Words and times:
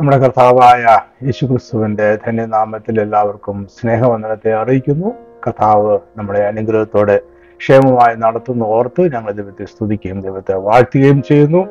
നമ്മുടെ 0.00 0.18
കർത്താവായ 0.20 0.82
യേശുക്രിസ്തുവിന്റെ 1.24 2.06
ധന്യനാമത്തിൽ 2.26 3.00
എല്ലാവർക്കും 3.02 3.56
സ്നേഹവന്ദനത്തെ 3.78 4.52
അറിയിക്കുന്നു. 4.60 5.08
കർത്താവ് 5.44 5.94
നമ്മുടെ 6.18 6.40
അനുഗ്രഹത്തോടെ 6.50 7.16
ക്ഷേമമായി 7.60 8.14
നടത്തുന്ന 8.22 8.62
ഓർത്ത് 8.76 9.02
ഞങ്ങൾ 9.14 9.30
ദൈവത്തെ 9.40 9.64
സ്തുതിക്കുകയും 9.72 10.20
ദൈവത്തെ 10.26 10.54
വാഴ്ത്തുകയും 10.66 11.18
ചെയ്യുന്നു. 11.28 11.62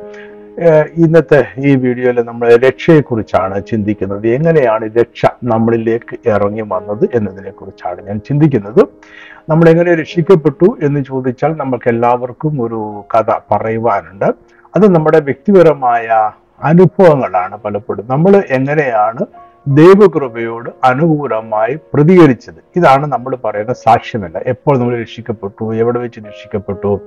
ഇന്നത്തെ 1.04 1.40
ഈ 1.68 1.70
വീഡിയോയിൽ 1.84 2.18
നമ്മൾ 2.30 2.48
രക്ഷയെക്കുറിച്ചാണ് 2.66 3.56
ചിന്തിക്കുന്നത്. 3.70 4.26
എങ്ങനെയാണ് 4.36 4.84
രക്ഷ 5.00 5.22
നമ്മളിലേക്ക് 5.52 6.18
ഇറങ്ങി 6.34 6.66
വന്നത് 6.74 7.04
എന്നതിനെ 7.20 7.54
കുറിച്ചാണ് 7.60 8.06
ഞാൻ 8.10 8.20
ചിന്തിക്കുന്നത്. 8.28 8.82
നമ്മൾ 9.52 9.68
എങ്ങനെ 9.72 9.94
രക്ഷിക്കപ്പെട്ടു 10.02 10.68
എന്ന് 10.88 11.02
ചോദിച്ചാൽ 11.10 11.54
നമുക്ക് 11.62 11.88
എല്ലാവർക്കും 11.94 12.54
ഒരു 12.66 12.82
കഥ 13.14 13.40
പറയുവാനുണ്ട്. 13.52 14.28
അത് 14.76 14.86
നമ്മുടെ 14.96 15.20
വ്യക്തിപരമായ 15.30 16.08
അനുഭവങ്ങളാണ് 16.62 17.56
പലപ്പോഴും. 17.56 18.06
നമ്മൾ 18.10 18.42
എങ്ങനെയാണ് 18.50 19.26
ദൈവകൃപയോട് 19.68 20.70
അനുകൂലമായി 20.84 21.78
പ്രതികരിച്ചത്? 21.94 22.60
ഇതാണ് 22.76 23.06
നമ്മൾ 23.06 23.36
പറയുന്ന 23.44 23.72
സാക്ഷ്യമല്ല. 23.72 24.38
എപ്പോൾ 24.46 24.78
നമ്മൾ 24.78 25.00
രക്ഷിക്കപ്പെട്ടു? 25.00 25.74
എവിടെ 25.74 25.98
വെച്ച് 25.98 26.20
രക്ഷിക്കപ്പെട്ടു? 26.20 27.00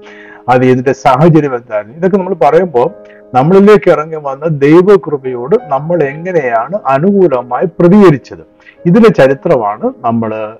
അത് 0.49 0.66
ഇതിന്റെ 0.66 0.93
സാഹചര്യം 0.93 1.55
എന്തായിരുന്നു? 1.55 1.98
ഇതൊക്കെ 1.98 2.17
നമ്മൾ 2.17 2.34
പറയുമ്പോൾ 2.34 2.91
നമ്മളിലേക്ക് 3.34 3.89
ഇറങ്ങി 3.91 4.16
വന്ന 4.16 4.45
ദൈവകൃപയോട് 4.45 5.55
നമ്മൾ 5.63 6.04
എങ്ങനെയാണ് 6.04 6.79
അനുകൂലമായി 6.85 7.65
പ്രതികരിച്ചത്? 7.65 8.52
ഇതിന്റെ 8.85 9.09
ചരിത്രമാണ് 9.09 9.94
നമ്മൾ 9.98 10.58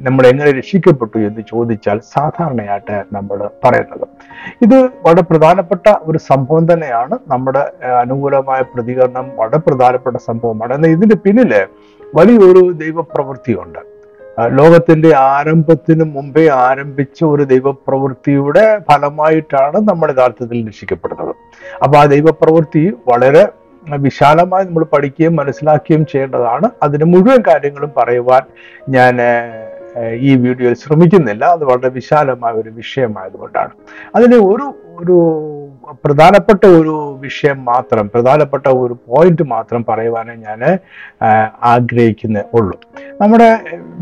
നമ്മൾ 0.00 0.26
എങ്ങനെ 0.26 0.50
രക്ഷിക്കപ്പെട്ടു 0.52 1.18
എന്ന് 1.18 1.42
ചോദിച്ചാൽ 1.50 2.00
സാധാരണയായിട്ട് 2.14 3.04
നമ്മൾ 3.12 3.50
പറയുന്നത്. 3.64 4.08
ഇത് 4.62 4.78
വളരെ 4.84 5.22
പ്രധാനപ്പെട്ട 5.22 5.94
ഒരു 6.02 6.18
സംഭവം 6.18 6.72
തന്നെയാണ്. 6.72 7.18
നമ്മുടെ 7.28 7.72
അനുകൂലമായ 8.00 8.62
പ്രതികരണം 8.62 9.30
വളരെ 9.36 9.58
പ്രധാനപ്പെട്ട 9.58 10.16
സംഭവമാണ്. 10.16 10.74
എന്നാൽ 10.74 10.90
ഇതിന്റെ 10.90 11.16
പിന്നിൽ 11.16 11.54
വലിയൊരു 12.14 12.72
ദൈവപ്രവൃത്തിയുണ്ട്. 12.72 13.92
ലോകത്തിന്റെ 14.48 15.16
ആരംഭത്തിന് 15.16 16.04
മുമ്പേ 16.04 16.48
ആരംഭിച്ച 16.48 17.24
ഒരു 17.24 17.42
ദൈവപ്രവൃത്തിയുടെ 17.42 18.78
ഫലമായിട്ടാണ് 18.78 19.76
നമ്മൾ 19.76 20.10
യഥാർത്ഥത്തിൽ 20.10 20.66
രക്ഷിക്കപ്പെടുന്നത്. 20.66 21.34
അപ്പൊ 21.82 21.98
ആ 21.98 22.04
ദൈവപ്രവൃത്തി 22.04 22.92
വളരെ 23.08 23.48
വിശാലമായി 23.90 24.64
നമ്മൾ 24.64 24.84
പഠിക്കുകയും 24.84 25.36
മനസ്സിലാക്കുകയും 25.36 26.06
ചെയ്യേണ്ടതാണ്. 26.06 26.70
അതിന് 26.82 27.04
മുഴുവൻ 27.04 27.42
കാര്യങ്ങളും 27.46 27.92
പറയുവാൻ 27.96 28.42
ഞാൻ 28.88 29.18
ഈ 30.14 30.36
വീഡിയോയിൽ 30.36 30.74
ശ്രമിക്കുന്നില്ല. 30.74 31.44
അത് 31.44 31.64
വളരെ 31.64 31.88
വിശാലമായ 31.88 32.52
ഒരു 32.52 32.70
വിഷയമായതുകൊണ്ടാണ്. 32.70 33.70
അതിന് 34.14 34.34
ഒരു 34.34 34.74
ഒരു 34.98 35.16
പ്രധാനപ്പെട്ട 36.04 36.66
ഒരു 36.66 37.18
വിഷയം 37.20 37.64
മാത്രം 37.64 38.10
പ്രധാനപ്പെട്ട 38.14 38.68
ഒരു 38.68 38.96
പോയിന്റ് 39.08 39.42
മാത്രം 39.42 39.84
പറയുവാനേ 39.88 40.34
ഞാൻ 40.34 40.78
ആഗ്രഹിക്കുന്നേ 41.62 42.42
ഉള്ളൂ. 42.54 42.78
നമ്മുടെ 43.20 43.48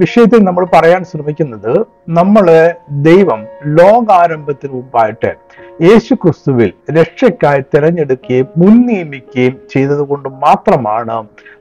വിഷയത്തിൽ 0.03 0.45
നമ്മൾ 0.45 0.67
പറയാൻ 0.75 1.05
ശ്രമിക്കുന്നത് 1.05 1.73
നമ്മൾ 2.09 2.47
ദൈവം 2.91 3.41
ലോകാരംഭത്തിന് 3.65 4.73
മുമ്പായിട്ട് 4.73 5.35
യേശു 5.83 6.15
ക്രിസ്തുവിൽ 6.15 6.73
രക്ഷയ്ക്കായി 6.99 7.61
തിരഞ്ഞെടുക്കുകയും 7.61 8.49
മുൻ 8.57 8.87
നിയമിക്കുകയും 8.87 9.55
ചെയ്തത് 9.75 10.01
കൊണ്ട് 10.01 10.29
മാത്രമാണ് 10.29 11.17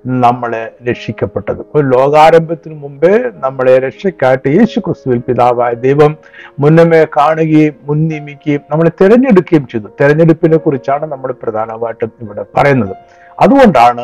നമ്മളെ 0.08 0.64
രക്ഷിക്കപ്പെട്ടത്. 0.90 1.62
ഒരു 1.76 1.86
ലോകാരംഭത്തിന് 1.88 2.76
മുമ്പേ 2.84 3.14
നമ്മളെ 3.36 3.80
രക്ഷയ്ക്കായിട്ട് 3.80 4.48
യേശു 4.48 4.80
ക്രിസ്തുവിൽ 4.80 5.20
പിതാവായ 5.20 5.74
ദൈവം 5.74 6.18
മുന്നമേ 6.60 7.06
കാണുകയും 7.18 7.76
മുൻ 7.88 8.08
നിയമിക്കുകയും 8.08 8.62
നമ്മളെ 8.72 8.92
തിരഞ്ഞെടുക്കുകയും 9.02 9.68
ചെയ്തു. 9.68 9.88
തെരഞ്ഞെടുപ്പിനെ 10.20 10.58
കുറിച്ചാണ് 10.64 11.06
നമ്മൾ 11.12 11.30
പ്രധാനമായിട്ടും 11.42 12.10
ഇവിടെ 12.24 12.44
പറയുന്നത്. 12.56 12.96
അതുകൊണ്ടാണ് 13.44 14.04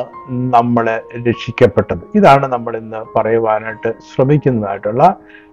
നമ്മളെ 0.56 0.96
രക്ഷിക്കപ്പെട്ടത്. 1.28 2.04
ഇതാണ് 2.18 2.46
നമ്മൾ 2.54 2.74
ഇന്ന് 2.82 3.00
പറയുവാനായിട്ട് 3.16 3.90
ശ്രമിക്കുന്നതായിട്ടുള്ള 4.12 5.04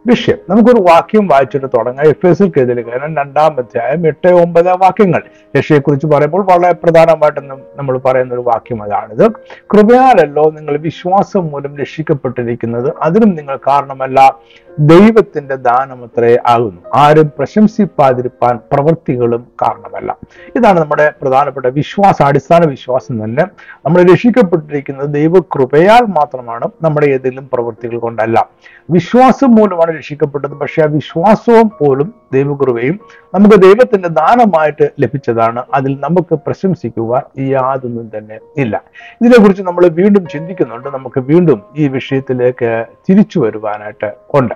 വിഷയം. 0.06 0.36
നമുക്കൊരു 0.48 0.80
വാക്യം 0.80 1.26
വായിച്ചിട്ട് 1.26 1.66
തുടങ്ങാം. 1.66 2.06
എഫ് 2.06 2.26
എസ് 2.26 2.42
കാരണം 2.42 3.16
രണ്ടാം 3.16 3.58
അധ്യായം 3.58 4.06
എട്ട് 4.06 4.28
ഒമ്പത് 4.28 4.68
വാക്യങ്ങൾ. 4.68 5.22
രക്ഷയെക്കുറിച്ച് 5.58 6.06
പറയുമ്പോൾ 6.06 6.46
വളരെ 6.52 6.72
പ്രധാനമായിട്ടും 6.72 7.48
നമ്മൾ 7.48 7.98
പറയുന്ന 7.98 8.34
ഒരു 8.34 8.40
വാക്യം 8.40 8.82
അതാണിത്. 8.82 9.30
കൃപയാലല്ലോ 9.74 10.50
നിങ്ങൾ 10.50 10.76
വിശ്വാസം 10.76 11.46
മൂലം 11.46 11.78
രക്ഷിക്കപ്പെട്ടിരിക്കുന്നത്. 11.78 12.92
അതിനും 13.02 13.34
നിങ്ങൾ 13.34 13.56
കാരണമല്ല. 13.56 14.34
ദൈവത്തിന്റെ 14.78 15.54
ദാനമത്രേ 15.54 16.38
ആകുന്നു. 16.46 16.82
ആരും 16.94 17.30
പ്രശംസിപ്പാതിരിപ്പാൻ 17.38 18.58
പ്രവൃത്തികളും 18.72 19.46
കാരണമല്ല. 19.62 20.16
ഇതാണ് 20.56 20.80
നമ്മുടെ 20.80 21.12
പ്രധാനപ്പെട്ട 21.22 21.66
വിശ്വാസം 21.66 22.26
അടിസ്ഥാന 22.26 22.68
വിശ്വാസം 22.68 23.24
തന്നെ. 23.24 23.44
നമ്മൾ 23.84 24.02
രക്ഷിക്കപ്പെട്ടിരിക്കുന്നത് 24.02 25.14
ദൈവകൃപയാൽ 25.14 26.02
മാത്രമാണ്. 26.02 26.64
നമ്മുടെ 26.82 27.06
ഏതെങ്കിലും 27.06 27.48
പ്രവൃത്തികൾ 27.52 27.98
കൊണ്ടല്ല. 27.98 28.48
വിശ്വാസം 28.90 29.50
മൂലമാണ് 29.50 29.91
രക്ഷിക്കപ്പെട്ടത്. 29.96 30.50
പക്ഷെ 30.50 30.82
ആ 30.82 30.84
വിശ്വാസവും 30.84 31.70
പോലും 31.80 32.14
ദൈവകൃപയും 32.32 33.00
നമുക്ക് 33.34 33.56
ദൈവത്തിന്റെ 33.56 34.08
ദാനമായിട്ട് 34.08 34.90
ലഭിച്ചതാണ്. 35.00 35.62
അതിൽ 35.74 35.96
നമുക്ക് 36.00 36.34
പ്രശംസിക്കുവാൻ 36.34 37.46
യാതൊന്നും 37.46 38.10
തന്നെ 38.18 38.38
ഇല്ല. 38.56 38.82
ഇതിനെക്കുറിച്ച് 39.20 39.62
നമ്മൾ 39.62 39.86
വീണ്ടും 39.86 40.26
ചിന്തിക്കുന്നുണ്ട്. 40.26 40.88
നമുക്ക് 40.88 41.20
വീണ്ടും 41.20 41.62
ഈ 41.76 41.88
വിഷയത്തിലേക്ക് 41.88 42.84
തിരിച്ചു 43.10 43.40
വരുവാനായിട്ട് 43.40 44.12
ഉണ്ട്. 44.34 44.54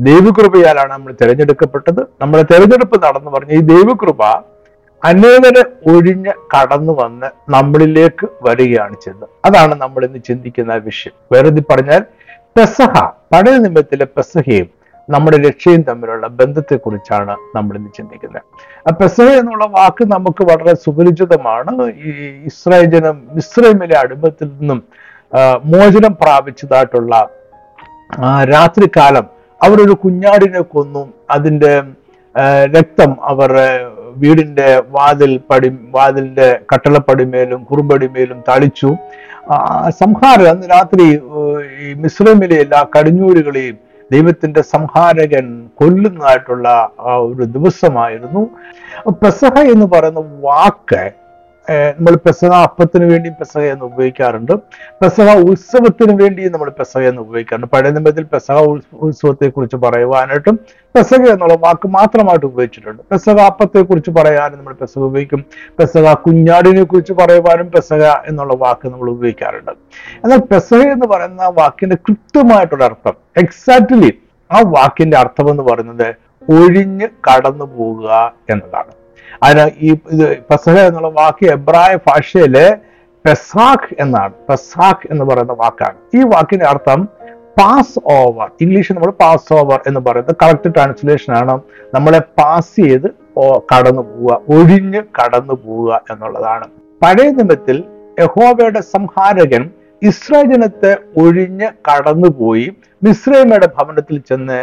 ദൈവകൃപയാലാണ് 0.00 0.92
നമ്മൾ 0.92 1.14
തിരഞ്ഞെടുക്കപ്പെട്ടത്. 1.22 2.00
നമ്മുടെ 2.20 2.42
തിരഞ്ഞെടുപ്പ് 2.42 3.02
നടന്നു 3.02 3.30
പറഞ്ഞ 3.30 3.52
ഈ 3.52 3.60
ദൈവകൃപ 3.60 4.24
അനേകരെ 5.04 5.90
ഒഴിഞ്ഞ് 5.90 6.30
കടന്നു 6.30 6.92
വന്ന് 7.00 7.26
നമ്മളിലേക്ക് 7.50 8.28
വരികയാണ് 8.42 8.96
ചെയ്തത്. 9.04 9.28
അതാണ് 9.44 9.74
നമ്മൾ 9.74 10.04
ഇന്ന് 10.04 10.18
ചിന്തിക്കുന്ന 10.18 10.74
വിഷയം. 10.74 11.12
വേറെ 11.32 11.62
പറഞ്ഞാൽ 11.70 12.04
പെസഹ 12.56 13.17
പഴയ 13.32 13.56
നിമിഷത്തിലെ 13.64 14.06
പെസഹയും 14.16 14.68
നമ്മുടെ 15.08 15.36
രക്ഷയും 15.46 15.82
തമ്മിലുള്ള 15.88 16.26
ബന്ധത്തെക്കുറിച്ചാണ് 16.38 17.34
നമ്മൾ 17.56 17.74
ഇന്ന് 17.78 17.90
ചിന്തിക്കുന്നത്. 17.98 18.42
ആ 18.86 18.90
പെസഹ 19.00 19.28
എന്നുള്ള 19.40 19.64
വാക്ക് 19.76 20.04
നമുക്ക് 20.14 20.42
വളരെ 20.50 20.74
സുപരിചിതമാണ്. 20.84 21.72
ഈ 22.06 22.10
ഇസ്രായേൽ 22.50 22.88
ജനം 22.94 23.16
ഇസ്രൈമിലെ 23.42 23.96
അടിമത്തിൽ 24.02 24.48
നിന്നും 24.58 24.80
മോചനം 25.72 26.12
പ്രാപിച്ചതായിട്ടുള്ള 26.22 27.14
രാത്രികാലം 28.54 29.26
അവരൊരു 29.60 29.94
കുഞ്ഞാടിനെ 30.04 30.62
കൊന്നു. 30.74 31.02
അതിന്റെ 31.36 31.72
രക്തം 32.76 33.10
അവർ 33.30 33.50
വീടിന്റെ 34.22 34.68
വാതിൽ 34.96 35.32
പടി 35.50 35.68
വാതിലിന്റെ 35.96 36.48
കട്ടളപ്പടിമേലും 36.70 37.60
കുറുമ്പടിമേലും 37.70 38.38
തളിച്ചു. 38.48 38.90
സംഹാരം 39.98 40.48
അന്ന് 40.50 40.66
രാത്രി 40.68 41.04
ഈ 41.82 41.94
മിശ്രമിലെ 41.94 42.56
എല്ലാ 42.60 42.80
കടിഞ്ഞൂരുകളെയും 42.96 43.76
ദൈവത്തിന്റെ 44.10 44.62
സംഹാരകൻ 44.74 45.46
കൊല്ലുന്നതായിട്ടുള്ള 45.74 46.68
ഒരു 47.26 47.44
ദിവസമായിരുന്നു. 47.56 48.42
പെസഹ 49.22 49.54
എന്ന് 49.72 49.86
പറയുന്ന 49.86 50.20
വാക്ക് 50.40 51.02
നമ്മൾ 51.70 52.14
പെസഹ 52.26 52.50
അപ്പത്തിന് 52.66 53.06
വേണ്ടിയും 53.10 53.34
പെസഹ 53.40 53.62
എന്ന് 53.72 53.84
ഉപയോഗിക്കാറുണ്ട്. 53.84 54.52
പെസഹ 55.00 55.32
ഉത്സവത്തിന് 55.48 56.12
വേണ്ടിയും 56.20 56.52
നമ്മൾ 56.52 56.68
പെസഹ 56.78 57.02
എന്ന് 57.10 57.20
ഉപയോഗിക്കാറുണ്ട്. 57.20 57.70
പഴയ 57.74 57.90
നിമിഷത്തിൽ 57.96 58.24
പെസഹ 58.34 58.56
ഉത്സവത്തെ 59.06 59.48
കുറിച്ച് 59.56 59.76
പറയുവാനായിട്ടും 59.76 60.56
പെസഹ 60.96 61.20
എന്നുള്ള 61.34 61.56
വാക്ക് 61.64 61.88
മാത്രമായിട്ട് 61.88 62.46
ഉപയോഗിച്ചിട്ടുണ്ട്. 62.46 63.02
പെസഹ 63.12 63.36
അപ്പത്തെ 63.50 63.82
കുറിച്ച് 63.90 64.10
പറയാനും 64.18 64.58
നമ്മൾ 64.60 64.74
പെസഹ 64.82 65.02
ഉപയോഗിക്കും. 65.10 65.42
പെസഹ 65.80 66.14
കുഞ്ഞാടിനെ 66.26 66.82
കുറിച്ച് 66.82 67.12
പറയുവാനും 67.12 67.70
പെസഹ 67.76 68.02
എന്നുള്ള 68.30 68.54
വാക്ക് 68.64 68.88
നമ്മൾ 68.92 69.10
ഉപയോഗിക്കാറുണ്ട്. 69.10 69.72
എന്നാൽ 70.24 70.40
പെസഹ 70.52 70.80
എന്ന് 70.94 71.06
പറയുന്ന 71.06 71.50
വാക്കിന്റെ 71.60 71.96
കൃത്യമായിട്ടുള്ള 72.08 72.84
അർത്ഥം 72.84 73.16
എക്സാക്ട്ലി 73.44 74.12
ആ 74.52 74.60
വാക്കിന്റെ 74.76 75.18
അർത്ഥം 75.18 75.50
എന്ന് 75.50 75.62
പറയുന്നത് 75.62 76.08
ഒഴിഞ്ഞ് 76.58 77.08
കടന്നു 77.28 77.66
പോകുക 77.78 78.34
എന്നതാണ്. 78.50 78.92
അതിന് 79.44 79.64
ഈ 79.86 79.90
ഇത് 80.14 80.24
പെസഹ 80.50 80.76
എന്നുള്ള 80.88 81.10
വാക്ക് 81.20 81.46
എബ്രായ 81.56 81.94
ഭാഷയിലെ 82.08 82.66
പെസാഖ് 83.24 83.94
എന്നാണ്. 84.04 84.32
പെസാഖ് 84.48 85.06
എന്ന് 85.12 85.24
പറയുന്ന 85.24 85.54
വാക്കാണ്. 85.62 85.98
ഈ 86.18 86.20
വാക്കിന്റെ 86.34 86.66
അർത്ഥം 86.72 87.00
പാസ് 87.58 87.98
ഓവർ. 88.16 88.48
ഇംഗ്ലീഷിൽ 88.64 88.94
നമ്മൾ 88.96 89.12
പാസ് 89.22 89.52
ഓവർ 89.60 89.78
എന്ന് 89.86 90.00
പറയുന്നത് 90.06 90.36
കറക്റ്റ് 90.42 90.70
ട്രാൻസ്ലേഷൻ 90.76 91.32
ആണ്. 91.40 91.54
നമ്മളെ 91.94 92.20
പാസ് 92.40 92.76
ചെയ്ത് 92.82 93.08
കടന്നു 93.72 94.02
പോവുക 94.10 94.34
ഒഴിഞ്ഞ് 94.56 95.00
കടന്നു 95.18 95.54
പോവുക 95.64 96.00
എന്നുള്ളതാണ്. 96.12 96.66
പഴയ 97.02 97.28
നിയമത്തിൽ 97.30 97.76
യഹോബയുടെ 98.20 98.80
സംഹാരകൻ 98.94 99.64
ഇസ്രായേൽ 100.02 100.48
ജനത്തെ 100.52 100.92
ഒഴിഞ്ഞ് 101.22 101.68
കടന്നുപോയി 101.88 102.66
മിസ്രൈമയുടെ 103.04 103.68
ഭവനത്തിൽ 103.76 104.16
ചെന്ന് 104.28 104.60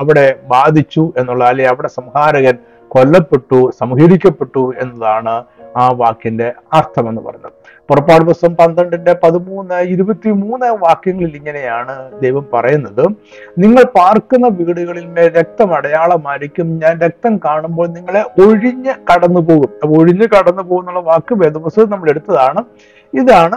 അവിടെ 0.00 0.24
ബാധിച്ചു 0.52 1.04
എന്നുള്ള 1.16 1.44
അല്ലെ 1.44 1.64
അവിടെ 1.72 1.88
സംഹാരകൻ 1.88 2.56
കൊല്ലപ്പെട്ടു 2.96 3.70
സംഹരിക്കപ്പെട്ടു 3.80 4.72
എന്നതാണ് 4.82 5.44
ആ 5.76 5.92
വാക്കിന്റെ 5.92 6.52
അർത്ഥം 6.72 7.08
എന്ന് 7.08 7.20
പറഞ്ഞത് 7.20 7.52
പുറപ്പാട് 7.88 8.24
പുസ്തകം 8.24 8.54
പന്ത്രണ്ടിന്റെ 8.54 9.16
പതിമൂന്ന് 9.22 9.74
ഇരുപത്തി 9.74 10.28
മൂന്ന് 10.28 10.66
വാക്യങ്ങളിൽ 10.66 11.36
ഇങ്ങനെയാണ് 11.36 12.20
ദൈവം 12.20 12.46
പറയുന്നത്. 12.54 13.02
നിങ്ങൾ 13.58 13.82
പാർക്കുന്ന 13.82 14.48
വീടുകളിൽ 14.48 15.06
മേൽ 15.06 15.28
രക്തം 15.28 15.74
അടയാളമായിരിക്കും. 15.74 16.66
ഞാൻ 16.82 17.00
രക്തം 17.00 17.40
കാണുമ്പോൾ 17.44 17.88
നിങ്ങളെ 17.88 18.22
ഒഴിഞ്ഞ് 18.22 18.94
കടന്നു 19.12 19.40
പോകും 19.40 19.98
ഒഴിഞ്ഞ് 19.98 20.28
കടന്നു 20.28 20.62
പോകുന്നുള്ള 20.62 21.00
വാക്ക് 21.00 21.34
വേദപുസ്തകം 21.34 21.90
നമ്മൾ 21.90 22.10
എടുത്തതാണ്. 22.10 22.62
ഇതാണ് 23.14 23.56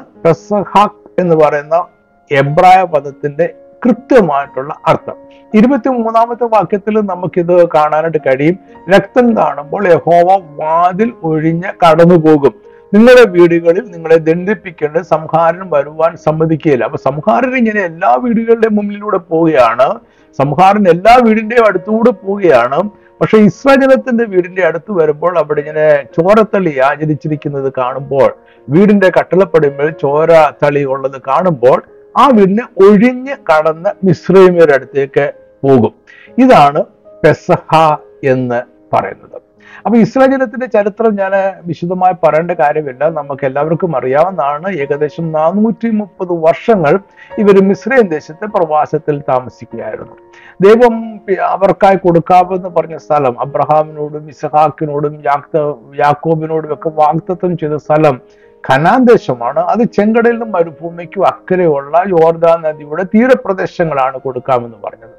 എന്ന് 1.19 1.35
പറയുന്ന 1.35 1.85
എബ്രായ 2.31 2.83
പദത്തിന്റെ 2.83 3.53
കൃത്യമായിട്ടുള്ള 3.85 4.73
അർത്ഥം. 4.87 5.13
ഇരുപത്തി 5.53 5.89
മൂന്നാമത്തെ 5.89 6.43
വാക്യത്തിൽ 6.43 6.99
നമുക്കിത് 6.99 7.67
കാണാനായിട്ട് 7.67 8.17
കഴിയും. 8.17 8.57
രക്തം 8.95 9.37
കാണുമ്പോൾ 9.37 9.87
യഹോവ 9.87 10.41
വാതിൽ 10.55 11.13
ഒഴിഞ്ഞ് 11.23 11.69
കടന്നു 11.83 12.15
പോകും 12.15 12.53
നിങ്ങളുടെ 12.93 13.29
വീടുകളിൽ 13.29 13.83
നിങ്ങളെ 13.91 14.17
ദണ്ഡിപ്പിക്കേണ്ട 14.17 14.97
സംഹാരൻ 14.97 15.69
വരുവാൻ 15.69 16.15
സമ്മതിക്കുകയില്ല. 16.15 16.83
അപ്പൊ 16.83 16.97
സംഹാരൻ 16.97 17.57
ഇങ്ങനെ 17.57 17.81
എല്ലാ 17.81 18.17
വീടുകളുടെ 18.21 18.69
മുമ്പിലൂടെ 18.69 19.17
പോവുകയാണ്. 19.17 19.99
സംഹാരൻ 20.37 20.87
എല്ലാ 20.87 21.19
വീടിന്റെയും 21.23 21.67
അടുത്തുകൂടെ 21.67 22.09
പോവുകയാണ്. 22.09 22.89
പക്ഷെ 23.21 23.37
ഇസ്രജനത്തിന്റെ 23.37 24.23
വീടിന്റെ 24.23 24.65
അടുത്ത് 24.65 24.91
വരുമ്പോൾ 24.91 25.37
അവിടെ 25.37 25.59
ഇങ്ങനെ 25.59 26.03
ചോരത്തളി 26.17 26.79
ആചരിച്ചിരിക്കുന്നത് 26.79 27.73
കാണുമ്പോൾ 27.77 28.33
വീടിന്റെ 28.69 29.11
കട്ടിളപ്പടിമേൽ 29.19 29.89
ചോര 29.89 30.31
തളി 30.63 30.83
ഉള്ളത് 30.83 31.21
കാണുമ്പോൾ 31.27 31.83
ആ 32.19 32.27
വീടിനെ 32.27 32.63
ഒഴിഞ്ഞ് 32.77 33.35
കടന്ന് 33.35 34.05
മിശ്രീമിയുടെ 34.05 34.73
അടുത്തേക്ക് 34.73 35.33
പോകും. 35.63 35.93
ഇതാണ് 36.37 36.83
പെസഹ 37.23 37.95
എന്ന് 38.23 38.61
പറയുന്നത്. 38.93 39.41
അപ്പൊ 39.85 39.97
ഇസ്രായേൽ 39.97 40.31
ജനത്തിന്റെ 40.31 40.65
ചരിത്രം 40.65 41.15
ഞാൻ 41.15 41.31
വിശദമായി 41.65 42.13
പറയേണ്ട 42.13 42.51
കാര്യമില്ല. 42.51 43.09
നമുക്ക് 43.09 43.45
എല്ലാവർക്കും 43.45 43.97
അറിയാവുന്നതാണ്. 43.97 44.69
ഏകദേശം 44.71 45.31
നാനൂറ്റി 45.31 45.89
മുപ്പത് 45.89 46.31
വർഷങ്ങൾ 46.31 46.99
ഇവർ 47.37 47.63
മിശ്രൈം 47.63 48.07
ദേശത്തെ 48.07 48.45
പ്രവാസത്തിൽ 48.45 49.21
താമസിക്കുകയായിരുന്നു. 49.29 50.15
ദൈവം 50.61 51.19
അവർക്കായി 51.43 51.95
കൊടുക്കാമെന്ന് 51.95 52.69
പറഞ്ഞ 52.69 52.97
സ്ഥലം 52.97 53.39
അബ്രഹാമിനോടും 53.39 54.29
ഇസഹാക്കിനോടും 54.29 55.23
യാക്ത 55.25 55.73
യാക്കോബിനോടും 55.99 56.73
ഒക്കെ 56.73 56.89
വാഗ്ദത്തം 56.89 57.57
ചെയ്ത 57.57 57.73
സ്ഥലം 57.73 58.21
ഖനാൻ 58.63 59.05
ദേശമാണ്. 59.05 59.59
അത് 59.59 59.83
ചെങ്കടലിനും 59.95 60.51
മരുഭൂമിക്കും 60.51 61.27
അക്കരെയുള്ള 61.27 62.03
യോർദാ 62.09 62.57
നദിയുടെ 62.65 63.03
തീരപ്രദേശങ്ങളാണ് 63.03 64.17
കൊടുക്കാമെന്ന് 64.17 64.77
പറഞ്ഞത്. 64.83 65.15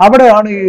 അവിടെയാണ് 0.00 0.48
ഈ 0.48 0.60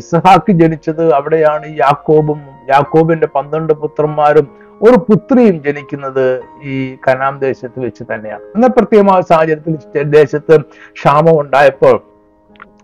ഇസഹാക്ക് 0.00 0.52
ജനിച്ചത്. 0.52 1.14
അവിടെയാണ് 1.14 1.76
യാക്കോബും 1.76 2.40
യാക്കോബിന്റെ 2.68 3.26
പന്ത്രണ്ട് 3.26 3.72
പുത്രന്മാരും 3.72 4.48
ഒരു 4.82 4.96
പുത്രിയും 4.96 5.62
ജനിക്കുന്നത് 5.62 6.42
ഈ 6.64 6.96
കനാം 7.08 7.38
ദേശത്ത് 7.38 7.80
വെച്ച് 7.80 8.04
തന്നെയാണ്. 8.14 8.44
എന്നാൽ 8.54 8.68
പ്രത്യേകമായ 8.68 9.20
സാഹചര്യത്തിൽ 9.20 10.02
ദേശത്ത് 10.18 10.60
ക്ഷാമം 10.98 11.40
ഉണ്ടായപ്പോൾ 11.40 11.96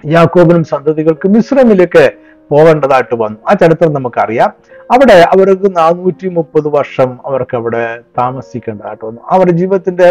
യാക്കോബിനും 0.06 0.64
സന്തതികൾക്കും 0.64 1.32
മിശ്രമിലേക്ക് 1.32 2.04
പോകേണ്ടതായിട്ട് 2.50 3.14
വന്നു. 3.14 3.38
ആ 3.48 3.52
ചരിത്രം 3.52 3.92
നമുക്കറിയാം. 3.92 4.50
അവിടെ 4.92 5.12
അവർക്ക് 5.12 5.76
നാനൂറ്റി 5.76 6.28
മുപ്പത് 6.28 6.68
വർഷം 6.68 7.18
അവർക്ക് 7.26 7.56
അവിടെ 7.56 8.00
താമസിക്കേണ്ടതായിട്ട് 8.18 9.06
വന്നു. 9.06 9.20
അവരുടെ 9.30 9.50
ജീവിതത്തിന്റെ 9.50 10.08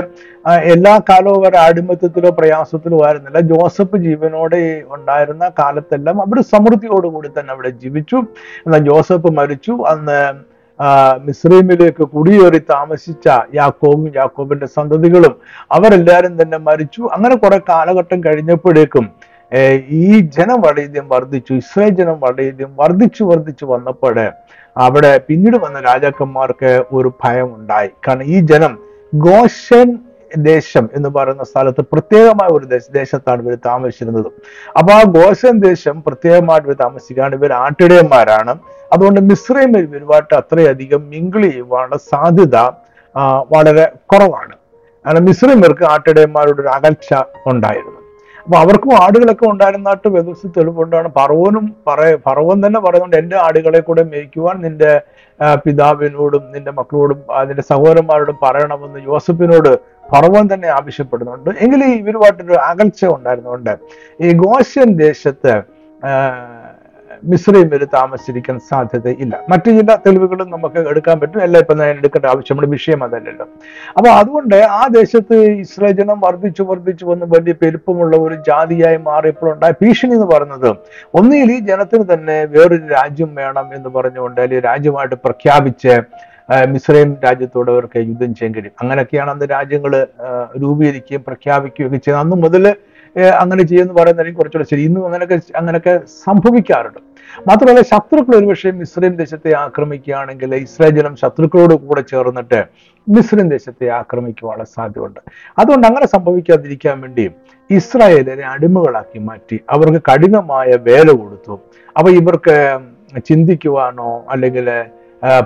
എല്ലാ 0.74 1.00
കാലവും 1.10 1.36
അവർ 1.44 1.56
അടിമത്തത്തിലോ 1.56 2.30
പ്രയാസത്തിലോ 2.30 3.06
ആയിരുന്നില്ല. 3.06 3.40
ജോസഫ് 3.40 3.98
ജീവനോടെ 3.98 4.84
ഉണ്ടായിരുന്ന 4.90 5.50
കാലത്തെല്ലാം 5.60 6.22
അവർ 6.22 6.44
സമൃദ്ധിയോടുകൂടി 6.44 7.30
തന്നെ 7.40 7.52
അവിടെ 7.54 7.70
ജീവിച്ചു. 7.70 8.16
എന്നാൽ 8.66 8.80
ജോസഫ് 8.80 9.32
മരിച്ചു. 9.32 9.72
അന്ന് 9.88 10.20
മിസ്രൈമിലേക്ക് 11.28 12.04
കുടിയേറി 12.04 12.60
താമസിച്ച 12.60 13.28
യാക്കോബും 13.56 14.12
യാക്കോബിന്റെ 14.16 14.66
സന്തതികളും 14.66 15.36
അവരെല്ലാവരും 15.72 16.42
തന്നെ 16.42 16.58
മരിച്ചു. 16.58 17.10
അങ്ങനെ 17.14 17.36
കുറെ 17.36 17.62
കാലഘട്ടം 17.70 18.24
കഴിഞ്ഞപ്പോഴേക്കും 18.24 19.10
ഈ 19.90 20.20
ജനം 20.20 20.62
വളരെയധികം 20.62 21.10
വർദ്ധിച്ചു 21.10 21.54
ഇസ്രായേൽ 21.54 21.90
ജനം 21.90 22.20
വളരെയധികം 22.20 22.72
വർദ്ധിച്ചു 22.80 23.24
വർദ്ധിച്ചു 23.24 23.66
വന്നപ്പോൾ 23.66 24.18
അവിടെ 24.78 25.18
പിന്നീട് 25.18 25.58
വന്ന 25.58 25.80
രാജാക്കന്മാർക്ക് 25.80 26.84
ഒരു 26.94 27.12
ഭയം 27.24 27.56
ഉണ്ടായി 27.56 27.88
കാരണം 27.88 28.24
ഈ 28.24 28.40
ജനം 28.40 28.80
ഗോഷൻ 29.16 30.00
ദേശം 30.38 30.90
എന്ന് 30.96 31.10
പറയുന്ന 31.10 31.44
സ്ഥലത്ത് 31.44 31.82
പ്രത്യേകമായ 31.92 32.50
ഒരു 32.50 32.66
ദേശത്താണ് 32.92 33.42
ഇവർ 33.42 33.58
താമസിച്ചിരുന്നത്. 33.66 34.28
അപ്പൊ 34.78 34.94
ആ 34.94 35.04
ഗോഷൻ 35.04 35.60
ദേശം 35.60 36.04
പ്രത്യേകമായിട്ട് 36.08 36.68
ഇവർ 36.68 36.76
താമസിക്കാണ്. 36.76 37.36
ഇവർ 37.36 37.52
ആട്ടിടയന്മാരാണ്. 37.54 38.56
അതുകൊണ്ട് 38.94 39.22
മിശ്രൈമിൽ 39.22 39.84
ഇവരുമായിട്ട് 39.90 40.34
അത്രയധികം 40.34 41.10
മിങ്കിൾ 41.10 41.42
ചെയ്യുവാനുള്ള 41.50 41.98
സാധ്യത 41.98 42.58
വളരെ 43.56 43.92
കുറവാണ്. 44.14 44.56
കാരണം 45.06 45.26
മിശ്രൈമർക്ക് 45.26 45.84
ആട്ടിടയന്മാരുടെ 45.84 46.62
ഒരു 46.62 46.68
അകൽച്ച 46.68 47.14
ഉണ്ടായിരുന്നു. 47.46 47.97
അപ്പൊ 48.48 48.58
അവർക്കും 48.64 48.92
ആടുകളൊക്കെ 49.04 49.46
ഉണ്ടായിരുന്നായിട്ട് 49.52 50.10
വ്യവസ്ഥ 50.14 50.50
തെളിവുകൊണ്ടാണ്. 50.58 51.08
പറവനും 51.18 51.66
പറ 51.88 52.02
പറവൻ 52.28 52.58
തന്നെ 52.66 52.80
പറയുന്നുണ്ട് 52.86 53.18
എന്റെ 53.22 53.38
ആടുകളെ 53.46 53.80
കൂടെ 53.88 54.04
മേയ്ക്കുവാൻ 54.12 54.56
നിന്റെ 54.66 54.92
പിതാവിനോടും 55.64 56.44
നിന്റെ 56.54 56.72
മക്കളോടും 56.78 57.20
നിന്റെ 57.50 57.64
സഹോദരന്മാരോടും 57.72 58.38
പറയണമെന്ന് 58.44 59.00
യോസഫിനോട് 59.10 59.72
പറവൻ 60.14 60.46
തന്നെ 60.54 60.70
ആവശ്യപ്പെടുന്നുണ്ട്. 60.78 61.50
എങ്കിലും 61.64 61.90
ഇവരുമായിട്ടൊരു 62.00 62.58
അകൽച്ച 62.70 63.02
ഉണ്ടായിരുന്നുകൊണ്ട് 63.18 63.74
ഈ 64.26 64.32
ഗോഷ്യൻ 64.44 64.92
ദേശത്ത് 65.06 65.56
ആ, 67.18 67.22
മിശ്രൈമിൽ 67.24 67.86
താമസിച്ചിരിക്കാൻ 67.94 68.60
സാധ്യതയില്ല. 68.60 69.44
മറ്റു 69.50 69.70
ചില 69.70 69.96
തെളിവുകളും 69.96 70.50
നമുക്ക് 70.52 70.80
എടുക്കാൻ 70.80 71.20
പറ്റും. 71.20 71.44
എല്ലാം 71.44 71.62
ഇപ്പൊ 71.62 71.84
എടുക്കേണ്ട 71.84 72.26
ആവശ്യമുള്ള 72.26 72.68
വിഷയം 72.68 73.04
അതല്ലല്ലോ. 73.04 73.46
അപ്പൊ 73.98 74.10
അതുകൊണ്ട് 74.10 74.56
ആ 74.56 74.88
ദേശത്ത് 74.88 75.36
ഇസ്രായേൽ 75.36 75.96
ജനം 75.96 76.20
വർദ്ധിച്ചു 76.20 76.64
വർദ്ധിച്ചു 76.64 77.06
വന്ന് 77.06 77.26
വലിയ 77.26 77.54
പെരുപ്പമുള്ള 77.54 78.18
ഒരു 78.18 78.36
ജാതിയായി 78.36 78.98
മാറിയപ്പോൾ 78.98 79.54
ഉണ്ടായ 79.54 79.72
ഭീഷണി 79.82 80.14
എന്ന് 80.14 80.26
പറയുന്നത് 80.26 80.70
ഒന്നുകിൽ 81.14 81.52
ഈ 81.52 81.60
ജനത്തിന് 81.60 82.14
തന്നെ 82.14 82.46
വേറൊരു 82.46 82.88
രാജ്യം 82.88 83.36
വേണം 83.36 83.74
എന്ന് 83.76 83.90
പറഞ്ഞുകൊണ്ട് 83.90 84.42
അല്ലെങ്കിൽ 84.42 84.66
രാജ്യമായിട്ട് 84.66 85.16
പ്രഖ്യാപിച്ച് 85.16 86.02
മിസ്രൈം 86.68 87.18
രാജ്യത്തോട് 87.24 87.72
അവർക്ക് 87.72 88.00
യുദ്ധം 88.00 88.36
ചെയ്യാൻ 88.36 88.56
കഴിയും 88.56 88.72
അങ്ങനെയൊക്കെയാണ് 88.82 89.32
അന്ന് 89.32 89.46
രാജ്യങ്ങൾ 89.46 90.08
രൂപീകരിക്കുകയും 90.62 91.22
പ്രഖ്യാപിക്കുകയും 91.22 91.96
ഒക്കെ 91.96 92.12
അന്ന് 92.12 92.36
മുതൽ 92.36 92.76
അങ്ങനെ 93.42 93.64
ചെയ്യുമെന്ന് 93.70 93.96
പറയുന്നതായിരിക്കും 94.00 94.40
കുറച്ചുകൂടെ 94.40 94.68
ശരി. 94.72 94.84
ഇന്നും 94.90 95.06
അങ്ങനെയൊക്കെ 95.08 95.38
അങ്ങനെയൊക്കെ 95.60 95.94
സംഭവിക്കാറുണ്ട്. 96.26 97.00
മാത്രമല്ല 97.48 97.82
ശത്രുക്കൾ 97.92 98.34
ഒരുപക്ഷെ 98.40 98.72
മിസ്രൈം 98.72 99.14
ദേശത്തെ 99.22 99.52
ആക്രമിക്കുകയാണെങ്കിൽ 99.64 100.52
ഇസ്രായേൽ 100.56 100.94
ജനം 101.00 101.16
ശത്രുക്കളോട് 101.22 101.74
കൂടെ 101.88 102.04
ചേർന്നിട്ട് 102.12 102.60
മിസ്ലിം 103.08 103.48
ദേശത്തെ 103.56 103.88
ആക്രമിക്കുവാനുള്ള 104.00 104.66
സാധ്യതയുണ്ട്. 104.76 105.20
അതുകൊണ്ട് 105.60 105.86
അങ്ങനെ 105.88 106.08
സംഭവിക്കാതിരിക്കാൻ 106.16 106.96
വേണ്ടി 107.02 107.26
ഇസ്രായേലിനെ 107.70 108.46
അടിമകളാക്കി 108.54 109.20
മാറ്റി 109.30 109.60
അവർക്ക് 109.76 110.02
കഠിനമായ 110.10 110.70
വേല 110.88 111.08
കൊടുത്തു. 111.12 111.56
അപ്പൊ 111.96 112.10
ഇവർക്ക് 112.20 112.56
ചിന്തിക്കുവാനോ 113.30 114.10
അല്ലെങ്കിൽ 114.34 114.68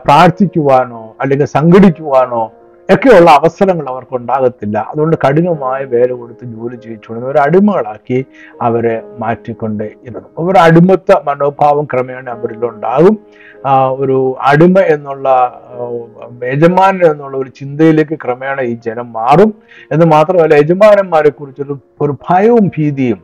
പ്രാർത്ഥിക്കുവാനോ 0.05 1.01
അല്ലെങ്കിൽ 1.21 1.47
സംഘടിക്കുവാനോ 1.57 2.41
ഒക്കെയുള്ള 2.89 3.29
അവസരങ്ങൾ 3.31 3.85
അവർക്ക് 3.89 4.15
ഉണ്ടാകത്തില്ല 4.15 4.77
അതുകൊണ്ട് 4.91 5.15
കഠിനമായ 5.25 5.83
വേല 5.83 6.11
കൊടുത്ത് 6.11 6.45
ജോലി 6.45 6.75
ചെയ്യിച്ചുകൊണ്ട് 6.75 7.25
ഒരു 7.25 7.37
അടിമകളാക്കി 7.37 8.25
അവരെ 8.61 8.95
മാറ്റിക്കൊണ്ട് 9.21 9.83
ഇരുന്നു. 10.07 10.29
ഒരു 10.37 10.59
അടിമത്ത 10.59 11.19
മനോഭാവം 11.27 11.85
ക്രമേണ 11.93 12.25
അവരിൽ 12.29 12.65
ഉണ്ടാകും 12.65 13.17
ഒരു 13.99 14.17
അടിമ 14.49 14.79
എന്നുള്ള 14.95 15.27
യജമാനൻ 16.43 17.03
എന്നുള്ള 17.11 17.37
ഒരു 17.37 17.49
ചിന്തയിലേക്ക് 17.59 18.15
ക്രമേണ 18.23 18.61
ഈ 18.61 18.73
ജനം 18.87 19.13
മാറും. 19.13 19.51
എന്ന് 19.91 20.05
മാത്രമല്ല 20.05 20.53
യജമാനന്മാരെ 20.63 21.29
കുറിച്ചൊരു 21.29 21.77
ഒരു 22.01 22.15
ഭയവും 22.29 22.67
ഭീതിയും 22.77 23.19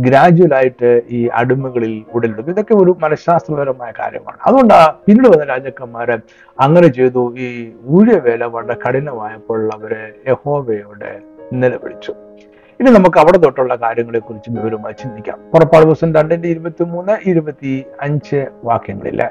ഗ്രാജുവലായിട്ട് 0.00 1.02
ഈ 1.10 1.26
അടിമകളിൽ 1.26 2.04
ഉടലെടുക്കും. 2.14 2.52
ഇതൊക്കെ 2.52 2.74
ഒരു 2.74 2.96
മനഃശാസ്ത്രപരമായ 3.00 3.92
കാര്യമാണ്. 3.98 4.36
അതുകൊണ്ട് 4.46 4.74
പിന്നീട് 5.06 5.28
വന്ന 5.28 5.44
രാജാക്കന്മാര് 5.44 6.18
അങ്ങനെ 6.60 6.88
ചെയ്തു. 6.88 7.36
ഈ 7.38 7.72
ഊഴവേല 7.86 8.44
വളരെ 8.44 8.88
കഠിനമായപ്പോൾ 8.88 9.70
അവരെ 9.74 10.12
യഹോവയോടെ 10.28 11.18
നിലവിളിച്ചു. 11.52 12.14
ഇനി 12.80 12.90
നമുക്ക് 12.90 13.18
അവിടെ 13.18 13.38
തൊട്ടുള്ള 13.38 13.76
കാര്യങ്ങളെ 13.76 14.18
കുറിച്ച് 14.18 14.50
വിവരമായി 14.50 14.94
ചിന്തിക്കാം. 15.02 15.38
പുറപ്പാട് 15.54 15.84
ദിവസം 15.84 16.14
രണ്ടിന്റെ 16.14 16.48
ഇരുപത്തി 16.48 16.84
മൂന്ന് 16.84 17.16
ഇരുപത്തി 17.26 17.84
അഞ്ച് 18.00 18.46
വാക്യങ്ങളിൽ. 18.64 19.22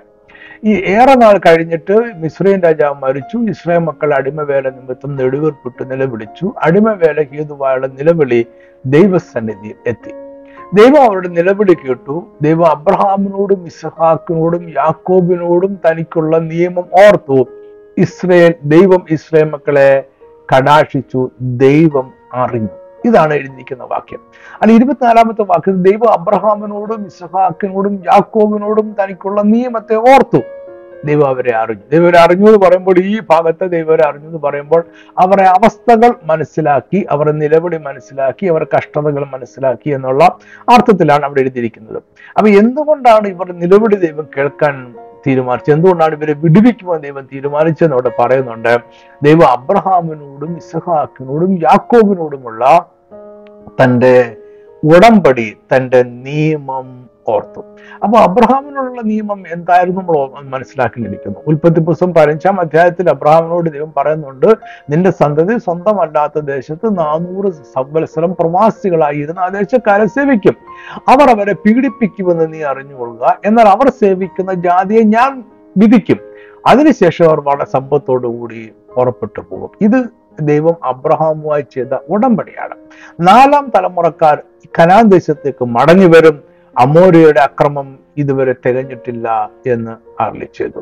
ഈ 0.63 0.75
ഏറെ 0.75 1.15
നാൾ 1.15 1.38
കഴിഞ്ഞിട്ട് 1.38 1.93
മിസ്രൈൻ 2.15 2.59
രാജാവ് 2.59 2.95
മരിച്ചു. 3.03 3.38
ഇസ്രായേൽ 3.38 3.81
മക്കൾ 3.81 4.13
അടിമവേല 4.13 4.69
നിമിത്തം 4.69 5.15
നെടുവീർപ്പിട്ട് 5.15 5.91
നിലവിളിച്ചു. 5.91 6.53
അടിമവേല 6.63 7.25
ഹേതുവായുള്ള 7.33 7.88
നിലവിളി 7.88 8.45
ദൈവസന്നിധിയിൽ 8.85 9.75
എത്തി. 9.88 10.11
ദൈവം 10.73 11.03
അവരുടെ 11.03 11.27
നിലവിളി 11.27 11.73
കേട്ടു. 11.73 12.23
ദൈവം 12.41 12.65
അബ്രഹാമിനോടും 12.65 13.65
ഇസ്ഹാക്കിനോടും 13.65 14.69
യാക്കോബിനോടും 14.69 15.79
തനിക്കുള്ള 15.89 16.38
നിയമം 16.38 16.83
ഓർത്തു. 16.93 17.45
ഇസ്രയേൽ 17.97 18.53
ദൈവം 18.63 19.05
ഇസ്രയേൽ 19.09 19.49
മക്കളെ 19.49 20.03
കടാക്ഷിച്ചു 20.55 21.29
ദൈവം 21.41 22.11
അറിഞ്ഞു. 22.33 22.67
ഇതാണ് 23.05 23.33
എഴുതിയിരിക്കുന്ന 23.33 23.83
വാക്യം. 23.83 24.19
അല്ല 24.61 24.73
ഇരുപത്തിനാലാമത്തെ 24.73 25.41
വാക്യം 25.41 25.83
ദൈവം 25.83 26.09
അബ്രഹാമിനോടും 26.09 27.05
ഇസ്ഹാക്കിനോടും 27.05 27.95
യാക്കോബിനോടും 27.95 28.95
തനിക്കുള്ള 29.03 29.41
നിയമത്തെ 29.41 29.95
ഓർത്തു. 29.95 30.38
ദൈവം 31.05 31.27
അവരെ 31.27 31.55
അറിഞ്ഞു. 31.55 31.81
ദൈവം 31.91 32.03
അവരെ 32.03 32.19
അറിഞ്ഞു 32.19 32.47
എന്ന് 32.47 32.59
പറയുമ്പോൾ 32.59 32.99
ഈ 32.99 33.19
ഭാഗത്തെ 33.29 33.67
ദൈവം 33.67 33.87
അവരെ 33.87 34.07
അറിഞ്ഞു 34.07 34.27
എന്ന് 34.27 34.39
പറയുമ്പോൾ 34.43 34.83
അവരുടെ 35.17 35.43
അവസ്ഥകൾ 35.43 36.13
മനസ്സിലാക്കി 36.23 37.07
അവരുടെ 37.11 37.31
നിലവിളി 37.31 37.77
മനസ്സിലാക്കി 37.77 38.45
അവരുടെ 38.45 38.75
കഷ്ടതകൾ 38.77 39.25
മനസ്സിലാക്കി 39.25 39.89
എന്നുള്ള 39.89 40.23
അർത്ഥത്തിലാണ് 40.69 41.25
അവിടെ 41.25 41.39
എഴുതിയിരിക്കുന്നത്. 41.39 42.03
അപ്പൊ 42.37 42.47
എന്തുകൊണ്ടാണ് 42.47 43.27
ഇവർ 43.27 43.51
നിലവിളി 43.51 43.95
ദൈവം 43.95 44.27
കേൾക്കാൻ 44.37 44.95
തീരുമാനിച്ചത്? 45.27 45.75
എന്തുകൊണ്ടാണ് 45.75 46.15
ഇവരെ 46.15 46.33
വിടുവിക്കുവാൻ 46.33 47.01
ദൈവം 47.01 47.27
തീരുമാനിച്ചതെന്ന് 47.33 47.95
അവിടെ 47.95 48.11
പറയുന്നുണ്ട്. 48.19 48.77
ദൈവം 49.23 49.47
അബ്രഹാമിനോടും 49.47 50.57
ഇസഹാക്കിനോടും 50.57 51.59
യാക്കോബിനോടുമുള്ള 51.63 52.85
തന്റെ 53.83 54.35
ഉടമ്പടി 54.83 55.57
തന്റെ 55.75 56.03
നിയമം 56.03 56.98
ഓർത്തു. 57.29 57.62
അപ്പൊ 58.03 58.19
അബ്രഹാമിനോടുള്ള 58.19 59.01
നിയമം 59.01 59.43
എന്തായിരുന്നു 59.53 60.01
നമ്മൾ 60.01 60.43
മനസ്സിലാക്കിയിരിക്കുന്നു 60.43 61.39
ഉൽപ്പത്തി 61.48 61.79
പുസ്തകം 61.79 62.13
പതിനഞ്ചാം 62.13 62.59
അധ്യായത്തിൽ 62.59 63.09
അബ്രഹാമിനോട് 63.09 63.69
ദൈവം 63.74 63.93
പറയുന്നുണ്ട് 63.98 64.48
നിന്റെ 64.89 65.12
സന്തതി 65.12 65.57
സ്വന്തമല്ലാത്ത 65.57 66.39
ദേശത്ത് 66.39 66.98
നാനൂറ് 66.98 67.53
സംവത്സരം 67.53 68.33
പ്രവാസികളായിരുന്ന 68.39 69.39
ആ 69.39 69.48
ദേശക്കാരെ 69.48 70.05
സേവിക്കും. 70.05 70.55
അവർ 71.07 71.29
അവരെ 71.29 71.53
പീഡിപ്പിക്കുമെന്ന് 71.53 72.53
നീ 72.53 72.62
അറിഞ്ഞുകൊള്ളുക. 72.62 73.38
എന്നാൽ 73.45 73.65
അവർ 73.65 73.89
സേവിക്കുന്ന 73.89 74.53
ജാതിയെ 74.53 75.01
ഞാൻ 75.01 75.43
വിധിക്കും. 75.77 76.17
അതിനുശേഷം 76.67 77.25
അവർ 77.25 77.39
വളരെ 77.39 77.65
സമ്പത്തോടുകൂടി 77.65 78.71
പുറപ്പെട്ടു 78.95 79.41
പോകും. 79.41 79.69
ഇത് 79.81 80.05
ദൈവം 80.41 80.75
അബ്രഹാമുമായി 80.83 81.65
ചെയ്ത 81.74 81.98
ഉടമ്പടിയാണ്. 82.09 82.75
നാലാം 83.21 83.71
തലമുറക്കാർ 83.75 84.43
കനാൻ 84.79 85.03
ദേശത്തേക്ക് 85.03 85.65
മടങ്ങി 85.65 86.05
വരും. 86.05 86.48
അമോരിയുടെ 86.79 87.39
അക്രമം 87.39 87.88
ഇതുവരെ 88.17 88.53
തികഞ്ഞിട്ടില്ല 88.65 89.27
എന്ന് 89.67 89.93
അരളി 90.21 90.48
ചെയ്തു. 90.57 90.81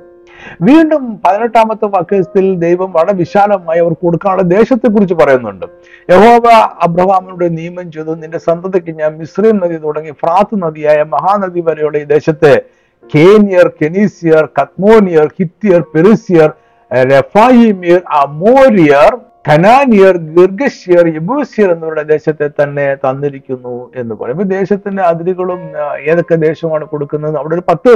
വീണ്ടും 0.61 1.21
പതിനെട്ടാമത്തെ 1.25 1.85
വാക്യത്തിൽ 1.85 2.45
ദൈവം 2.55 2.91
വളരെ 2.91 3.13
വിശാലമായി 3.13 3.79
അവർ 3.79 3.93
കൊടുക്കാനുള്ള 3.93 4.41
ദേശത്തെ 4.41 4.87
കുറിച്ച് 4.87 5.13
പറയുന്നുണ്ട്. 5.13 5.65
യഹോവ 6.09 6.45
അബ്രഹാമിനോട് 6.81 7.57
നിയമം 7.57 7.91
ചെയ്തു 7.91 8.15
നിന്റെ 8.15 8.37
സന്തതിക്ക് 8.37 8.91
ഞാൻ 8.99 9.17
മിശ്രീം 9.17 9.57
നദി 9.57 9.77
തുടങ്ങി 9.77 10.11
ഫ്രാത്ത് 10.11 10.63
നദിയായ 10.63 11.03
മഹാനദി 11.03 11.59
വരെയുള്ള 11.59 11.97
ഈ 11.97 12.03
ദേശത്തെ 12.03 12.53
കേനിയർ 13.15 13.67
കെനീസിയർ 13.81 14.49
കത്മോനിയർ 14.61 15.27
ഹിത്തിയർ 15.39 15.81
പെരുസിയർ 15.95 16.49
റെഫായിമിയർ 16.91 18.01
അമോരിയർ 18.09 19.13
കനാനിയർ 19.47 20.17
ഗിർഗഷ്യർ 20.17 21.07
യബൂസിയർ 21.07 21.71
എന്നിവരുടെ 21.71 22.03
ദേശത്തെ 22.03 22.49
തന്നെ 22.61 22.95
തന്നിരിക്കുന്നു 22.95 23.91
എന്ന് 23.95 24.15
പറയും. 24.15 24.35
ഇപ്പൊ 24.35 24.43
ദേശത്തിന്റെ 24.43 25.03
അതിരുകളും 25.03 25.61
ഏതൊക്കെ 26.11 26.35
ദേശമാണ് 26.35 26.85
കൊടുക്കുന്നത്? 26.85 27.35
അവിടെ 27.37 27.55
ഒരു 27.55 27.63
പത്ത് 27.67 27.91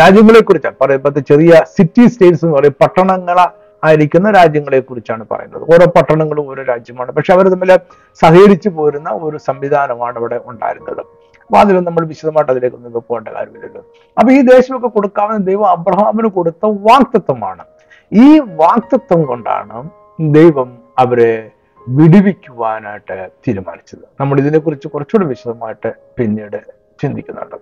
രാജ്യങ്ങളെ 0.00 0.40
കുറിച്ചാണ് 0.40 0.76
പറയും 0.80 1.02
പത്ത് 1.02 1.20
ചെറിയ 1.20 1.62
സിറ്റി 1.76 2.06
സ്റ്റേറ്റ്സ് 2.06 2.44
എന്ന് 2.44 2.56
പറയും. 2.56 2.72
പട്ടണങ്ങള 2.82 3.46
ആയിരിക്കുന്ന 3.84 4.30
രാജ്യങ്ങളെ 4.30 4.80
കുറിച്ചാണ് 4.80 5.24
പറയുന്നത്. 5.30 5.62
ഓരോ 5.62 5.86
പട്ടണങ്ങളും 5.96 6.48
ഓരോ 6.48 6.62
രാജ്യമാണ്. 6.62 7.12
പക്ഷെ 7.12 7.32
അവർ 7.32 7.48
തമ്മിൽ 7.48 7.78
സഹകരിച്ചു 8.20 8.68
പോരുന്ന 8.68 9.10
ഒരു 9.10 9.36
സംവിധാനമാണ് 9.36 10.18
ഇവിടെ 10.18 10.40
ഉണ്ടായിരുന്നത്. 10.46 11.00
അപ്പൊ 11.42 11.58
അതിലും 11.58 11.84
നമ്മൾ 11.84 12.06
വിശദമായിട്ട് 12.06 12.52
അതിലേക്ക് 12.52 12.76
ഒന്നും 12.76 12.92
പോകേണ്ട 12.92 13.28
കാര്യമില്ലല്ലോ. 13.28 13.82
അപ്പൊ 14.18 14.32
ഈ 14.32 14.40
ദേശമൊക്കെ 14.40 14.88
കൊടുക്കാവുന്ന 14.88 15.44
ദൈവം 15.44 15.66
അബ്രഹാമിന് 15.66 16.28
കൊടുത്ത 16.28 16.66
വാക്തത്വമാണ്. 16.66 17.64
ഈ 18.12 18.38
വാക്തത്വം 18.38 19.22
കൊണ്ടാണ് 19.22 19.90
ദൈവം 20.20 20.79
അവരെ 21.00 21.50
വിടുവിക്കുവാനായിട്ട് 21.88 23.28
തീരുമാനിച്ചത്. 23.48 23.98
നമ്മൾ 24.20 24.38
ഇതിനെക്കുറിച്ച് 24.38 24.88
കുറച്ചുകൂടി 24.88 25.28
വിശദമായിട്ട് 25.28 25.92
പിന്നീട് 26.18 26.80
ചിന്തിക്കുന്നുണ്ട്. 27.02 27.56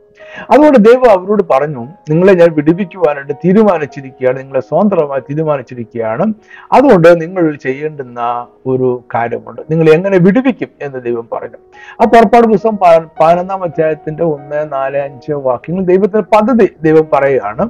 അതുകൊണ്ട് 0.50 0.78
ദൈവം 0.78 1.10
അവരോട് 1.10 1.42
പറഞ്ഞു 1.50 1.88
നിങ്ങളെ 2.10 2.32
ഞാൻ 2.32 2.48
വിടുവിക്കുവാനായിട്ട് 2.52 3.32
തീരുമാനിച്ചിരിക്കുകയാണ് 3.32 4.38
നിങ്ങളെ 4.38 4.60
സ്വതന്ത്രമായി 4.60 5.20
തീരുമാനിച്ചിരിക്കുകയാണ്. 5.20 6.32
അതുകൊണ്ട് 6.72 7.20
നിങ്ങൾ 7.20 7.54
ചെയ്യേണ്ടുന്ന 7.56 8.46
ഒരു 8.66 9.04
കാര്യമുണ്ട്. 9.14 9.62
നിങ്ങൾ 9.70 9.90
എങ്ങനെ 9.90 10.18
വിടുവിക്കും 10.18 10.68
എന്ന് 10.82 11.02
ദൈവം 11.02 11.28
പറഞ്ഞു. 11.32 11.56
ആ 12.02 12.04
പുറപ്പാട് 12.04 12.46
പുസ്തകം 12.46 12.76
പതിനൊന്നാം 13.20 13.62
അധ്യായത്തിന്റെ 13.62 14.24
ഒന്ന് 14.24 14.72
നാല് 14.72 14.96
അഞ്ച് 14.96 15.32
വാക്യങ്ങൾ 15.32 15.84
ദൈവത്തിന്റെ 15.84 16.20
പദ്ധതി 16.20 16.68
ദൈവം 16.82 17.08
പറയുകയാണ്. 17.12 17.68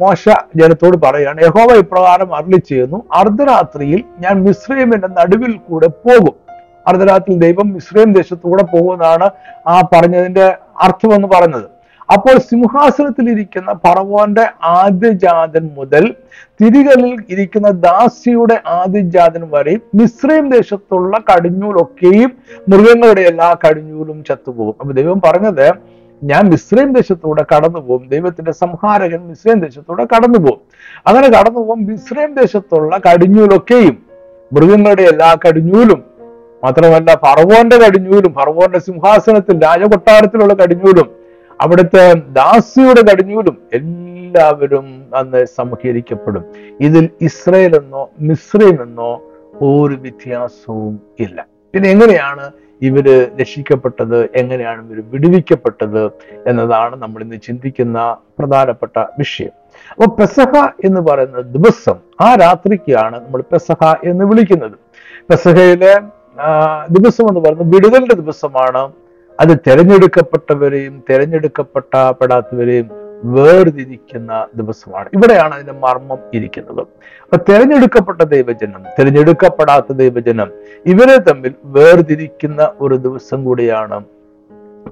മോശ 0.00 0.24
ജനത്തോട് 0.56 0.96
പറയുകയാണ് 0.96 1.40
യഹോവ 1.42 1.74
ഇപ്രകാരം 1.74 2.34
അരളി 2.34 2.60
ചെയ്യുന്നു 2.68 2.98
അർദ്ധരാത്രിയിൽ 3.12 4.04
ഞാൻ 4.18 4.44
മിശ്രൈമിന്റെ 4.44 5.08
നടുവിൽ 5.08 5.56
കൂടെ 5.68 5.86
പോകും. 5.86 6.34
അർദ്ധരാത്രിയിൽ 6.86 7.38
ദൈവം 7.40 7.74
മിശ്രൈം 7.74 8.12
ദേശത്തൂടെ 8.12 8.62
പോകുന്നതാണ് 8.62 9.30
ആ 9.68 9.88
പറഞ്ഞതിന്റെ 9.92 10.56
അർത്ഥം 10.82 11.14
എന്ന് 11.14 11.28
പറഞ്ഞത് 11.28 11.68
അപ്പോൾ 12.14 12.38
സിംഹാസനത്തിൽ 12.38 13.30
ഇരിക്കുന്ന 13.30 13.72
പറവോന്റെ 13.72 14.44
ആദ്യജാതൻ 14.62 15.70
മുതൽ 15.76 16.04
തിരികളിൽ 16.60 17.16
ഇരിക്കുന്ന 17.28 17.68
ദാസിയുടെ 17.68 18.62
ആദ്യജാതൻ 18.66 19.50
വരെയും 19.50 19.82
മിശ്രീം 19.94 20.50
ദേശത്തുള്ള 20.50 21.18
കടിഞ്ഞൂലൊക്കെയും 21.30 22.32
മൃഗങ്ങളുടെ 22.68 23.20
എല്ലാ 23.20 23.54
കടിഞ്ഞൂലും 23.66 24.24
ചത്തുപോകും. 24.24 24.74
അപ്പൊ 24.80 24.92
ദൈവം 24.92 25.20
പറഞ്ഞത് 25.20 25.66
ഞാൻ 26.22 26.44
മിശ്രൈം 26.50 26.92
ദേശത്തൂടെ 26.92 27.44
കടന്നു 27.56 27.78
പോകും 27.78 28.08
ദൈവത്തിന്റെ 28.08 28.52
സംഹാരകൻ 28.52 29.28
മിശ്രൈം 29.28 29.60
ദേശത്തൂടെ 29.60 30.04
കടന്നു 30.04 30.38
പോകും. 30.38 30.60
അങ്ങനെ 31.06 31.28
കടന്നു 31.28 31.60
പോകും 31.60 31.86
മിശ്രൈം 31.86 32.34
ദേശത്തുള്ള 32.34 33.00
കടിഞ്ഞൂലൊക്കെയും 33.10 34.02
മൃഗങ്ങളുടെ 34.52 35.02
എല്ലാ 35.02 35.36
കടിഞ്ഞൂലും. 35.48 36.04
മാത്രമല്ല 36.64 37.14
ഫറവോന്റെ 37.14 37.76
കടിഞ്ഞൂലും 37.76 38.32
ഫറവോന്റെ 38.32 38.78
സിംഹാസനത്തിൽ 38.78 39.62
രാജകൊട്ടാരത്തിലുള്ള 39.62 40.54
കടിഞ്ഞൂലും 40.54 41.10
അവിടുത്തെ 41.60 42.14
ദാസിയുടെ 42.14 43.12
കടിഞ്ഞൂലും 43.12 43.58
എല്ലാവരും 43.72 45.06
അന്ന് 45.16 45.44
സംഹരിക്കപ്പെടും. 45.44 46.44
ഇതിൽ 46.80 47.08
ഇസ്രയേൽ 47.20 47.76
എന്നോ 47.76 48.10
മിശ്രൈം 48.20 48.82
എന്നോ 48.82 49.22
ഒരു 49.54 49.94
വ്യത്യാസവും 49.94 51.00
ഇല്ല. 51.20 51.46
പിന്നെ 51.72 51.90
എങ്ങനെയാണ് 51.90 52.52
ഇവർ 52.82 53.30
രക്ഷിക്കപ്പെട്ടത് 53.40 54.28
എങ്ങനെയാണ് 54.34 54.92
ഇവർ 54.92 55.04
വിടുവിക്കപ്പെട്ടത് 55.12 56.10
എന്നതാണ് 56.46 56.96
നമ്മൾ 57.02 57.22
ഇന്ന് 57.22 57.36
ചിന്തിക്കുന്ന 57.42 58.16
പ്രധാനപ്പെട്ട 58.38 58.98
വിഷയം. 59.18 59.52
അപ്പൊ 59.90 60.06
പെസഹ 60.16 60.52
എന്ന് 60.84 61.00
പറയുന്ന 61.00 61.40
ദിവസം 61.40 61.96
ആ 62.20 62.34
രാത്രിക്കാണ് 62.34 63.16
നമ്മൾ 63.24 63.42
പെസഹ 63.52 63.94
എന്ന് 64.04 64.24
വിളിക്കുന്നത്. 64.24 64.76
പെസഹയിലെ 65.30 65.94
ദിവസം 66.90 67.28
എന്ന് 67.28 67.40
പറയുന്നത് 67.40 67.74
വിടുതലിന്റെ 67.74 68.14
ദിവസമാണ്. 68.14 68.92
അത് 69.40 69.58
തിരഞ്ഞെടുക്കപ്പെട്ടവരെയും 69.66 71.04
തിരഞ്ഞെടുക്കപ്പെട്ട 71.10 72.10
പെടാത്തവരെയും 72.20 73.03
വേർതിരിക്കുന്ന 73.24 74.46
ദിവസമാണ്. 74.54 75.08
ഇവിടെയാണ് 75.14 75.54
അതിന്റെ 75.54 75.72
മർമ്മം 75.72 76.18
ഇരിക്കുന്നത്. 76.34 76.80
അപ്പൊ 77.22 77.36
തിരഞ്ഞെടുക്കപ്പെട്ട 77.36 78.22
ദൈവജനം 78.22 78.84
തിരഞ്ഞെടുക്കപ്പെടാത്ത 78.98 79.92
ദൈവജനം 79.92 80.50
ഇവരെ 80.86 81.16
തമ്മിൽ 81.16 81.54
വേർതിരിക്കുന്ന 81.64 82.72
ഒരു 82.80 82.94
ദിവസം 82.94 83.44
കൂടിയാണ് 83.44 84.04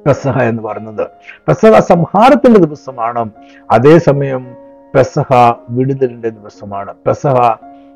പെസഹ 0.06 0.42
എന്ന് 0.42 0.62
പറയുന്നത്. 0.62 1.06
പെസഹ 1.48 1.78
സംഹാരത്തിന്റെ 1.78 2.60
ദിവസമാണ്. 2.60 3.30
അതേസമയം 3.70 4.46
പെസഹ 4.94 5.52
വിടുതലിന്റെ 5.68 6.28
ദിവസമാണ്. 6.28 6.94
പെസഹ 7.06 7.54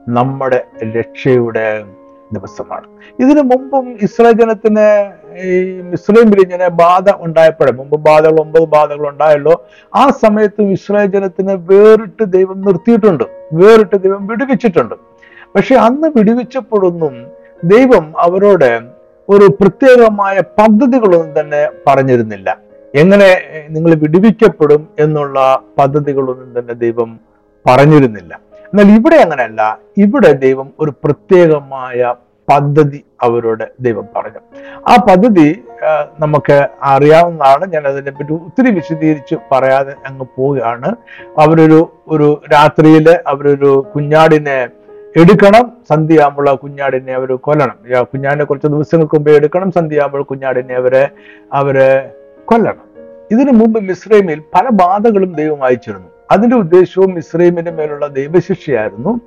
നമ്മുടെ 0.09 0.65
രക്ഷയുടെ 0.99 1.85
ദിവസമാണ്. 2.33 2.87
ഇതിനു 3.21 3.41
മുമ്പും 3.41 3.99
ഇസ്രായേൽ 4.03 4.35
ജനത്തിന് 4.35 5.11
ഈ 5.39 5.81
മുസ്ലിം 5.81 6.41
ഇങ്ങനെ 6.41 6.69
ബാധ 6.69 7.11
ഉണ്ടായപ്പോഴേ 7.11 7.73
മുമ്പ് 7.73 7.97
ബാധകൾ 7.97 8.41
ഒമ്പത് 8.41 8.63
ബാധകൾ 8.63 9.09
ഉണ്ടായല്ലോ 9.09 9.67
ആ 9.95 10.11
സമയത്തും 10.11 10.73
ഇസ്രായേൽ 10.73 11.07
ജനത്തിന് 11.07 11.53
വേറിട്ട് 11.53 12.25
ദൈവം 12.25 12.61
നിർത്തിയിട്ടുണ്ട്. 12.61 13.25
വേറിട്ട് 13.53 13.97
ദൈവം 13.97 14.27
വിടുവിച്ചിട്ടുണ്ട്. 14.27 14.95
പക്ഷെ 15.57 15.75
അന്ന് 15.75 16.09
വിടുവിച്ചപ്പോഴൊന്നും 16.17 17.27
ദൈവം 17.65 18.15
അവരോട് 18.19 18.81
ഒരു 19.29 19.57
പ്രത്യേകമായ 19.61 20.41
പദ്ധതികളൊന്നും 20.41 21.41
തന്നെ 21.41 21.69
പറഞ്ഞിരുന്നില്ല. 21.87 22.59
എങ്ങനെ 22.95 23.41
നിങ്ങൾ 23.71 23.95
വിടുവിക്കപ്പെടും 23.95 24.89
എന്നുള്ള 24.99 25.63
പദ്ധതികളൊന്നും 25.79 26.59
തന്നെ 26.59 26.75
ദൈവം 26.75 27.21
പറഞ്ഞിരുന്നില്ല. 27.67 28.41
എന്നാൽ 28.67 28.89
ഇവിടെ 28.99 29.17
അങ്ങനെയല്ല. 29.17 29.79
ഇവിടെ 29.99 30.33
ദൈവം 30.33 30.71
ഒരു 30.81 30.93
പ്രത്യേകമായ 31.05 32.15
പദ്ധതി 32.51 33.05
അവരോട് 33.23 33.65
ദൈവം 33.81 34.07
പറഞ്ഞു. 34.17 34.41
ആ 34.89 34.97
പദ്ധതി 35.09 35.47
നമുക്ക് 36.21 36.57
അറിയാവുന്നതാണ്. 36.83 37.65
ഞാൻ 37.73 37.87
അതിനെപ്പറ്റി 37.87 38.33
ഒത്തിരി 38.33 38.71
വിശദീകരിച്ച് 38.75 39.37
പറയാതെ 39.53 39.95
അങ്ങ് 40.07 40.27
പോവുകയാണ്. 40.37 40.91
അവരൊരു 41.39 41.81
ഒരു 42.09 42.29
രാത്രിയിൽ 42.53 43.07
അവരൊരു 43.27 43.87
കുഞ്ഞാടിനെ 43.95 44.59
എടുക്കണം. 45.21 45.65
സന്ധ്യയാകുമ്പോൾ 45.91 46.49
ആ 46.49 46.55
കുഞ്ഞാടിനെ 46.55 47.13
അവർ 47.15 47.31
കൊല്ലണം. 47.47 47.79
കുഞ്ഞാടിനെ 48.03 48.45
കുറച്ച് 48.45 48.67
ദിവസങ്ങൾക്ക് 48.67 49.15
മുമ്പേ 49.15 49.37
എടുക്കണം. 49.37 49.71
സന്ധ്യയാകുമ്പോൾ 49.73 50.23
കുഞ്ഞാടിനെ 50.23 50.75
അവരെ 50.75 51.09
അവരെ 51.53 51.91
കൊല്ലണം. 52.45 52.87
ഇതിനു 53.31 53.53
മുമ്പ് 53.53 53.81
മിസ്രൈമിൽ 53.81 54.43
പല 54.55 54.69
ബാധകളും 54.83 55.33
ദൈവം 55.35 55.65
അയച്ചിരുന്നു. 55.65 56.11
അതിന്റെ 56.31 56.57
ഉദ്ദേശവും 56.57 57.19
ഇസ്രൈമിന്റെ 57.19 57.71
മേലുള്ള 57.71 58.07
ദൈവശിക്ഷയായിരുന്നു. 58.07 59.21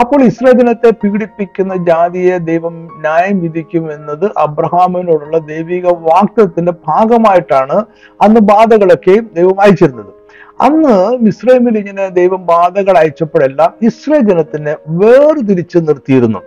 അപ്പോൾ 0.00 0.22
ഇസ്രായേൽ 0.22 0.58
ജനത്തെ 0.60 0.90
പീഡിപ്പിക്കുന്ന 0.90 1.74
ജാതിയെ 1.88 2.38
ദൈവം 2.38 2.74
ന്യായം 3.00 3.40
വിധിക്കും 3.40 3.92
എന്നത് 3.92 4.26
അബ്രഹാമിനോടുള്ള 4.36 5.38
ദൈവിക 5.38 5.86
വാക്തത്തിന്റെ 5.86 6.72
ഭാഗമായിട്ടാണ് 6.88 7.84
അന്ന് 8.20 8.40
ബാധകളൊക്കെയും 8.40 9.30
ദൈവം 9.34 9.60
അയച്ചിരുന്നത്. 9.60 10.12
അന്ന് 10.60 10.96
മിസ്രൈമിൽ 11.24 11.78
ഇങ്ങനെ 11.78 12.08
ദൈവം 12.08 12.46
ബാധകൾ 12.46 12.98
അയച്ചപ്പോഴെല്ലാം 12.98 13.72
ഇസ്രായേൽ 13.82 14.28
ജനത്തിനെ 14.30 14.76
വേർതിരിച്ച് 14.88 15.78
നിർത്തിയിരുന്നു. 15.88 16.38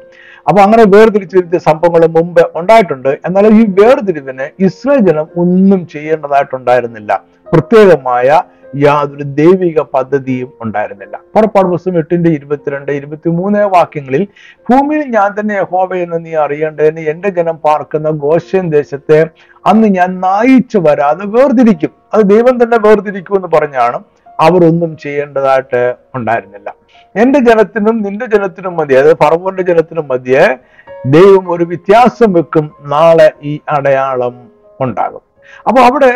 അപ്പൊ 0.47 0.61
അങ്ങനെ 0.61 0.83
വേർതിരിച്ചു 0.83 1.35
നിർത്തിയ 1.37 1.59
സംഭവങ്ങൾ 1.59 2.07
മുമ്പ് 2.07 2.43
ഉണ്ടായിട്ടുണ്ട്. 2.55 3.09
എന്നാൽ 3.25 3.47
ഈ 3.47 3.65
വേർതിരിവിന് 3.79 4.47
ഇസ്രായേൽ 4.59 5.01
ജനം 5.09 5.27
ഒന്നും 5.37 5.87
ചെയ്യേണ്ടതായിട്ടുണ്ടായിരുന്നില്ല. 5.87 7.23
പ്രത്യേകമായ 7.53 8.41
യാതൊരു 8.75 9.23
ദൈവിക 9.23 9.81
പദ്ധതിയും 9.81 10.53
ഉണ്ടായിരുന്നില്ല. 10.61 11.17
പുറപ്പാട് 11.17 11.67
പുസ്തകം 11.67 11.97
എട്ടിന്റെ 11.97 12.29
ഇരുപത്തിരണ്ട് 12.29 12.91
ഇരുപത്തിമൂന്ന് 12.91 13.59
വാക്യങ്ങളിൽ 13.59 14.27
ഭൂമിയിൽ 14.69 15.05
ഞാൻ 15.05 15.35
തന്നെ 15.39 15.55
യഹോവയെന്ന് 15.55 16.25
നീ 16.25 16.33
അറിയേണ്ടതിന് 16.33 16.99
എന്റെ 16.99 17.29
ജനം 17.29 17.57
പാർക്കുന്ന 17.57 18.09
ഗോഷ്യൻ 18.09 18.69
ദേശത്തെ 18.69 19.27
അന്ന് 19.65 19.87
ഞാൻ 19.87 20.19
നായിച്ചു 20.19 20.77
വരാതെ 20.77 21.25
വേർതിരിക്കും. 21.25 21.89
അത് 22.13 22.21
ദൈവം 22.21 22.63
തന്നെ 22.63 22.77
വേർതിരിക്കും 22.77 23.35
എന്ന് 23.35 23.47
പറഞ്ഞാണ് 23.47 23.99
അവർ 24.39 24.65
ഒന്നും 24.65 24.97
ചെയ്യേണ്ടതായിട്ട് 24.97 25.95
ഉണ്ടായിരുന്നില്ല. 26.15 26.75
എന്റെ 27.15 27.39
ജനത്തിനും 27.39 28.01
നിന്റെ 28.01 28.25
ജനത്തിനും 28.25 28.77
മതിയെ 28.77 28.99
അതായത് 28.99 29.17
ഫറവോന്റെ 29.23 29.63
ജനത്തിനും 29.63 30.07
മതിയെ 30.07 30.57
ദൈവം 31.05 31.51
ഒരു 31.51 31.63
വ്യത്യാസം 31.63 32.33
വെക്കും. 32.33 32.71
നാളെ 32.81 33.31
ഈ 33.43 33.59
അടയാളം 33.69 34.49
ഉണ്ടാകും. 34.81 35.28
അപ്പൊ 35.67 35.81
അവിടെ 35.81 36.11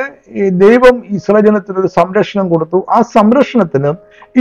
ദൈവം 0.50 1.04
ഇസ്രജനത്തിന് 1.10 1.78
ഒരു 1.78 1.88
സംരക്ഷണം 1.88 2.50
കൊടുത്തു. 2.50 2.86
ആ 2.90 3.02
സംരക്ഷണത്തിന് 3.02 3.94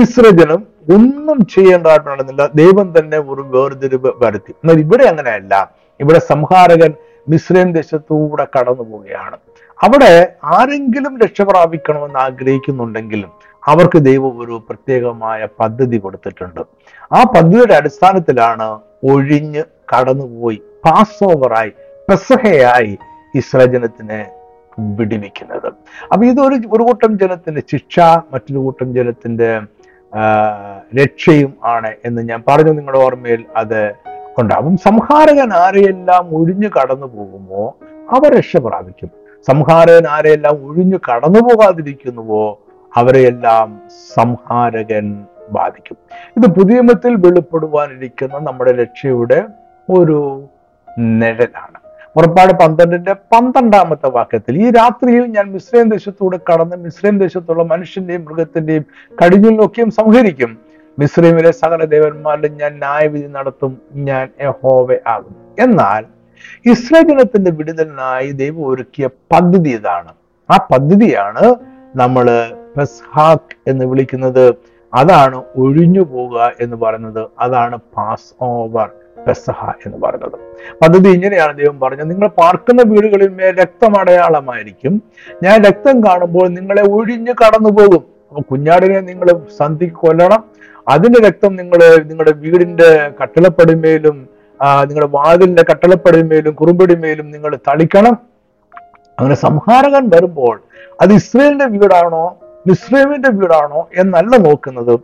ഇസ്രജനം 0.03 0.67
ഒന്നും 0.95 1.47
ചെയ്യേണ്ടതായിട്ടുണ്ടെന്നില്ല 1.47 2.51
ദൈവം 2.55 2.95
തന്നെ 2.99 3.19
ഒരു 3.19 3.43
വേർതിരിവ് 3.43 4.13
വരുത്തി. 4.25 4.51
എന്നാൽ 4.51 4.81
ഇവിടെ 4.81 5.05
അങ്ങനെയല്ല. 5.05 5.73
ഇവിടെ 6.01 6.19
സംഹാരകൻ 6.19 6.95
മിശ്രയും 7.29 7.73
ദേശത്തൂടെ 7.73 8.47
കടന്നു 8.59 8.83
പോവുകയാണ്. 8.83 9.37
അവിടെ 9.85 10.35
ആരെങ്കിലും 10.45 11.21
രക്ഷ 11.21 11.43
പ്രാപിക്കണമെന്ന് 11.43 12.19
ആഗ്രഹിക്കുന്നുണ്ടെങ്കിലും 12.19 13.31
അവർക്ക് 13.67 13.99
ദൈവം 13.99 14.41
ഒരു 14.41 14.63
പ്രത്യേകമായ 14.69 15.49
പദ്ധതി 15.61 15.99
കൊടുത്തിട്ടുണ്ട്. 15.99 16.61
ആ 17.13 17.23
പദ്ധതിയുടെ 17.23 17.75
അടിസ്ഥാനത്തിലാണ് 17.75 18.79
ഒഴിഞ്ഞ് 19.05 19.63
കടന്നുപോയി 19.93 20.63
പാസ് 20.85 21.25
ഓവറായി 21.25 21.73
പെസഹയായി 22.09 22.99
ഇസ്രജനത്തിനെ 23.35 24.31
വിടിവിക്കുന്നത് 24.79 25.67
അപ്പൊ 26.13 26.25
ഇതൊരു 26.25 26.55
ഒരു 26.55 26.83
കൂട്ടം 26.83 27.19
ജനത്തിന്റെ 27.19 27.63
ശിക്ഷ 27.73 28.01
മറ്റൊരു 28.01 28.59
കൂട്ടം 28.59 28.95
ജനത്തിന്റെ 28.95 29.61
രക്ഷയും 31.03 31.55
ആണ് 31.65 31.93
എന്ന് 32.05 32.23
ഞാൻ 32.23 32.43
പറഞ്ഞു. 32.49 32.73
നിങ്ങളുടെ 32.73 33.05
ഓർമ്മയിൽ 33.05 33.45
അത് 33.57 33.93
കൊണ്ടാകും 34.35 34.77
സംഹാരകൻ 34.77 35.53
ആരെയെല്ലാം 35.53 36.37
ഒഴിഞ്ഞു 36.37 36.69
കടന്നു 36.69 37.07
പോകുമോ 37.07 37.75
അവർ 38.11 38.37
രക്ഷ 38.37 38.57
പ്രാപിക്കും. 38.57 39.11
സംഹാരകൻ 39.47 40.07
ആരെയെല്ലാം 40.07 40.67
ഒഴിഞ്ഞു 40.67 40.97
കടന്നു 40.97 41.39
പോകാതിരിക്കുന്നുവോ 41.39 42.61
അവരെയെല്ലാം 42.97 43.81
സംഹാരകൻ 44.15 45.25
ബാധിക്കും. 45.51 45.97
ഇത് 46.37 46.55
പുതിയമത്തിൽ 46.55 47.15
വെളിപ്പെടുവാനിരിക്കുന്ന 47.15 48.39
നമ്മുടെ 48.39 48.73
രക്ഷയുടെ 48.73 49.45
ഒരു 49.91 50.43
നിഴലാണ്. 50.99 51.82
പുറപ്പാട് 52.17 52.53
പന്ത്രണ്ടിന്റെ 52.53 53.13
പന്ത്രണ്ടാമത്തെ 53.13 54.09
വാക്യത്തിൽ 54.09 54.67
ഈ 54.67 54.71
രാത്രിയിൽ 54.71 55.27
ഞാൻ 55.27 55.53
മിശ്രയം 55.53 55.89
ദേശത്തൂടെ 55.89 56.39
കടന്ന് 56.39 56.77
മിശ്രയം 56.77 57.19
ദേശത്തുള്ള 57.19 57.63
മനുഷ്യന്റെയും 57.63 58.25
മൃഗത്തിന്റെയും 58.25 58.85
കടിഞ്ഞിലൊക്കെയും 59.25 59.91
സംഹരിക്കും. 59.91 60.59
മിശ്രീമിലെ 60.99 61.53
സകല 61.53 61.85
ദേവന്മാരിലും 61.85 62.57
ഞാൻ 62.57 62.73
ന്യായവിധി 62.73 63.27
നടത്തും 63.27 63.81
ഞാൻ 63.95 64.29
യഹോവ 64.43 64.99
ആകും 65.07 65.37
എന്നാൽ 65.59 66.05
ഇസ്രജനത്തിന്റെ 66.67 67.51
വിടുതലിനായി 67.51 68.31
ദൈവം 68.31 68.67
ഒരുക്കിയ 68.67 69.07
പദ്ധതി 69.07 69.71
ഇതാണ്. 69.71 70.13
ആ 70.51 70.57
പദ്ധതിയാണ് 70.57 71.55
നമ്മൾ 71.97 72.27
പെസ്ഹാക്ക് 72.77 73.71
എന്ന് 73.71 73.85
വിളിക്കുന്നത്. 73.85 74.55
അതാണ് 74.95 75.43
ഒഴിഞ്ഞു 75.57 76.01
പോവുക 76.01 76.53
എന്ന് 76.61 76.77
പറയുന്നത്. 76.77 77.27
അതാണ് 77.41 77.77
പാസ് 77.77 78.35
ഓവർ 78.41 78.91
പെസഹ 79.27 79.71
എന്ന് 79.87 79.99
പറയുന്നത്. 80.03 80.37
പദ്ധതി 80.83 81.09
ഇങ്ങനെയാണ് 81.09 81.59
ദൈവം 81.59 81.81
പറഞ്ഞത്. 81.81 82.11
നിങ്ങൾ 82.11 82.29
പാർക്കുന്ന 82.41 82.83
വീടുകളിൽ 82.93 83.29
മേൽ 83.29 83.53
രക്തമടയാളമായിരിക്കും 83.63 85.03
ഞാൻ 85.43 85.57
രക്തം 85.65 85.97
കാണുമ്പോൾ 86.05 86.49
നിങ്ങളെ 86.49 86.83
ഒഴിഞ്ഞു 86.97 87.33
കടന്നു 87.33 87.71
പോകും 87.71 88.03
അപ്പൊ 88.29 88.43
കുഞ്ഞാടിനെ 88.51 89.01
നിങ്ങൾ 89.01 89.29
സന്ധി 89.59 89.87
കൊല്ലണം. 89.87 90.45
അതിന്റെ 90.89 91.19
രക്തം 91.29 91.57
നിങ്ങൾ 91.57 91.81
നിങ്ങളുടെ 92.11 92.33
വീടിന്റെ 92.33 92.91
കട്ടിളപ്പടിമേലും 93.23 94.17
നിങ്ങളുടെ 94.89 95.11
വാതിലിന്റെ 95.17 95.65
കട്ടിളപ്പടിമേലും 95.71 96.53
കുറുമ്പടിമേലും 96.55 97.31
നിങ്ങൾ 97.31 97.53
തളിക്കണം. 97.69 98.15
അങ്ങനെ 99.19 99.35
സംഹാരകൻ 99.35 100.05
വരുമ്പോൾ 100.09 100.61
അത് 101.01 101.13
ഇസ്രയേലിന്റെ 101.13 101.65
വീടാണോ 101.65 102.25
മിസ്രൈമിന്റെ 102.67 103.31
വീടാണോ 103.31 103.81
എന്നല്ല 103.97 104.37
നോക്കുന്നത്. 104.37 104.95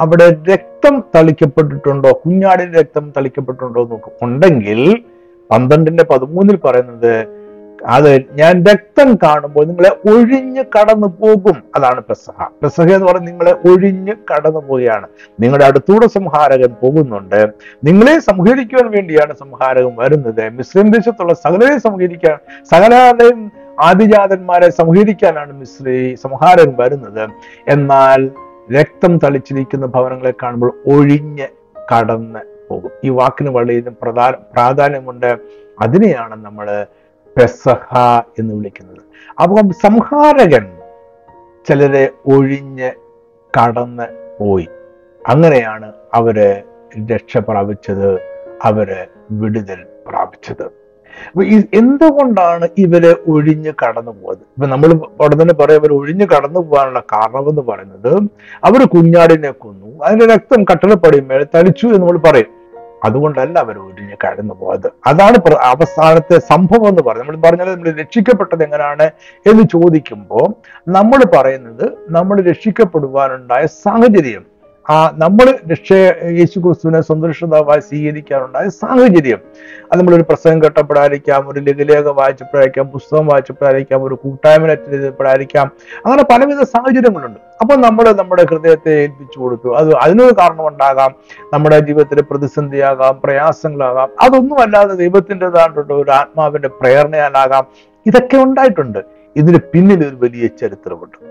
അവിടെ 0.00 0.36
രക്തം 0.52 1.04
തളിക്കപ്പെട്ടിട്ടുണ്ടോ? 1.14 2.12
കുഞ്ഞാടിന്റെ 2.26 2.80
രക്തം 2.80 3.12
തളിക്കപ്പെട്ടിട്ടുണ്ടോ 3.16 3.88
നോക്കും. 3.88 4.12
ഉണ്ടെങ്കിൽ 4.22 5.02
പന്ത്രണ്ടിന്റെ 5.50 6.04
പതിമൂന്നിൽ 6.04 6.56
പറയുന്നത് 6.56 7.38
അത് 7.86 8.22
ഞാൻ 8.32 8.64
രക്തം 8.64 9.14
കാണുമ്പോൾ 9.14 9.64
നിങ്ങളെ 9.64 9.90
ഒഴിഞ്ഞ് 9.90 10.64
കടന്നു 10.78 11.06
പോകും. 11.06 11.62
അതാണ് 11.76 12.00
പ്രസഹ 12.00 12.42
പ്രസഹ 12.62 12.82
എന്ന് 12.82 13.06
പറഞ്ഞാൽ 13.06 13.30
നിങ്ങളെ 13.30 13.52
ഒഴിഞ്ഞ് 13.52 14.12
കടന്നു 14.12 14.60
പോവുകയാണ്. 14.68 15.06
നിങ്ങളുടെ 15.40 15.64
അടുത്തൂടെ 15.64 16.06
സംഹാരകൻ 16.06 16.74
പോകുന്നുണ്ട്. 16.82 17.48
നിങ്ങളെ 17.84 18.18
സംഹരിക്കുവാൻ 18.18 18.90
വേണ്ടിയാണ് 18.90 19.34
സംഹാരകൻ 19.34 19.96
വരുന്നത്. 19.98 20.48
മിശ്രം 20.48 20.90
ദേശത്തുള്ള 20.90 21.34
സകലരെ 21.34 21.78
സംഹരിക്കാൻ 21.78 22.36
സകലരെയും 22.72 23.52
ആദിജാതന്മാരെ 23.80 24.70
സംഹരിക്കാനാണ് 24.70 25.52
മിശ്രി 25.52 26.14
സംഹാരകൻ 26.14 26.74
വരുന്നത്. 26.78 27.30
എന്നാൽ 27.68 28.30
രക്തം 28.72 29.18
തളിച്ചിരിക്കുന്ന 29.18 29.86
ഭവനങ്ങളെ 29.86 30.34
കാണുമ്പോൾ 30.42 30.82
ഒഴിഞ്ഞ് 30.86 31.48
കടന്ന് 31.94 32.38
പോകും. 32.70 32.90
ഈ 33.04 33.08
വാക്കിന് 33.08 33.50
വളരെയധികം 33.50 33.96
പ്രധാന 34.02 34.30
പ്രാധാന്യമുണ്ട്. 34.30 35.38
അതിനെയാണ് 35.80 36.44
നമ്മൾ 36.44 36.86
പെസഹ 37.36 37.98
എന്ന് 38.38 38.54
വിളിക്കുന്നത്. 38.54 38.98
അപ്പം 39.40 39.70
സംഹാരകൻ 39.70 40.78
ചിലരെ 41.68 42.10
ഒഴിഞ്ഞ് 42.26 42.90
കടന്ന് 43.58 44.36
പോയി. 44.40 44.68
അങ്ങനെയാണ് 45.28 45.92
അവർ 46.14 46.62
രക്ഷ 47.12 47.36
പ്രാപിച്ചത് 47.36 48.20
അവർ 48.62 49.06
വിടുതൽ 49.30 49.86
പ്രാപിച്ചത്. 50.08 50.87
അപ്പൊ 51.26 51.42
ഈ 51.44 51.64
എന്തുകൊണ്ടാണ് 51.74 52.68
ഇവർ 52.78 53.16
ഒഴിഞ്ഞു 53.28 53.70
കടന്നു 53.70 54.12
പോയത്? 54.22 54.38
ഇപ്പൊ 54.38 54.66
നമ്മൾ 54.66 54.86
ഉടൻ 55.20 55.42
തന്നെ 55.42 55.54
പറയാം 55.54 55.78
ഇവർ 55.78 55.92
ഒഴിഞ്ഞു 55.92 56.24
കടന്നു 56.24 56.60
പോകാനുള്ള 56.60 57.00
കാരണം 57.00 57.48
എന്ന് 57.48 57.62
പറയുന്നത് 57.62 58.16
അവർ 58.64 58.86
കുഞ്ഞാടിനെ 58.86 59.50
കൊന്നു 59.50 60.04
അതിന്റെ 60.04 60.26
രക്തം 60.26 60.64
കട്ടളപ്പടിമേൽ 60.64 61.46
തളിച്ചു 61.54 61.86
എന്ന് 61.86 61.98
നമ്മൾ 61.98 62.18
പറയും. 62.18 62.58
അതുകൊണ്ടല്ല 63.04 63.58
അവർ 63.58 63.78
ഒഴിഞ്ഞ് 63.78 64.16
കടന്നു 64.26 64.54
പോയത്. 64.60 64.86
അതാണ് 65.06 65.54
അവസാനത്തെ 65.54 66.38
സംഭവം 66.38 66.88
എന്ന് 66.88 67.02
പറയുന്നത്. 67.02 67.36
നമ്മൾ 67.36 67.48
പറഞ്ഞാൽ 67.48 67.74
നമ്മൾ 67.74 67.90
രക്ഷിക്കപ്പെട്ടത് 67.90 68.62
എങ്ങനെയാണ് 68.62 69.10
എന്ന് 69.46 69.62
ചോദിക്കുമ്പോൾ 69.62 70.54
നമ്മൾ 70.88 71.24
പറയുന്നത് 71.36 71.92
നമ്മൾ 72.08 72.40
രക്ഷിക്കപ്പെടുവാനുണ്ടായ 72.40 73.66
സാഹചര്യം. 73.66 74.57
ആ 74.90 75.14
നമ്മൾ 75.18 75.70
രക്ഷ 75.72 75.92
യേശു 76.24 76.58
ക്രിസ്തുവിനെ 76.58 77.00
സന്തോഷതാവായി 77.00 77.80
സ്വീകരിക്കാനുണ്ടായ 77.80 78.68
സാഹചര്യം. 78.68 79.38
അത് 79.92 80.00
നമ്മളൊരു 80.00 80.22
പ്രസംഗം 80.22 80.62
കേട്ടപ്പോഴായിരിക്കാം 80.62 81.48
ഒരു 81.48 81.60
ലഘുലേഖ 81.60 82.08
വായിച്ചപ്പോഴായിരിക്കാം 82.08 82.86
പുസ്തകം 82.86 83.26
വായിച്ചപ്പോഴായിരിക്കാം 83.26 84.02
ഒരു 84.02 84.14
കൂട്ടായ്മ 84.14 84.74
ചെയ്തപ്പോഴായിരിക്കാം 84.74 85.72
അങ്ങനെ 86.06 86.22
പലവിധ 86.22 86.62
സാഹചര്യങ്ങളുണ്ട്. 86.62 87.38
അപ്പോൾ 87.60 87.76
നമ്മൾ 87.76 88.12
നമ്മുടെ 88.12 88.46
ഹൃദയത്തെ 88.50 89.02
ഏൽപ്പിച്ചു 89.02 89.40
കൊടുത്തു. 89.40 89.74
അത് 89.74 89.94
അതിനൊരു 89.94 90.34
കാരണമുണ്ടാകാം. 90.38 91.14
നമ്മുടെ 91.52 91.78
ജീവിതത്തിലെ 91.78 92.22
പ്രതിസന്ധിയാകാം 92.22 93.20
പ്രയാസങ്ങളാകാം. 93.24 94.08
അതൊന്നും 94.20 94.60
അല്ലാതെ 94.60 94.94
ദൈവത്തിന്റെതായിട്ടുള്ള 94.94 95.94
ഒരു 95.94 96.10
ആത്മാവിന്റെ 96.10 96.68
പ്രേരണയാലാകാം. 96.68 97.66
ഇതൊക്കെ 98.06 98.36
ഉണ്ടായിട്ടുണ്ട്. 98.36 98.98
ഇതിന് 99.36 99.58
പിന്നിൽ 99.72 100.08
ഒരു 100.08 100.16
വലിയ 100.16 100.46
ചരിത്രമുണ്ട്. 100.46 101.24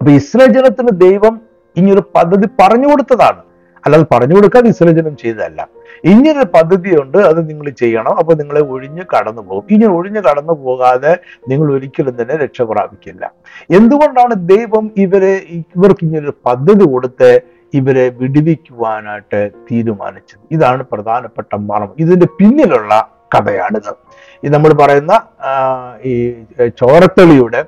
അപ്പൊ 0.00 0.10
ഇസ്രായേൽ 0.10 0.52
ജനത്തിന് 0.52 1.00
ദൈവം 1.00 1.48
ഇങ്ങനൊരു 1.78 2.04
പദ്ധതി 2.16 2.46
പറഞ്ഞു 2.60 2.88
കൊടുത്തതാണ്. 2.90 3.42
അല്ലാതെ 3.84 4.06
പറഞ്ഞു 4.12 4.34
കൊടുക്കാൻ 4.36 4.62
വിസർജനം 4.64 4.94
ജനം 4.98 5.16
ചെയ്തതല്ല. 5.16 5.60
ഇങ്ങനൊരു 6.12 6.48
പദ്ധതിയുണ്ട് 6.54 7.18
അത് 7.28 7.38
നിങ്ങൾ 7.50 7.66
ചെയ്യണം. 7.82 8.14
അപ്പൊ 8.20 8.32
നിങ്ങളെ 8.40 8.62
ഒഴിഞ്ഞ് 8.72 9.04
കടന്നു 9.12 9.42
പോകും. 9.42 9.64
ഇങ്ങനെ 9.70 9.92
ഒഴിഞ്ഞ് 9.98 10.20
കടന്നു 10.28 10.54
പോകാതെ 10.64 11.12
നിങ്ങൾ 11.50 11.68
ഒരിക്കലും 11.76 12.14
തന്നെ 12.20 12.34
രക്ഷ 12.44 12.62
പ്രാപിക്കില്ല. 12.62 13.30
എന്തുകൊണ്ടാണ് 13.78 14.34
ദൈവം 14.52 14.90
ഇവരെ 15.04 15.32
ഇവർക്ക് 15.60 16.04
ഇങ്ങനൊരു 16.06 16.34
പദ്ധതി 16.46 16.86
കൊടുത്ത് 16.94 17.30
ഇവരെ 17.74 18.04
വിടുവിക്കുവാനായിട്ട് 18.20 19.40
തീരുമാനിച്ചത്? 19.70 20.42
ഇതാണ് 20.56 20.82
പ്രധാനപ്പെട്ട 20.92 21.54
മർമ്മം 21.70 21.96
ഇതിന്റെ 22.04 22.28
പിന്നിലുള്ള 22.38 22.92
കഥയാണിത്. 23.34 23.90
ഇത് 24.44 24.52
നമ്മൾ 24.54 24.72
പറയുന്ന 24.82 25.14
ഈ 26.10 26.12
ചോരത്തളിയുടെ 26.80 27.60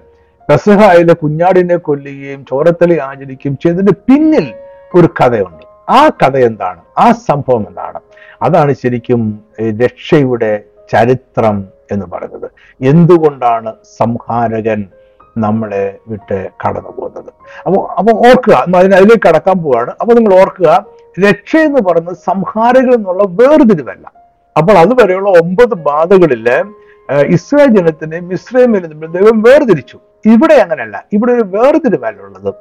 പെസഹായിലെ 0.51 1.15
കുഞ്ഞാടിനെ 1.15 1.77
കൊല്ലുകയും 1.77 2.45
ചോരത്തളി 2.51 2.99
ആചരിക്കുകയും 2.99 3.59
ചെയ്തതിന്റെ 3.63 3.93
പിന്നിൽ 3.93 4.47
ഒരു 4.95 5.09
കഥയുണ്ട്. 5.19 5.65
ആ 5.91 6.09
കഥ 6.09 6.37
എന്താണ്? 6.37 6.81
ആ 6.99 7.13
സംഭവം 7.13 7.67
എന്താണ്? 7.69 8.01
അതാണ് 8.43 8.73
ശരിക്കും 8.73 9.21
രക്ഷയുടെ 9.83 10.63
ചരിത്രം 10.93 11.65
എന്ന് 11.93 12.07
പറയുന്നത്. 12.13 12.51
എന്തുകൊണ്ടാണ് 12.81 13.73
സംഹാരകൻ 13.99 14.85
നമ്മളെ 15.39 15.99
വിട്ട് 16.09 16.49
കടന്നു 16.63 16.93
പോകുന്നത്? 16.97 17.33
അപ്പോൾ 17.67 17.83
അപ്പോൾ 17.99 18.15
ഓർക്കുക 18.29 18.55
അതിലേക്ക് 18.77 19.23
കടക്കാൻ 19.29 19.59
പോവാണ്. 19.63 19.91
അപ്പോൾ 20.01 20.15
നിങ്ങൾ 20.15 20.35
ഓർക്കുക 20.41 20.87
രക്ഷ 21.27 21.57
എന്ന് 21.57 21.81
പറയുന്നത് 21.81 22.17
സംഹാരകൻ 22.17 22.93
എന്നുള്ള 22.93 23.25
വേർതിരിവല്ല. 23.41 24.13
അപ്പോൾ 24.59 24.73
അതുവരെയുള്ള 24.73 25.31
ഒമ്പത് 25.31 25.75
ബാധകളിൽ 25.75 26.49
ഇസ്രായേൽ 27.37 27.77
ജനത്തിനെ 27.79 28.21
നിന്ന് 28.21 29.19
ദൈവം 29.19 29.43
വേർതിരിച്ചു. 29.43 29.99
ഇവിടെ 30.27 30.55
അങ്ങനെയല്ല 30.55 31.05
ഇവിടെ 31.13 31.33
ഒരു 31.33 31.43
വേർതിരിവല്ല 31.43 32.21
ഉള്ളത് 32.21 32.55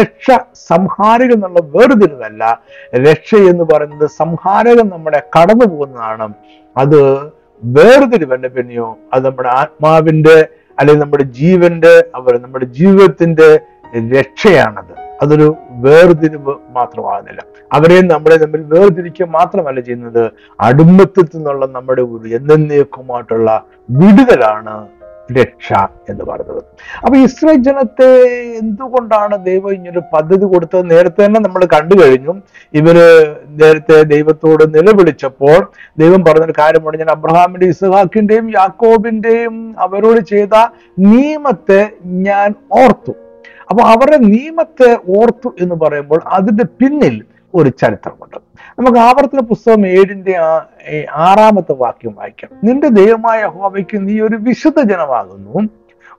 രക്ഷ 0.00 0.30
സംഹാരകം 0.54 1.34
എന്നുള്ള 1.34 1.60
വേർതിരിവല്ല. 1.62 2.60
രക്ഷ 2.94 3.34
എന്ന് 3.34 3.64
പറയുന്നത് 3.64 4.10
സംഹാരകം 4.10 4.88
നമ്മുടെ 4.88 5.22
കടന്നു 5.38 5.64
പോകുന്നതാണ്. 5.64 6.32
അത് 6.76 7.30
വേർതിരിവന്റെ 7.64 8.48
പിന്നെയോ 8.48 8.98
അത് 9.14 9.24
നമ്മുടെ 9.26 9.48
ആത്മാവിന്റെ 9.48 10.48
അല്ലെങ്കിൽ 10.78 11.02
നമ്മുടെ 11.02 11.22
ജീവന്റെ 11.22 12.04
അവർ 12.14 12.38
നമ്മുടെ 12.38 12.64
ജീവിതത്തിന്റെ 12.64 13.60
രക്ഷയാണത്. 14.18 15.08
അതൊരു 15.22 15.56
വേർതിരിവ് 15.70 16.54
മാത്രമാകുന്നില്ല. 16.70 17.40
അവരെ 17.72 18.02
നമ്മളെ 18.02 18.36
തമ്മിൽ 18.36 18.62
വേർതിരിക്കുക 18.62 19.26
മാത്രമല്ല 19.26 19.80
ചെയ്യുന്നത്. 19.80 20.30
അടുമ്പത്തിൽ 20.60 21.24
നിന്നുള്ള 21.34 21.66
നമ്മുടെ 21.66 22.02
ഒരു 22.02 22.28
എന്നേക്കുമായിട്ടുള്ള 22.28 23.64
വിടുതലാണ് 23.90 24.97
രക്ഷ 25.32 25.72
എന്ന് 26.08 26.24
പറയുന്നത്. 26.24 26.64
അപ്പൊ 27.04 27.16
ഇസ്രായേൽ 27.16 27.62
ജനത്തെ 27.62 28.06
എന്തുകൊണ്ടാണ് 28.58 29.44
ദൈവം 29.44 29.72
ഇങ്ങനൊരു 29.72 30.02
പദ്ധതി 30.12 30.44
കൊടുത്തത്? 30.44 30.90
നേരത്തെ 30.90 31.24
തന്നെ 31.24 31.40
നമ്മൾ 31.40 31.64
കണ്ടു 31.64 31.94
കഴിഞ്ഞു. 31.94 32.34
ഇവർ 32.74 32.96
നേരത്തെ 33.48 34.02
ദൈവത്തോട് 34.02 34.74
നിലവിളിച്ചപ്പോൾ 34.74 35.70
ദൈവം 35.98 36.24
പറഞ്ഞൊരു 36.24 36.52
കാര്യമാണ് 36.58 36.96
ഞാൻ 36.96 37.10
അബ്രഹാമിന്റെ 37.10 37.66
ഇസ്ഹാക്കിന്റെയും 37.66 38.50
യാക്കോബിന്റെയും 38.50 39.74
അവരോട് 39.78 40.20
ചെയ്ത 40.20 40.66
നിയമത്തെ 40.98 41.90
ഞാൻ 42.04 42.54
ഓർത്തു. 42.72 43.12
അപ്പൊ 43.70 43.82
അവരുടെ 43.82 44.16
നിയമത്തെ 44.16 44.98
ഓർത്തു 45.08 45.54
എന്ന് 45.60 45.74
പറയുമ്പോൾ 45.74 46.22
അതിന്റെ 46.26 46.64
പിന്നിൽ 46.64 47.24
ഒരു 47.54 47.68
ചരിത്രമുണ്ട്. 47.68 48.36
നമുക്ക് 48.78 48.98
ആവർത്തന 48.98 49.40
പുസ്തകം 49.40 49.86
ഏഴിന്റെ 49.86 50.36
ആറാമത്തെ 51.10 51.72
വാക്യം 51.72 52.14
വായിക്കാം. 52.18 52.50
നിന്റെ 52.64 52.88
ദൈവമായ 52.88 53.46
ഹോവയ്ക്ക് 53.46 54.08
നീ 54.08 54.20
ഒരു 54.20 54.36
വിശുദ്ധ 54.36 54.80
ജനമാകുന്നു. 54.80 55.68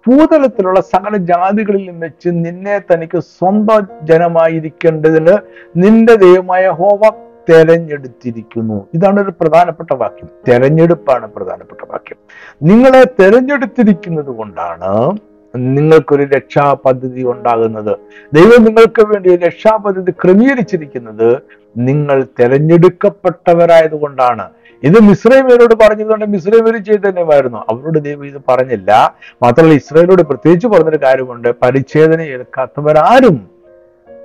ഭൂതലത്തിലുള്ള 0.08 0.82
സകല 0.82 1.18
ജാതികളിലും 1.18 2.00
വെച്ച് 2.00 2.30
നിന്നെ 2.30 2.82
തനിക്ക് 2.94 3.20
സ്വന്തം 3.20 3.88
ജനമായിരിക്കേണ്ടതിന് 4.04 5.38
നിന്റെ 5.78 6.16
ദൈവമായ 6.16 6.68
ഹോവ 6.68 7.02
തെരഞ്ഞെടുത്തിരിക്കുന്നു. 7.50 8.88
ഇതാണ് 8.94 9.20
ഒരു 9.20 9.34
പ്രധാനപ്പെട്ട 9.42 9.94
വാക്യം. 9.94 10.30
തെരഞ്ഞെടുപ്പാണ് 10.48 11.28
പ്രധാനപ്പെട്ട 11.28 11.82
വാക്യം. 11.92 12.18
നിങ്ങളെ 12.64 13.04
തെരഞ്ഞെടുത്തിരിക്കുന്നത് 13.20 14.26
കൊണ്ടാണ് 14.26 15.18
നിങ്ങൾക്കൊരു 15.56 16.24
രക്ഷാ 16.24 16.74
പദ്ധതി 16.74 17.24
ഉണ്ടാകുന്നത്. 17.24 17.98
ദൈവം 18.34 18.64
നിങ്ങൾക്ക് 18.64 19.02
വേണ്ടി 19.02 19.30
ഒരു 19.30 19.46
രക്ഷാ 19.46 19.76
പദ്ധതി 19.76 20.12
ക്രമീകരിച്ചിരിക്കുന്നത് 20.12 21.40
നിങ്ങൾ 21.78 22.28
തെരഞ്ഞെടുക്കപ്പെട്ടവരായതുകൊണ്ടാണ്. 22.40 24.50
ഇത് 24.84 25.00
മിശ്രൈമേരോട് 25.00 25.76
പറഞ്ഞതുകൊണ്ട് 25.76 26.26
മിശ്രൈമേർ 26.26 26.78
ചെയ്ത് 26.78 27.10
തന്നെയായിരുന്നു 27.10 27.58
അവരോട് 27.58 28.00
ദൈവം 28.00 28.26
ഇത് 28.26 28.42
പറഞ്ഞില്ല. 28.50 29.16
മാത്രമല്ല 29.44 29.74
ഇസ്രായേലോട് 29.74 30.22
പ്രത്യേകിച്ച് 30.22 30.68
പറഞ്ഞൊരു 30.68 31.00
കാര്യമുണ്ട്. 31.04 31.54
പരിച്ഛേദന 31.62 32.22
എടുക്കാത്തവരാരും 32.22 33.60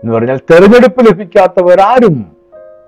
എന്ന് 0.04 0.12
പറഞ്ഞാൽ 0.12 0.37
തെരഞ്ഞെടുപ്പ് 0.37 1.06
ലഭിക്കാത്തവരാരും 1.06 2.26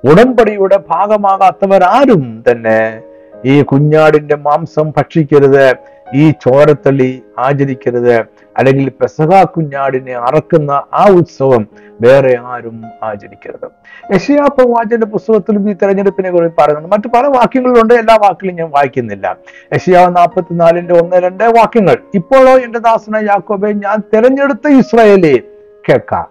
ഉടമ്പടിയുടെ 0.04 0.78
ഭാഗമാകാത്തവരാരും 0.90 2.44
തന്നെ 2.50 3.00
ഈ 3.44 3.62
കുഞ്ഞാടിന്റെ 3.62 4.36
മാംസം 4.36 4.92
ഭക്ഷിക്കരുത്. 4.96 5.74
ഈ 6.14 6.30
ചോരത്തള്ളി 6.30 7.22
ആചരിക്കരുത്. 7.38 8.20
അല്ലെങ്കിൽ 8.56 8.88
പെസഹ 8.88 9.44
കുഞ്ഞാടിനെ 9.44 10.12
അറക്കുന്ന 10.12 10.70
ആ 10.70 11.06
ഉത്സവം 11.10 11.68
വേറെ 12.00 12.38
ആരും 12.44 12.84
ആചരിക്കരുത്. 13.02 13.70
യശയാ 14.14 14.46
പ്രവാചന്റെ 14.46 15.06
പുസ്തകത്തിലും 15.06 15.70
ഈ 15.70 15.72
തെരഞ്ഞെടുപ്പിനെ 15.72 16.30
കുറിച്ച് 16.30 16.60
പറയുന്നുണ്ട്. 16.60 16.96
മറ്റു 16.96 17.08
പല 17.08 17.26
വാക്യങ്ങളുണ്ട്. 17.26 17.94
എല്ലാ 17.94 18.14
വാക്കിലും 18.14 18.54
ഞാൻ 18.54 18.70
വായിക്കുന്നില്ല. 18.70 19.36
യശയാവ് 19.74 20.16
നാൽപ്പത്തിനാലിന്റെ 20.16 20.94
ഒന്ന് 20.94 21.16
രണ്ട് 21.16 21.44
വാക്യങ്ങൾ. 21.44 21.96
ഇപ്പോഴോ 22.14 22.58
എന്റെ 22.58 22.78
ദാസന 22.78 23.16
യാക്കോബെ 23.16 23.72
ഞാൻ 23.72 24.02
തെരഞ്ഞെടുത്ത 24.14 24.68
ഇസ്രായേലെ 24.68 25.42
കേൾക്കാം. 25.88 26.26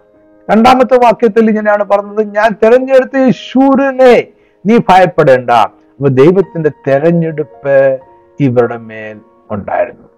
രണ്ടാമത്തെ 0.50 0.96
വാക്യത്തിൽ 0.96 1.48
ഇങ്ങനെയാണ് 1.48 1.84
പറഞ്ഞത്. 1.84 2.34
ഞാൻ 2.34 2.56
തെരഞ്ഞെടുത്ത 2.64 3.30
ശൂരനെ 3.30 4.26
നീ 4.66 4.78
ഭയപ്പെടേണ്ട. 4.78 5.50
അപ്പൊ 5.50 6.08
ദൈവത്തിന്റെ 6.08 6.70
തെരഞ്ഞെടുപ്പ് 6.88 7.98
ഇവരുടെ 8.40 8.76
മേൽ 8.76 9.20
ഉണ്ടായിരുന്നു. 9.50 10.08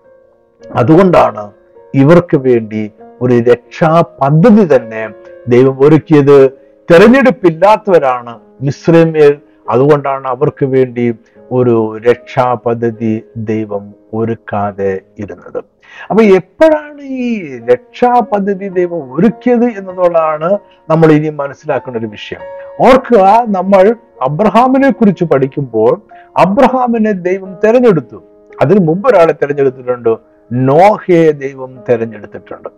അതുകൊണ്ടാണ് 0.77 1.51
ഇവർക്ക് 1.95 2.37
വേണ്ടി 2.37 2.91
ഒരു 3.23 3.35
രക്ഷാ 3.39 4.01
പദ്ധതി 4.01 4.77
തന്നെ 4.77 5.09
ദൈവം 5.49 5.77
ഒരുക്കിയത്. 5.81 6.51
തെരഞ്ഞെടുപ്പില്ലാത്തവരാണ് 6.91 8.39
മിശ്രമേൽ 8.61 9.39
അതുകൊണ്ടാണ് 9.69 10.27
അവർക്ക് 10.29 10.65
വേണ്ടി 10.65 11.15
ഒരു 11.53 11.97
രക്ഷാ 11.97 12.55
പദ്ധതി 12.55 13.25
ദൈവം 13.37 13.95
ഒരുക്കാതെ 14.15 15.01
ഇരുന്നത്. 15.19 15.65
അപ്പൊ 16.11 16.23
എപ്പോഴാണ് 16.23 17.01
ഈ 17.03 17.59
രക്ഷാ 17.59 18.21
പദ്ധതി 18.21 18.69
ദൈവം 18.69 19.13
ഒരുക്കിയത് 19.13 19.65
എന്നതുള്ളതാണ് 19.65 20.59
നമ്മൾ 20.91 21.13
ഇനി 21.13 21.29
മനസ്സിലാക്കേണ്ട 21.29 21.97
ഒരു 21.97 22.07
വിഷയം. 22.07 22.41
ഓർക്കുക 22.81 23.45
നമ്മൾ 23.47 23.97
അബ്രഹാമിനെ 24.23 24.91
കുറിച്ച് 24.91 25.25
പഠിക്കുമ്പോൾ 25.25 26.01
അബ്രഹാമിനെ 26.37 27.13
ദൈവം 27.13 27.59
തെരഞ്ഞെടുത്തു. 27.65 28.23
അതിനു 28.63 28.81
മുമ്പ് 28.81 29.09
ഒരാളെ 29.09 29.33
തിരഞ്ഞെടുത്തിട്ടുണ്ട്? 29.33 30.17
നോഹയെ 30.53 31.31
ദൈവം 31.31 31.79
തിരഞ്ഞെടുത്തിട്ടുണ്ട്. 31.89 32.69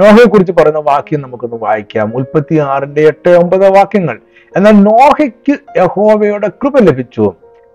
നോഹയെ 0.00 0.28
കുറിച്ച് 0.28 0.52
പറയുന്ന 0.52 0.78
വാക്യം 0.78 1.20
നമുക്കൊന്ന് 1.20 1.56
വായിക്കാം. 1.56 2.10
മുൽപ്പത്തി 2.10 2.56
ആറിന്റെ 2.58 3.00
എട്ട് 3.00 3.30
ഒമ്പത് 3.30 3.70
വാക്യങ്ങൾ. 3.70 4.20
എന്നാൽ 4.56 4.72
നോഹയ്ക്ക് 4.72 5.58
യഹോവയുടെ 5.78 6.48
കൃപ 6.48 6.78
ലഭിച്ചു. 6.78 7.32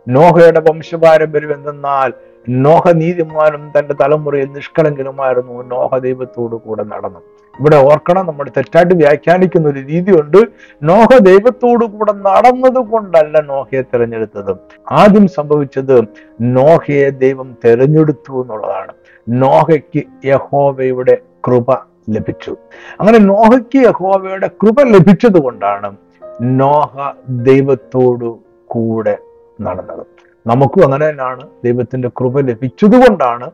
നോഹയുടെ 0.07 0.59
വംശപാരമ്പര്യം 0.59 1.53
എന്തെന്നാൽ 1.53 2.13
നോഹ 2.49 2.91
നീതിമാനും 2.91 3.71
തന്റെ 3.79 3.95
തലമുറയിൽ 4.01 4.45
നിഷ്കളങ്കനുമായിരുന്നു 4.45 5.63
നോഹ 5.63 5.97
ദൈവത്തോടു 5.97 6.55
കൂടെ 6.55 6.83
നടന്നു. 6.83 7.19
ഇവിടെ 7.59 7.75
ഓർക്കണം 7.75 8.25
നമ്മൾ 8.25 8.49
തെറ്റായിട്ട് 8.57 8.93
വ്യാഖ്യാനിക്കുന്ന 8.93 9.69
ഒരു 9.69 9.79
രീതിയുണ്ട്. 9.79 10.37
നോഹ 10.83 11.17
ദൈവത്തോടു 11.17 11.85
കൂടെ 11.85 12.13
നടന്നത് 12.13 12.85
കൊണ്ടല്ല 12.85 13.41
നോഹയെ 13.41 13.81
തിരഞ്ഞെടുത്തത്. 13.81 14.55
ആദ്യം 14.91 15.27
സംഭവിച്ചത് 15.27 16.01
നോഹയെ 16.41 17.09
ദൈവം 17.09 17.57
തിരഞ്ഞെടുത്തു 17.65 18.41
എന്നുള്ളതാണ്. 18.41 18.93
നോഹയ്ക്ക് 19.29 20.03
യഹോവയുടെ 20.25 21.17
കൃപ 21.47 21.71
ലഭിച്ചു. 22.09 22.57
അങ്ങനെ 22.99 23.17
നോഹയ്ക്ക് 23.17 23.77
യഹോവയുടെ 23.77 24.47
കൃപ 24.47 24.81
ലഭിച്ചത് 24.81 25.39
കൊണ്ടാണ് 25.39 25.95
നോഹ 26.41 27.11
ദൈവത്തോടു 27.29 28.39
കൂടെ 28.67 29.17
നടന്നത്. 29.61 30.14
നമുക്കും 30.45 30.83
അങ്ങനെ 30.85 31.09
തന്നെയാണ് 31.09 31.43
ദൈവത്തിന്റെ 31.65 32.09
കൃപ 32.17 32.39
ലഭിച്ചതുകൊണ്ടാണ് 32.49 33.47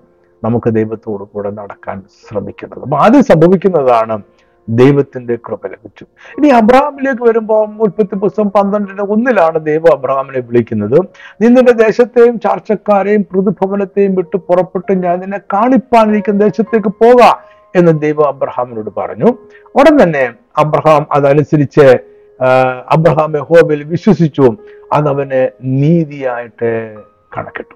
നമുക്ക് 0.44 0.70
ദൈവത്തോട് 0.78 1.24
കൂടെ 1.34 1.50
നടക്കാൻ 1.60 1.98
ശ്രമിക്കുന്നത്. 2.28 2.82
അപ്പൊ 2.86 2.98
ആദ്യം 2.98 3.24
സംഭവിക്കുന്നതാണ് 3.24 4.16
ദൈവത്തിന്റെ 4.68 5.36
കൃപ 5.46 5.62
ലഭിച്ചു. 5.74 6.04
ഇനി 6.38 6.50
അബ്രഹാമിലേക്ക് 6.60 7.24
വരുമ്പോൾ 7.30 7.64
ഉൽപ്പത്തി 7.86 8.16
പുസ്തകം 8.24 8.50
പന്ത്രണ്ടിന്റെ 8.50 9.06
ഒന്നിലാണ് 9.14 9.58
ദൈവം 9.70 9.92
അബ്രഹാമിനെ 9.98 10.42
വിളിക്കുന്നത്. 10.50 10.98
നീ 11.42 11.48
നിന്റെ 11.48 11.74
ദേശത്തെയും 11.86 12.36
ചാർച്ചക്കാരെയും 12.46 13.24
പ്രതിഭവനത്തെയും 13.32 14.16
വിട്ട് 14.20 14.38
പുറപ്പെട്ട് 14.50 14.94
ഞാൻ 15.06 15.20
നിന്നെ 15.20 15.40
കാണിപ്പാനിരിക്കുന്ന 15.54 16.44
ദേശത്തേക്ക് 16.48 16.92
പോകാം 17.04 17.38
എന്ന് 17.76 17.92
ദൈവം 18.06 18.28
അബ്രഹാമിനോട് 18.28 18.90
പറഞ്ഞു. 19.00 19.30
ഉടൻ 19.80 19.96
തന്നെ 20.04 20.24
അബ്രഹാം 20.64 21.04
അതനുസരിച്ച് 21.18 21.86
അബ്രഹാം 22.90 23.38
യഹോവയിൽ 23.38 23.84
വിശ്വസിച്ചു. 23.84 24.58
അവനെ 24.94 25.50
നീതിയായിട്ട് 25.64 26.96
കണക്കിട്ടു. 27.38 27.76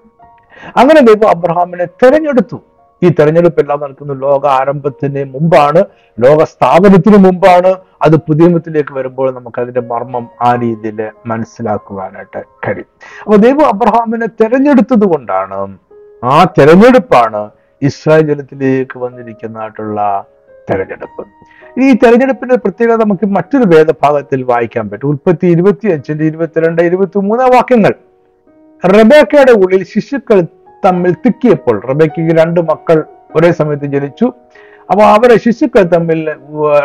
അങ്ങനെ 0.76 1.00
ദൈവം 1.00 1.28
അബ്രഹാമിനെ 1.28 1.84
തെരഞ്ഞെടുത്തു. 1.84 2.60
ഈ 3.02 3.08
തെരഞ്ഞെടുപ്പ് 3.08 3.60
എല്ലാം 3.60 3.80
നടക്കുന്ന 3.80 4.12
ലോക 4.12 4.46
ആരംഭത്തിന് 4.46 5.24
മുമ്പാണ് 5.24 5.84
ലോക 6.20 6.44
സ്ഥാപനത്തിന് 6.44 7.16
മുമ്പാണ്. 7.16 7.74
അത് 8.02 8.16
പുതിയമത്തിലേക്ക് 8.16 8.94
വരുമ്പോൾ 8.94 9.34
നമുക്ക് 9.34 9.60
അതിന്റെ 9.60 9.80
മർമ്മം 9.80 10.28
ആ 10.42 10.54
രീതിയിൽ 10.54 11.10
മനസ്സിലാക്കുവാനായിട്ട് 11.26 12.44
കഴിയും. 12.68 12.86
അപ്പൊ 13.24 13.36
ദൈവം 13.36 13.66
അബ്രഹാമിനെ 13.66 14.26
തെരഞ്ഞെടുത്തത് 14.26 15.04
കൊണ്ടാണ് 15.04 15.78
ആ 16.24 16.44
തെരഞ്ഞെടുപ്പാണ് 16.58 17.50
ഇസ്രായേൽ 17.82 18.32
ജനത്തിലേക്ക് 18.32 18.98
വന്നിരിക്കുന്നതായിട്ടുള്ള 18.98 20.24
തെരഞ്ഞെടുപ്പ്. 20.70 21.26
ഈ 21.78 21.92
തെരഞ്ഞെടുപ്പിന്റെ 21.92 22.56
പ്രത്യേകത 22.56 22.96
നമുക്ക് 22.96 23.26
മറ്റൊരു 23.26 23.64
വേദഭാഗത്തിൽ 23.76 24.42
വായിക്കാൻ 24.42 24.90
പറ്റും. 24.90 25.08
ഉൽപ്പത്തി 25.08 25.46
ഇരുപത്തി 25.46 25.88
അഞ്ചിന്റെ 25.88 26.24
ഇരുപത്തിരണ്ട് 26.24 26.82
ഇരുപത്തി 26.82 27.18
മൂന്ന് 27.18 27.44
വാക്യങ്ങൾ. 27.44 27.92
റബേക്കയുടെ 28.84 29.52
ഉള്ളിൽ 29.52 29.84
ശിശുക്കൾ 29.84 30.42
തമ്മിൽ 30.86 31.12
തിക്കിയപ്പോൾ 31.12 31.82
റബേക്കയ്ക്ക് 31.90 32.38
രണ്ട് 32.40 32.60
മക്കൾ 32.60 33.04
ഒരേ 33.36 33.50
സമയത്ത് 33.52 33.84
ജനിച്ചു. 33.84 34.32
അപ്പൊ 34.90 35.02
അവരെ 35.04 35.38
ശിശുക്കൾ 35.38 35.82
തമ്മിൽ 35.82 36.26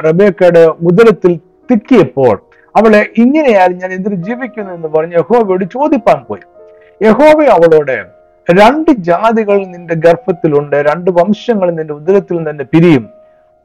റബേക്കയുടെ 0.08 0.66
ഉദരത്തിൽ 0.66 1.40
തിക്കിയപ്പോൾ 1.72 2.42
അവളെ 2.76 3.08
ഇങ്ങനെയാൽ 3.18 3.74
ഞാൻ 3.74 3.92
എന്തിനു 3.92 4.16
ജീവിക്കുന്നു 4.16 4.74
എന്ന് 4.74 4.88
പറഞ്ഞ് 4.88 5.16
യഹോവയോട് 5.16 5.66
ചോദിപ്പാൻ 5.66 6.24
പോയി. 6.30 6.44
യഹോവ 7.08 7.44
അവളോട് 7.48 7.98
രണ്ട് 8.50 8.92
ജാതികൾ 8.92 9.66
നിന്റെ 9.66 9.96
ഗർഭത്തിലുണ്ട് 9.96 10.76
രണ്ട് 10.76 11.12
വംശങ്ങൾ 11.12 11.72
നിന്റെ 11.72 11.94
ഉദരത്തിൽ 11.94 12.38
നിന്ന് 12.38 12.64
പിരിയും. 12.64 13.10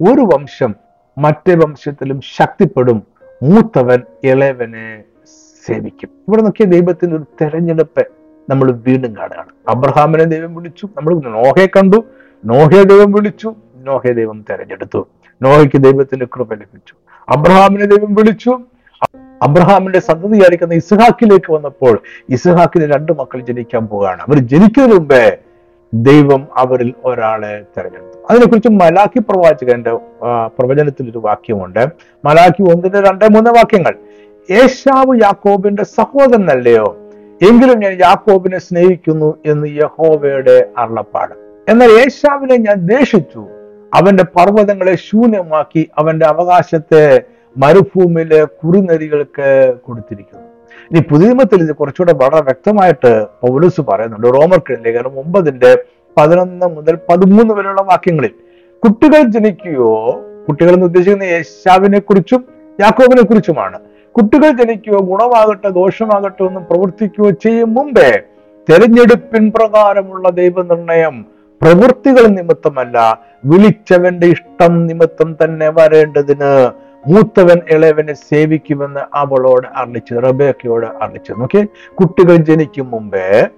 ഒരു 0.00 0.20
വംശം 0.20 0.85
മറ്റേ 1.18 1.54
വംശത്തിലും 1.54 2.20
ശക്തിപ്പെടും. 2.20 3.02
മൂത്തവൻ 3.42 4.02
ഇളയവനെ 4.24 5.02
സേവിക്കും. 5.66 6.10
ഇവിടെ 6.28 6.42
നോക്കിയ 6.42 6.64
ദൈവത്തിന്റെ 6.64 7.16
ഒരു 7.16 7.24
തെരഞ്ഞെടുപ്പ് 7.42 8.06
നമ്മൾ 8.50 8.72
വീണ്ടും 8.72 9.16
കാണുകയാണ്. 9.16 9.48
അബ്രഹാമിനെ 9.68 10.24
ദൈവം 10.24 10.54
വിളിച്ചു 10.54 10.88
നമ്മൾ 10.96 11.14
നോഹയെ 11.14 11.66
കണ്ടു. 11.66 12.04
നോഹയെ 12.44 12.82
ദൈവം 12.82 13.12
വിളിച്ചു 13.12 13.54
നോഹയെ 13.76 14.12
ദൈവം 14.12 14.44
തെരഞ്ഞെടുത്തു. 14.50 15.06
നോഹയ്ക്ക് 15.42 15.76
ദൈവത്തിന്റെ 15.76 16.26
കൃപ 16.26 16.54
ലഭിച്ചു. 16.54 16.94
അബ്രഹാമിനെ 17.28 17.84
ദൈവം 17.84 18.14
വിളിച്ചു. 18.14 18.60
അബ്രഹാമിന്റെ 19.42 20.00
സന്തതിയായിരിക്കുന്ന 20.00 20.74
ഇസ്ഹാക്കിലേക്ക് 20.74 21.52
വന്നപ്പോൾ 21.52 22.02
ഇസ്ഹാക്കിന് 22.30 22.94
രണ്ട് 22.94 23.12
മക്കൾ 23.12 23.40
ജനിക്കാൻ 23.40 23.86
പോവുകയാണ്. 23.86 24.22
അവർ 24.22 24.38
ജനിക്കുന്നതിന് 24.38 24.98
മുമ്പേ 24.98 25.38
ദൈവം 25.94 26.48
അവരിൽ 26.56 26.94
ഒരാളെ 27.04 27.62
തെരഞ്ഞെടുത്തു. 27.76 28.26
അതിനെക്കുറിച്ച് 28.30 28.68
മലാഖി 28.68 29.18
പ്രവാചകന്റെ 29.18 29.92
പ്രവചനത്തിൽ 30.58 31.10
ഒരു 31.10 31.18
വാക്യമുണ്ട്. 31.18 31.86
മലാഖി 32.24 32.62
ഒന്നിന്റെ 32.62 33.00
രണ്ട് 33.00 33.24
മൂന്ന് 33.24 33.50
വാക്യങ്ങൾ. 33.50 33.94
ഏശാവ് 34.50 35.20
യാക്കോബിന്റെ 35.22 35.84
സഹോദരനല്ലയോ? 35.84 36.96
എങ്കിലും 37.48 37.78
ഞാൻ 37.78 37.92
യാക്കോബിനെ 37.92 38.58
സ്നേഹിക്കുന്നു 38.58 39.34
എന്ന് 39.46 39.68
യഹോവയുടെ 39.68 40.66
അരുളപ്പാട്. 40.78 41.34
എന്നാൽ 41.68 41.88
ഏശാവിനെ 41.88 42.56
ഞാൻ 42.56 42.76
ദേഷിച്ചു 42.76 43.48
അവന്റെ 43.94 44.24
പർവതങ്ങളെ 44.24 44.94
ശൂന്യമാക്കി 44.94 45.90
അവന്റെ 45.98 46.26
അവകാശത്തെ 46.26 47.22
മരുഭൂമിയിലെ 47.56 48.44
കുറുനരികൾക്ക് 48.44 49.74
കൊടുത്തിരിക്കുന്നു. 49.84 50.55
ഇനി 50.90 51.00
പുതിയമത്തിൽ 51.00 51.60
ഇത് 51.60 51.72
കുറച്ചുകൂടെ 51.72 52.12
വളരെ 52.12 52.42
വ്യക്തമായിട്ട് 52.42 53.24
പൗലൂസ് 53.24 53.80
പറയുന്നുണ്ട്. 53.80 54.26
റോമർ 54.26 54.82
ലേഖനം 54.82 55.18
ഒമ്പതിന്റെ 55.18 55.78
പതിനൊന്ന് 56.16 56.66
മുതൽ 56.66 56.98
പതിമൂന്ന് 57.10 57.54
വരെയുള്ള 57.54 57.82
വാക്യങ്ങളിൽ 57.82 58.30
കുട്ടികൾ 58.84 59.22
ജനിക്കുകയോ 59.22 60.22
കുട്ടികൾ 60.48 60.70
എന്ന് 60.70 60.86
ഉദ്ദേശിക്കുന്ന 60.86 61.22
യേശാവിനെ 61.22 61.98
കുറിച്ചും 61.98 62.44
യാക്കോബിനെ 62.80 63.22
കുറിച്ചുമാണ്. 63.22 63.78
കുട്ടികൾ 64.12 64.50
ജനിക്കുകയോ 64.50 64.98
ഗുണമാകട്ടെ 64.98 65.68
ദോഷമാകട്ടെ 65.68 66.42
ഒന്നും 66.42 66.66
പ്രവർത്തിക്കുകയോ 66.70 67.30
ചെയ്യും 67.30 67.74
മുമ്പേ 67.74 68.20
തെരഞ്ഞെടുപ്പിൻ 68.70 69.52
പ്രകാരമുള്ള 69.56 70.30
ദൈവനിർണയം 70.30 71.26
പ്രവൃത്തികൾ 71.62 72.26
നിമിത്തമല്ല. 72.26 73.20
വിളിച്ചവന്റെ 73.44 74.26
ഇഷ്ടം 74.26 74.86
നിമിത്തം 74.86 75.36
തന്നെ 75.44 75.68
വരേണ്ടതിന് 75.68 76.70
മൂത്തവൻ 77.08 77.58
ഇളയവനെ 77.70 78.12
സേവിക്കുമെന്ന് 78.12 79.00
അവളോട് 79.14 79.66
അറിയിച്ചു 79.76 80.14
റബേക്കയോട് 80.14 80.86
അറിയിച്ചു 80.86 81.32
നോക്കി 81.32 81.60
കുട്ടികൾ 81.94 82.36
ജനിക്കും 82.36 82.90
മുമ്പേ 82.90 83.48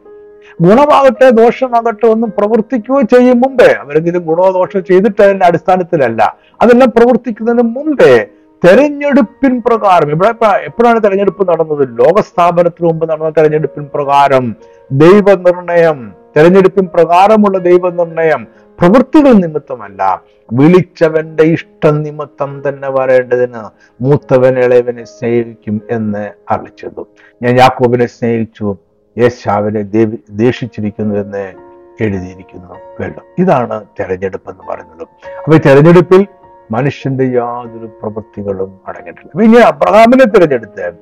ഗുണമാകട്ടെ 0.60 1.30
ദോഷമാകട്ടെ 1.30 2.06
ഒന്നും 2.06 2.32
പ്രവർത്തിക്കുകയോ 2.38 3.00
ചെയ്യും 3.00 3.40
മുമ്പേ. 3.40 3.70
അവർക്ക് 3.72 4.08
ഇത് 4.08 4.20
ദോഷമോ 4.54 4.80
ചെയ്തിട്ട് 4.80 5.22
അതിന്റെ 5.22 5.46
അടിസ്ഥാനത്തിലല്ല. 5.46 6.36
അതെല്ലാം 6.62 6.90
പ്രവർത്തിക്കുന്നതിന് 6.96 7.62
മുമ്പേ 7.76 8.26
തെരഞ്ഞെടുപ്പിൻ 8.64 9.62
പ്രകാരം 9.66 10.10
ഇവിടെ 10.10 10.28
എപ്പോഴാണ് 10.64 11.02
തെരഞ്ഞെടുപ്പ് 11.04 11.48
നടന്നത്? 11.48 11.88
ലോകസ്ഥാപനത്തിന് 11.98 12.88
മുമ്പ് 12.88 13.10
നടന്ന 13.10 13.30
തെരഞ്ഞെടുപ്പിൻ 13.30 13.90
പ്രകാരം 13.94 14.56
ദൈവനിർണയം 14.90 16.12
തെരഞ്ഞെടുപ്പിൻ 16.36 16.88
പ്രകാരമുള്ള 16.94 17.58
ദൈവനിർണയം 17.58 18.46
പ്രവൃത്തികൾ 18.78 19.32
നിമിത്തമല്ല. 19.32 20.22
വിളിച്ചവന്റെ 20.52 21.42
ഇഷ്ടം 21.42 22.02
നിമിത്തം 22.02 22.62
തന്നെ 22.68 22.88
വരേണ്ടതിന് 22.90 23.62
മൂത്തവൻ 24.02 24.58
ഇളയവനെ 24.58 25.04
സ്നേഹിക്കും 25.04 25.82
എന്ന് 25.90 26.30
അറിയിച്ചതു. 26.50 27.06
ഞാൻ 27.42 27.58
യാക്കോബിനെ 27.58 28.06
സ്നേഹിച്ചു. 28.06 28.76
യേശാവിനെ 29.18 29.82
ദേഷിച്ചിരിക്കുന്നു 30.30 31.14
എന്ന് 31.14 31.52
എഴുതിയിരിക്കുന്നു 32.00 32.74
വേണ്ട 33.00 33.16
ഇതാണ് 33.38 33.84
തെരഞ്ഞെടുപ്പ് 34.00 34.50
എന്ന് 34.50 34.62
പറയുന്നത്. 34.68 35.08
അപ്പൊ 35.38 35.54
ഈ 35.54 35.60
തെരഞ്ഞെടുപ്പിൽ 35.66 36.26
മനുഷ്യന്റെ 36.70 37.24
യാതൊരു 37.24 37.86
പ്രവൃത്തികളും 38.02 38.80
അടങ്ങിയിട്ടില്ല. 38.88 39.42
ഇനി 39.42 39.56
അബ്രഹാമിനെ 39.56 40.24
തിരഞ്ഞെടുത്ത് 40.24 40.92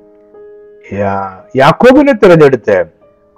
യാക്കോബിനെ 1.55 2.13
തിരഞ്ഞെടുത്ത് 2.13 2.85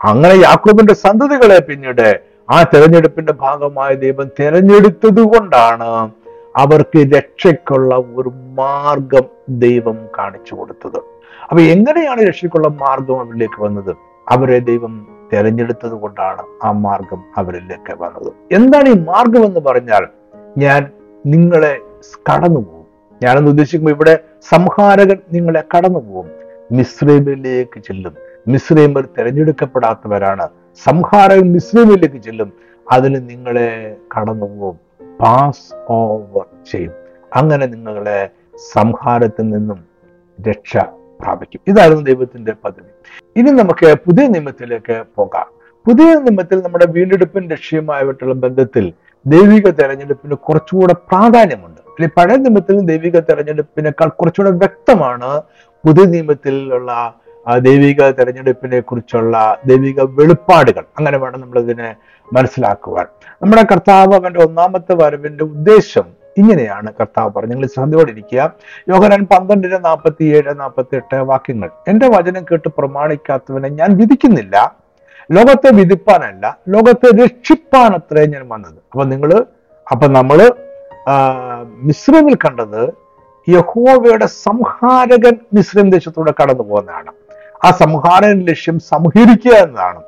അങ്ങനെ 0.04 0.34
യാക്കോബിന്റെ 0.34 0.94
സന്തതികളെ 0.94 1.60
പിന്നീട് 1.60 2.29
ആ 2.52 2.64
തെരഞ്ഞെടുപ്പിന്റെ 2.64 3.34
ഭാഗമായ 3.34 3.94
ദൈവം 3.94 4.30
തിരഞ്ഞെടുത്തത് 4.40 5.22
കൊണ്ടാണ് 5.22 6.12
അവർക്ക് 6.56 7.00
രക്ഷയ്ക്കുള്ള 7.16 7.96
ഒരു 7.96 8.32
മാർഗം 8.36 9.26
ദൈവം 9.50 9.98
കാണിച്ചു 10.18 10.56
കൊടുത്തത്. 10.56 10.98
അപ്പൊ 11.44 11.60
എങ്ങനെയാണ് 11.60 12.22
രക്ഷയ്ക്കുള്ള 12.22 12.68
മാർഗം 12.68 13.20
അവരിലേക്ക് 13.20 13.64
വന്നത്? 13.64 13.96
അവരെ 14.30 14.60
ദൈവം 14.60 15.08
തിരഞ്ഞെടുത്തത് 15.34 15.92
കൊണ്ടാണ് 15.92 16.44
ആ 16.64 16.72
മാർഗം 16.72 17.24
അവരിലേക്ക് 17.38 18.02
വന്നത്. 18.02 18.34
എന്താണ് 18.52 18.90
ഈ 18.90 18.94
മാർഗം 18.94 19.46
എന്ന് 19.46 19.60
പറഞ്ഞാൽ 19.60 20.08
ഞാൻ 20.58 20.92
നിങ്ങളെ 21.26 21.80
കടന്നു 22.32 22.60
പോകും 22.60 22.86
ഞാനെന്ന് 23.24 23.50
ഉദ്ദേശിക്കുമ്പോൾ 23.50 23.92
ഇവിടെ 23.92 24.20
സംഹാരകൻ 24.50 25.18
നിങ്ങളെ 25.34 25.64
കടന്നു 25.78 26.00
പോകും 26.00 26.32
മിശ്രൈമിലേക്ക് 26.72 27.80
ചെല്ലും. 27.80 28.14
മിശ്രൈമർ 28.48 29.08
തിരഞ്ഞെടുക്കപ്പെടാത്തവരാണ് 29.18 30.59
സംഹാരകൻ 30.76 31.54
മിസ്ലിമിലേക്ക് 31.54 32.16
ചെല്ലും 32.16 32.54
അതിന് 32.92 33.30
നിങ്ങളെ 33.30 33.96
കടന്നു 34.18 34.46
പോകും. 34.46 34.90
പാസ് 35.18 35.76
ഓവർ 35.90 36.46
ചെയ്യും. 36.72 36.92
അങ്ങനെ 37.36 37.66
നിങ്ങളെ 37.66 38.30
സംഹാരത്തിൽ 38.74 39.50
നിന്നും 39.50 39.84
രക്ഷ 40.50 40.78
പ്രാപിക്കും. 41.22 41.62
ഇതായിരുന്നു 41.68 42.04
ദൈവത്തിന്റെ 42.04 42.54
പദ്ധതി. 42.66 43.20
ഇനി 43.40 43.52
നമുക്ക് 43.52 43.94
പുതിയ 43.94 44.28
നിയമത്തിലേക്ക് 44.28 45.04
പോകാം. 45.16 45.46
പുതിയ 45.88 46.06
നിയമത്തിൽ 46.06 46.62
നമ്മുടെ 46.62 46.86
വീണ്ടെടുപ്പിൻ 46.86 47.50
രക്ഷയുമായിട്ടുള്ള 47.50 48.34
ബന്ധത്തിൽ 48.34 48.94
ദൈവിക 49.28 49.70
തെരഞ്ഞെടുപ്പിന് 49.70 50.36
കുറച്ചുകൂടെ 50.36 50.94
പ്രാധാന്യമുണ്ട്. 50.94 51.82
അല്ലെ 51.82 52.10
പഴയ 52.18 52.36
നിയമത്തിൽ 52.36 52.80
ദൈവിക 52.80 53.20
തെരഞ്ഞെടുപ്പിനേക്കാൾ 53.20 54.08
കുറച്ചുകൂടെ 54.08 54.58
വ്യക്തമാണ് 54.58 55.42
പുതിയ 55.86 56.06
നിയമത്തിലുള്ള 56.06 57.16
ആ, 57.50 57.58
ദൈവിക 57.58 58.10
തെരഞ്ഞെടുപ്പിനെ 58.10 58.80
കുറിച്ചുള്ള 58.80 59.36
ദൈവിക 59.66 60.02
വെളിപ്പാടുകൾ. 60.18 60.84
അങ്ങനെ 60.98 61.18
വേണം 61.18 61.42
നമ്മൾ 61.42 61.60
ഇതിനെ 61.60 61.90
മനസ്സിലാക്കുവാൻ. 62.28 63.06
നമ്മുടെ 63.42 63.64
കർത്താവ് 63.72 64.14
അവന്റെ 64.16 64.40
ഒന്നാമത്തെ 64.46 64.94
വരവിന്റെ 65.02 65.44
ഉദ്ദേശം 65.44 66.08
ഇങ്ങനെയാണ് 66.38 66.94
കർത്താവ് 67.00 67.30
പറഞ്ഞു 67.36 67.54
നിങ്ങൾ 67.54 67.68
ശ്രദ്ധയോടെ 67.68 68.12
ഇരിക്കുക 68.12 68.42
യോഹനാൻ 68.90 69.26
പന്ത്രണ്ടിന് 69.32 69.86
നാൽപ്പത്തി 69.86 70.24
ഏഴ് 70.36 70.60
നാൽപ്പത്തി 70.60 70.96
എട്ട് 70.96 71.16
വാക്യങ്ങൾ. 71.32 71.70
എന്റെ 71.88 72.08
വചനം 72.08 72.44
കേട്ട് 72.44 72.68
പ്രമാണിക്കാത്തവനെ 72.78 73.70
ഞാൻ 73.80 73.98
വിധിക്കുന്നില്ല. 73.98 74.56
ലോകത്തെ 75.30 75.70
വിധിപ്പാനല്ല 75.72 76.46
ലോകത്തെ 76.70 77.08
രക്ഷിപ്പാൻ 77.24 77.92
അത്രേ 77.94 78.26
ഞാൻ 78.26 78.50
വന്നത്. 78.50 78.80
അപ്പൊ 78.92 79.04
നിങ്ങൾ 79.04 79.32
അപ്പൊ 79.88 80.08
നമ്മൾ 80.08 80.40
മിശ്രമിൽ 81.84 82.36
കണ്ടത് 82.36 82.82
യഹോവയുടെ 83.48 84.26
സംഹാരകൻ 84.46 85.36
മിശ്രം 85.54 85.90
ദേശത്തൂടെ 85.90 86.34
കടന്നു 86.40 86.64
പോകുന്നതാണ് 86.64 87.12
ആ 87.66 87.72
സംഹാരൻ 87.72 88.46
ലക്ഷ്യം 88.46 88.80
സംഹരിക്കുക 88.80 89.52
എന്നതാണ്. 89.52 90.00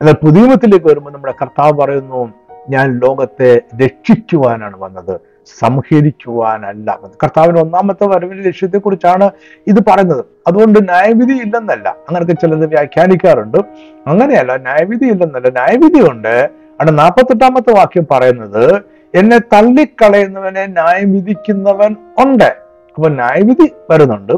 എന്നാൽ 0.00 0.12
പുതിയമത്തിലേക്ക് 0.12 0.86
വരുമ്പോൾ 0.86 1.10
നമ്മുടെ 1.10 1.34
കർത്താവ് 1.42 1.72
പറയുന്നു 1.72 2.32
ഞാൻ 2.68 3.00
ലോകത്തെ 3.00 3.60
രക്ഷിക്കുവാനാണ് 3.84 4.76
വന്നത്. 4.78 5.20
സംഹരിക്കുവാനല്ല 5.58 6.98
കർത്താവിന്റെ 7.22 7.60
ഒന്നാമത്തെ 7.60 8.06
വരവിന്റെ 8.06 8.48
ലക്ഷ്യത്തെക്കുറിച്ചാണ് 8.48 9.30
ഇത് 9.66 9.80
പറയുന്നത്. 9.88 10.24
അതുകൊണ്ട് 10.46 10.84
ന്യായവിധി 10.84 11.32
ഇല്ലെന്നല്ല. 11.32 11.88
അങ്ങനെയൊക്കെ 11.88 12.32
ചിലത് 12.32 12.66
വ്യാഖ്യാനിക്കാറുണ്ട്. 12.66 13.58
അങ്ങനെയല്ല 14.06 14.56
ന്യായവിധി 14.56 15.04
ഇല്ലെന്നല്ല. 15.04 15.48
ന്യായവിധി 15.48 16.10
ഉണ്ട്. 16.10 16.50
അവിടെ 16.70 16.90
നാൽപ്പത്തെട്ടാമത്തെ 16.90 17.72
വാക്യം 17.72 18.06
പറയുന്നത് 18.10 18.82
എന്നെ 19.14 19.38
തള്ളിക്കളയുന്നവനെ 19.38 20.66
ന്യായം 20.66 21.12
വിധിക്കുന്നവൻ 21.12 21.96
ഉണ്ട്. 22.18 22.56
അപ്പൊ 22.96 23.08
ന്യായവിധി 23.08 23.72
വരുന്നുണ്ട്. 23.90 24.32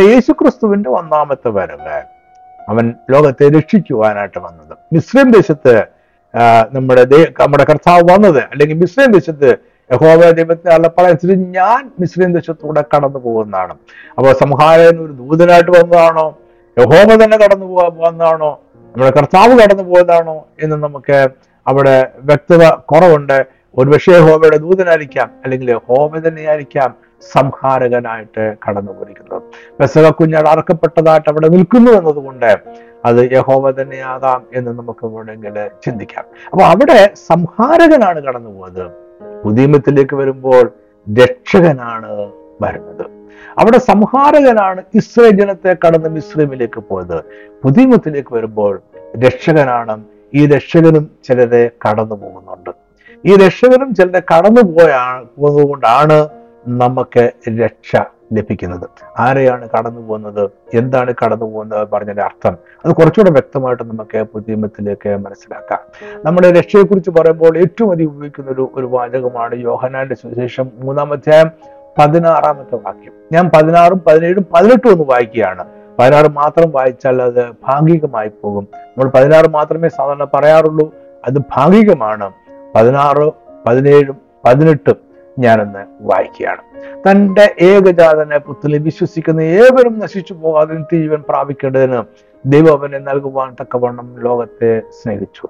യേശുക്രിസ്തുവിന്റെ 0.00 0.90
ഒന്നാമത്തെ 0.90 1.48
വരവ്. 1.48 2.15
അവൻ 2.68 2.94
ലോകത്തെ 3.10 3.48
രക്ഷിക്കുവാനായിട്ട് 3.48 4.38
വന്നത്. 4.38 4.74
മിസ്ലിം 4.92 5.30
ദേശത്ത് 5.30 5.74
നമ്മുടെ 6.72 7.04
നമ്മുടെ 7.40 7.64
കർത്താവ് 7.64 8.02
വന്നത് 8.12 8.42
അല്ലെങ്കിൽ 8.52 8.76
മിസ്ലിം 8.76 9.12
ദേശത്ത് 9.12 9.50
യഹോവ 9.92 10.30
ദൈവത്തെ 10.30 10.88
പറയാൻ 10.88 11.52
ഞാൻ 11.52 11.90
മിസ്ലിം 12.00 12.32
ദേശത്തൂടെ 12.34 12.84
കടന്നു 12.94 13.18
പോകുന്നതാണ്. 13.18 13.74
അപ്പൊ 14.18 14.32
സംഹാരൻ 14.32 14.96
ഒരു 15.04 15.12
ദൂതനായിട്ട് 15.12 15.70
വന്നതാണോ? 15.70 16.26
യഹോവ 16.78 17.24
തന്നെ 17.24 17.36
കടന്നു 17.36 17.66
പോകാൻ 17.66 17.90
പോകുന്നതാണോ 17.90 18.60
നമ്മുടെ 18.94 19.12
കർത്താവ് 19.18 19.58
കടന്നു 19.60 19.82
പോകുന്നതാണോ 19.82 20.46
എന്ന് 20.62 20.76
നമുക്ക് 20.76 21.28
അവിടെ 21.66 21.96
വ്യക്തത 22.20 22.64
കുറവുണ്ട്. 22.90 23.38
ഒരുപക്ഷെ 23.78 24.12
യഹോവയുടെ 24.12 24.56
ദൂതനായിരിക്കാം 24.56 25.30
അല്ലെങ്കിൽ 25.44 25.70
യഹോവ 25.70 26.28
തന്നെയായിരിക്കാം. 26.28 26.94
സംഹാരകനായിട്ട് 27.20 28.56
കടന്നു 28.68 28.92
പോയിരിക്കുന്നത് 28.92 29.42
പെസക 29.80 30.10
കുഞ്ഞാട് 30.10 30.48
അറക്കപ്പെട്ടതായിട്ട് 30.48 31.30
അവിടെ 31.30 31.48
നിൽക്കുന്നു 31.48 31.90
എന്നതുകൊണ്ട് 31.90 32.58
അത് 33.04 33.32
യഹോവ 33.32 33.70
തന്നെയാകാം 33.70 34.42
എന്ന് 34.54 34.70
നമുക്ക് 34.70 35.06
വേണമെങ്കിൽ 35.06 35.70
ചിന്തിക്കാം. 35.84 36.24
അപ്പൊ 36.46 36.64
അവിടെ 36.64 37.10
സംഹാരകനാണ് 37.14 38.22
കടന്നു 38.22 38.50
പോകുന്നത് 38.50 38.90
പുതിയമത്തിലേക്ക് 39.44 40.16
വരുമ്പോൾ 40.16 40.72
രക്ഷകനാണ് 41.20 42.30
വരുന്നത്. 42.62 43.06
അവിടെ 43.58 43.78
സംഹാരകനാണ് 43.78 44.82
ഇസ്രേ 44.94 45.30
ജനത്തെ 45.30 45.76
കടന്ന് 45.86 46.08
മിശ്രമിലേക്ക് 46.08 46.80
പോയത്. 46.80 47.18
പുതിയമത്തിലേക്ക് 47.64 48.34
വരുമ്പോൾ 48.34 48.82
രക്ഷകനാണ്. 49.24 50.04
ഈ 50.34 50.46
രക്ഷകനും 50.46 51.10
ചിലരെ 51.24 51.70
കടന്നു 51.88 52.14
പോകുന്നുണ്ട് 52.14 52.70
ഈ 53.24 53.36
രക്ഷകനും 53.36 53.94
ചിലരെ 53.94 54.20
കടന്നു 54.20 54.60
പോയാ 54.60 55.22
പോകുന്നതുകൊണ്ടാണ് 55.38 56.45
നമുക്ക് 56.68 57.30
രക്ഷ 57.64 57.96
ലഭിക്കുന്നത്. 58.32 58.88
ആരെയാണ് 59.18 59.68
കടന്നു 59.78 60.00
പോകുന്നത്? 60.00 60.50
എന്താണ് 60.74 61.14
കടന്നു 61.24 61.44
പോകുന്നത് 61.44 61.88
പറഞ്ഞതിന്റെ 61.88 62.22
അർത്ഥം 62.22 62.56
അത് 62.84 62.92
കുറച്ചുകൂടെ 62.92 63.30
വ്യക്തമായിട്ട് 63.30 63.82
നമുക്ക് 63.82 64.22
പുതിയമത്തിലേക്ക് 64.22 65.16
മനസ്സിലാക്കാം. 65.16 65.78
നമ്മുടെ 66.24 66.52
രക്ഷയെക്കുറിച്ച് 66.52 67.10
പറയുമ്പോൾ 67.10 67.58
ഏറ്റവും 67.58 67.90
അധികം 67.90 68.08
ഉപയോഗിക്കുന്ന 68.08 68.50
ഒരു 68.50 68.70
ഒരു 68.74 68.86
വാചകമാണ് 68.86 69.54
യോഹനാന്റെ 69.54 70.14
സുവിശേഷം 70.14 70.70
മൂന്നാം 70.78 71.12
അധ്യായം 71.12 71.50
പതിനാറാമത്തെ 71.98 72.76
വാക്യം. 72.76 73.12
ഞാൻ 73.32 73.50
പതിനാറും 73.56 74.00
പതിനേഴും 74.06 74.46
പതിനെട്ടും 74.54 74.92
ഒന്ന് 74.92 75.04
വായിക്കുകയാണ്. 75.04 75.64
പതിനാറ് 75.98 76.26
മാത്രം 76.26 76.70
വായിച്ചാൽ 76.70 77.22
അത് 77.22 77.44
ഭാഗികമായി 77.68 78.30
പോകും. 78.42 78.68
നമ്മൾ 78.74 79.10
പതിനാറ് 79.10 79.48
മാത്രമേ 79.48 79.88
സാധാരണ 79.88 80.24
പറയാറുള്ളൂ. 80.24 80.94
അത് 81.26 81.38
ഭാഗികമാണ്. 81.38 82.32
പതിനാറ് 82.74 83.30
പതിനേഴും 83.68 84.16
പതിനെട്ടും 84.44 85.05
ഞാനൊന്ന് 85.38 85.84
വായിക്കുകയാണ്. 86.00 86.62
തന്റെ 87.10 87.54
ഏകജാതനെ 87.60 88.38
പുത്രനെ 88.38 88.78
വിശ്വസിക്കുന്ന 88.78 89.40
ഏവരും 89.40 89.98
നശിച്ചു 89.98 90.34
പോകാതെ 90.34 90.74
ജീവൻ 90.74 91.22
പ്രാപിക്കേണ്ടതിന് 91.28 92.02
ദൈവം 92.46 92.78
അവനെ 92.78 92.98
നൽകുവാൻ 92.98 93.56
തക്കവണ്ണം 93.60 94.14
ലോകത്തെ 94.18 94.82
സ്നേഹിച്ചു. 95.02 95.48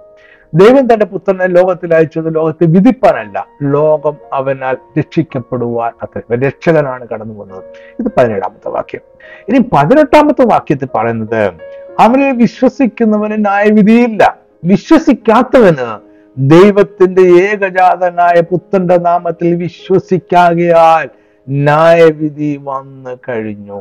ദൈവം 0.54 0.92
തന്റെ 0.92 1.06
പുത്രനെ 1.06 1.46
ലോകത്തിൽ 1.46 1.94
അയച്ചത് 1.94 2.34
ലോകത്തെ 2.34 2.66
വിധിപ്പാനല്ല 2.66 3.46
ലോകം 3.62 4.16
അവനാൽ 4.32 4.76
രക്ഷിക്കപ്പെടുവാൻ 4.98 5.92
അത്ര. 6.02 6.46
രക്ഷകനാണ് 6.46 7.08
കടന്നു 7.08 7.40
വന്നത് 7.40 7.64
ഇത് 8.00 8.06
പതിനേഴാമത്തെ 8.16 8.68
വാക്യം. 8.68 9.00
ഇനി 9.48 9.58
പതിനെട്ടാമത്തെ 9.58 10.44
വാക്യത്തിൽ 10.46 10.88
പറയുന്നത് 10.94 11.52
അവനെ 12.00 12.32
വിശ്വസിക്കുന്നവന് 12.32 13.44
ന്യായവിധിയില്ല. 13.44 14.36
വിശ്വസിക്കാത്തവന് 14.64 16.05
ദൈവത്തിന്റെ 16.38 17.22
ഏകജാതനായ 17.22 18.40
പുത്രന്റെ 18.40 18.96
നാമത്തിൽ 18.96 19.54
വിശ്വസിക്കാകയാൽ 19.54 21.08
ന്യായവിധി 21.48 22.60
വന്നു 22.64 23.10
കഴിഞ്ഞു. 23.28 23.80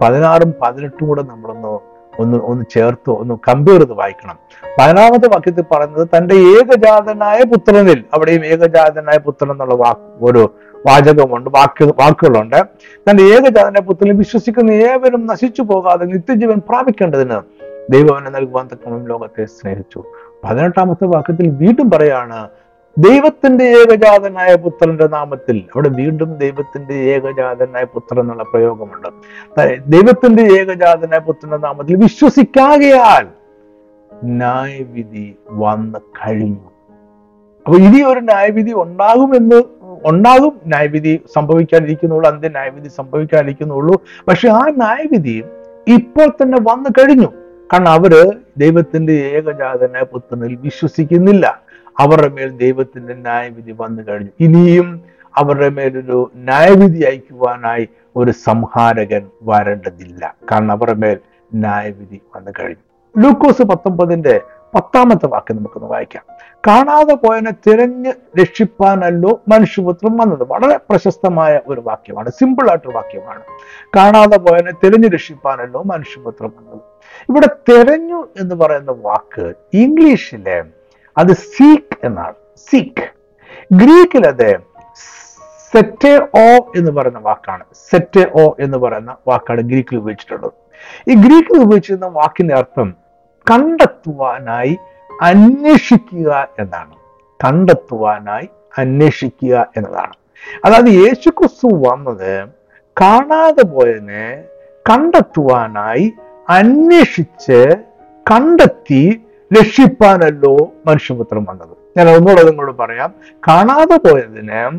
പതിനാറും 0.00 0.54
പതിനെട്ടും 0.62 1.08
കൂടെ 1.08 1.22
നമ്മളൊന്ന് 1.22 1.78
ഒന്ന് 2.20 2.38
ഒന്ന് 2.38 2.64
ചേർത്ത് 2.70 3.10
ഒന്ന് 3.10 3.34
കമ്പയർ 3.48 3.78
ചെയ്ത് 3.78 3.92
വായിക്കണം. 3.92 4.38
പതിനാമത്തെ 4.80 5.28
വാക്യത്തിൽ 5.28 5.64
പറയുന്നത് 5.72 6.08
തന്റെ 6.16 6.34
ഏകജാതനായ 6.34 7.42
പുത്രനിൽ 7.42 8.04
അവിടെയും 8.14 8.46
ഏകജാതനായ 8.46 9.18
പുത്രൻ 9.18 9.50
എന്നുള്ള 9.50 9.74
വാക്ക് 9.74 10.24
ഒരു 10.24 10.54
വാചകമുണ്ട് 10.86 11.50
വാക്ക് 11.50 11.84
വാക്കുകളുണ്ട്. 11.84 12.64
തന്റെ 13.10 13.22
ഏകജാതനായ 13.22 13.80
പുത്രനിൽ 13.80 14.12
വിശ്വസിക്കുന്ന 14.12 14.70
ഏവരും 14.70 15.26
നശിച്ചു 15.26 15.62
പോകാതെ 15.62 16.04
നിത്യജീവൻ 16.04 16.58
പ്രാപിക്കേണ്ടതിന് 16.68 17.40
ദൈവവനെ 17.90 18.30
നൽകുവാൻ 18.30 18.68
തക്കവണ്ണം 18.72 19.08
ലോകത്തെ 19.08 19.44
സ്നേഹിച്ചു. 19.44 20.04
പതിനെട്ടാമത്തെ 20.44 21.04
വാക്യത്തിൽ 21.04 21.48
വീണ്ടും 21.48 21.90
പറയാണ് 21.90 22.48
ദൈവത്തിന്റെ 22.98 23.64
ഏകജാതനായ 23.64 24.54
പുത്രന്റെ 24.54 25.06
നാമത്തിൽ. 25.06 25.56
അവിടെ 25.58 25.88
വീണ്ടും 25.88 26.36
ദൈവത്തിന്റെ 26.36 26.94
ഏകജാതനായ 26.94 27.84
പുത്രൻ 27.84 28.20
എന്നുള്ള 28.20 28.42
പ്രയോഗമുണ്ട്. 28.42 29.08
ദൈവത്തിന്റെ 29.86 30.42
ഏകജാതനായ 30.42 31.18
പുത്രന്റെ 31.18 31.56
നാമത്തിൽ 31.56 31.96
വിശ്വസിക്കാകയാൽ 31.96 33.26
ന്യായവിധി 34.24 35.36
വന്ന് 35.50 35.98
കഴിഞ്ഞു. 35.98 36.70
അപ്പൊ 37.66 37.78
ഇനി 37.78 38.02
ഒരു 38.02 38.20
ന്യായവിധി 38.20 38.72
ഉണ്ടാകുമെന്ന് 38.72 39.62
ഉണ്ടാകും 40.04 40.60
ന്യായവിധി 40.66 41.20
സംഭവിക്കാതിരിക്കുന്നുള്ളൂ 41.36 42.30
അന്ത്യ 42.30 42.48
ന്യായവിധി 42.48 42.88
സംഭവിക്കാതിരിക്കുന്നുള്ളൂ. 42.88 44.02
പക്ഷെ 44.28 44.48
ആ 44.48 44.62
ന്യായവിധി 44.70 45.44
ഇപ്പോൾ 45.88 46.28
തന്നെ 46.28 46.58
വന്നു 46.70 46.90
കഴിഞ്ഞു. 46.90 47.41
കാരണം 47.72 47.88
അവർ 47.88 48.38
ദൈവത്തിന്റെ 48.58 49.12
ഏകജാതന 49.12 50.02
പുത്രനിൽ 50.02 50.56
വിശ്വസിക്കുന്നില്ല. 50.56 51.62
അവരുടെ 52.00 52.28
മേൽ 52.28 52.56
ദൈവത്തിന്റെ 52.56 53.14
ന്യായവിധി 53.14 53.74
വന്നു 53.80 54.02
കഴിഞ്ഞു. 54.08 54.30
ഇനിയും 54.40 55.02
അവരുടെ 55.36 55.68
മേലൊരു 55.68 56.30
ന്യായവിധി 56.36 57.00
അയക്കുവാനായി 57.00 57.88
ഒരു 58.16 58.30
സംഹാരകൻ 58.30 59.26
വരേണ്ടതില്ല. 59.42 60.34
കാരണം 60.52 60.72
അവരുടെ 60.72 60.96
മേൽ 60.96 61.18
ന്യായവിധി 61.54 62.20
വന്നു 62.36 62.50
കഴിഞ്ഞു. 62.60 63.22
ലൂക്കോസ് 63.22 63.62
പത്തൊമ്പതിന്റെ 63.62 64.40
പത്താമത്തെ 64.74 65.26
വാക്യം 65.26 65.56
നമുക്കൊന്ന് 65.56 65.88
വായിക്കാം. 65.88 66.24
കാണാതെ 66.66 67.14
പോയനെ 67.14 67.50
തിരഞ്ഞ് 67.50 68.12
രക്ഷിപ്പാനല്ലോ 68.40 69.42
മനുഷ്യപുത്രം 69.48 70.16
വന്നത്. 70.16 70.42
വളരെ 70.42 70.76
പ്രശസ്തമായ 70.76 71.60
ഒരു 71.66 71.80
വാക്യമാണ്. 71.80 72.30
സിമ്പിൾ 72.30 72.70
ആയിട്ടൊരു 72.70 72.94
വാക്യമാണ്. 72.94 73.42
കാണാതെ 73.96 74.36
പോയനെ 74.36 74.72
തിരഞ്ഞു 74.84 75.08
രക്ഷിപ്പാനല്ലോ 75.08 75.82
മനുഷ്യപുത്രം 75.86 76.52
വന്നത്. 76.58 76.80
ഇവിടെ 77.28 77.46
തിരഞ്ഞു 77.46 78.28
എന്ന് 78.40 78.54
പറയുന്ന 78.54 78.90
വാക്ക് 78.90 79.54
ഇംഗ്ലീഷിലെ 79.74 80.64
അത് 81.18 81.32
സീക്ക് 81.32 82.06
എന്നാണ്. 82.06 82.34
സീക്ക് 82.56 83.08
ഗ്രീക്കിൽ 83.74 84.26
അത് 84.26 84.56
സെറ്റെ 85.72 86.16
ഓ 86.18 86.58
എന്ന് 86.76 86.90
പറയുന്ന 86.90 87.18
വാക്കാണ്. 87.18 87.64
സെറ്റെ 87.90 88.30
ഓ 88.42 88.50
എന്ന് 88.60 88.78
പറയുന്ന 88.78 89.16
വാക്കാണ് 89.28 89.60
ഗ്രീക്കിൽ 89.60 89.96
ഉപയോഗിച്ചിട്ടുള്ളത്. 89.96 90.52
ഈ 91.10 91.14
ഗ്രീക്കിൽ 91.14 91.62
ഉപയോഗിച്ചിരുന്ന 91.62 92.06
വാക്കിന്റെ 92.06 92.54
അർത്ഥം 92.54 93.01
കണ്ടെത്തുവാനായി 93.50 94.78
അന്വേഷിക്കുക 95.22 96.48
എന്നാണ്. 96.58 96.94
കണ്ടെത്തുവാനായി 97.44 98.48
അന്വേഷിക്കുക 98.78 99.68
എന്നതാണ്. 99.76 100.12
അതായത് 100.64 100.88
യേശു 100.88 101.30
ക്രിസ്തു 101.30 101.66
വന്നത് 101.66 102.48
കാണാതെ 103.00 103.62
പോയതിനെ 103.62 104.44
കണ്ടെത്തുവാനായി 104.90 106.12
അന്വേഷിച്ച് 106.48 107.76
കണ്ടെത്തി 108.30 109.22
രക്ഷിപ്പാനല്ലോ 109.58 110.72
മനുഷ്യപുത്രം 110.86 111.44
വന്നത്. 111.44 111.98
ഞാൻ 111.98 112.08
ഒന്നുകൂടെ 112.08 112.42
നിങ്ങളോട് 112.42 112.78
പറയാം. 112.78 113.14
കാണാതെ 113.48 113.96
പോയതിനെ 113.96 114.70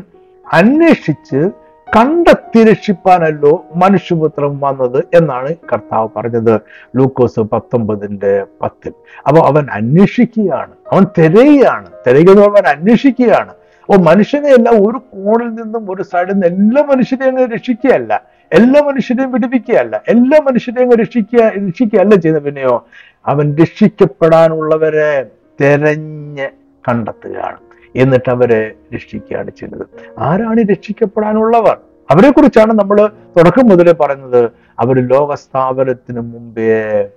അന്വേഷിച്ച് 0.52 1.50
കണ്ടെത്തി 1.96 2.64
രക്ഷിപ്പാനല്ലോ 2.64 3.66
മനുഷ്യപുത്രം 3.76 4.60
വന്നത് 4.60 5.04
എന്നാണ് 5.14 5.54
കർത്താവ് 5.72 6.08
പറഞ്ഞത്. 6.16 6.60
ലൂക്കോസ് 6.96 7.40
പത്തൊമ്പതിന്റെ 7.40 8.44
പത്തിൽ. 8.62 8.92
അപ്പൊ 9.26 9.42
അവൻ 9.42 9.66
അന്വേഷിക്കുകയാണ്. 9.72 10.72
അവൻ 10.92 11.06
തിരയുകയാണ്. 11.18 11.86
തിരയുന്നു 12.06 12.42
അവൻ 12.42 12.66
അന്വേഷിക്കുകയാണ്. 12.66 13.50
അപ്പൊ 13.50 13.96
മനുഷ്യനെ 13.96 14.48
എല്ലാം 14.48 14.76
ഒരു 14.76 14.98
കോണിൽ 14.98 15.62
നിന്നും 15.62 15.90
ഒരു 15.90 16.02
സൈഡിൽ 16.02 16.32
നിന്ന് 16.32 16.46
എല്ലാ 16.46 16.82
മനുഷ്യരെയും 16.82 17.50
രക്ഷിക്കുകയല്ല. 17.50 18.22
എല്ലാ 18.52 18.82
മനുഷ്യരെയും 18.82 19.32
വിടുവിക്കുകയല്ല. 19.32 20.00
എല്ലാ 20.08 20.38
മനുഷ്യരെയും 20.38 20.92
രക്ഷിക്കുക 20.94 21.40
രക്ഷിക്കുകയല്ല 21.40 22.14
ചെയ്യുന്നത് 22.14 22.42
പിന്നെയോ 22.42 22.86
അവൻ 23.26 23.56
രക്ഷിക്കപ്പെടാനുള്ളവരെ 23.56 25.26
തെരഞ്ഞ് 25.60 26.48
കണ്ടെത്തുകയാണ്. 26.88 27.56
എന്നിട്ട് 27.96 28.30
അവരെ 28.30 28.72
രക്ഷിക്കുകയാണ് 28.94 29.50
ചെയ്യുന്നത്. 29.50 29.86
ആരാണ് 30.18 30.60
രക്ഷിക്കപ്പെടാനുള്ളവർ? 30.70 31.78
അവരെ 32.10 32.30
കുറിച്ചാണ് 32.30 32.72
നമ്മൾ 32.72 33.06
തുടക്കം 33.06 33.68
മുതലേ 33.68 33.92
പറയുന്നത്. 33.92 34.50
അവർ 34.78 35.08
ലോകസ്ഥാപനത്തിന് 35.08 36.20
മുമ്പേ 36.20 37.08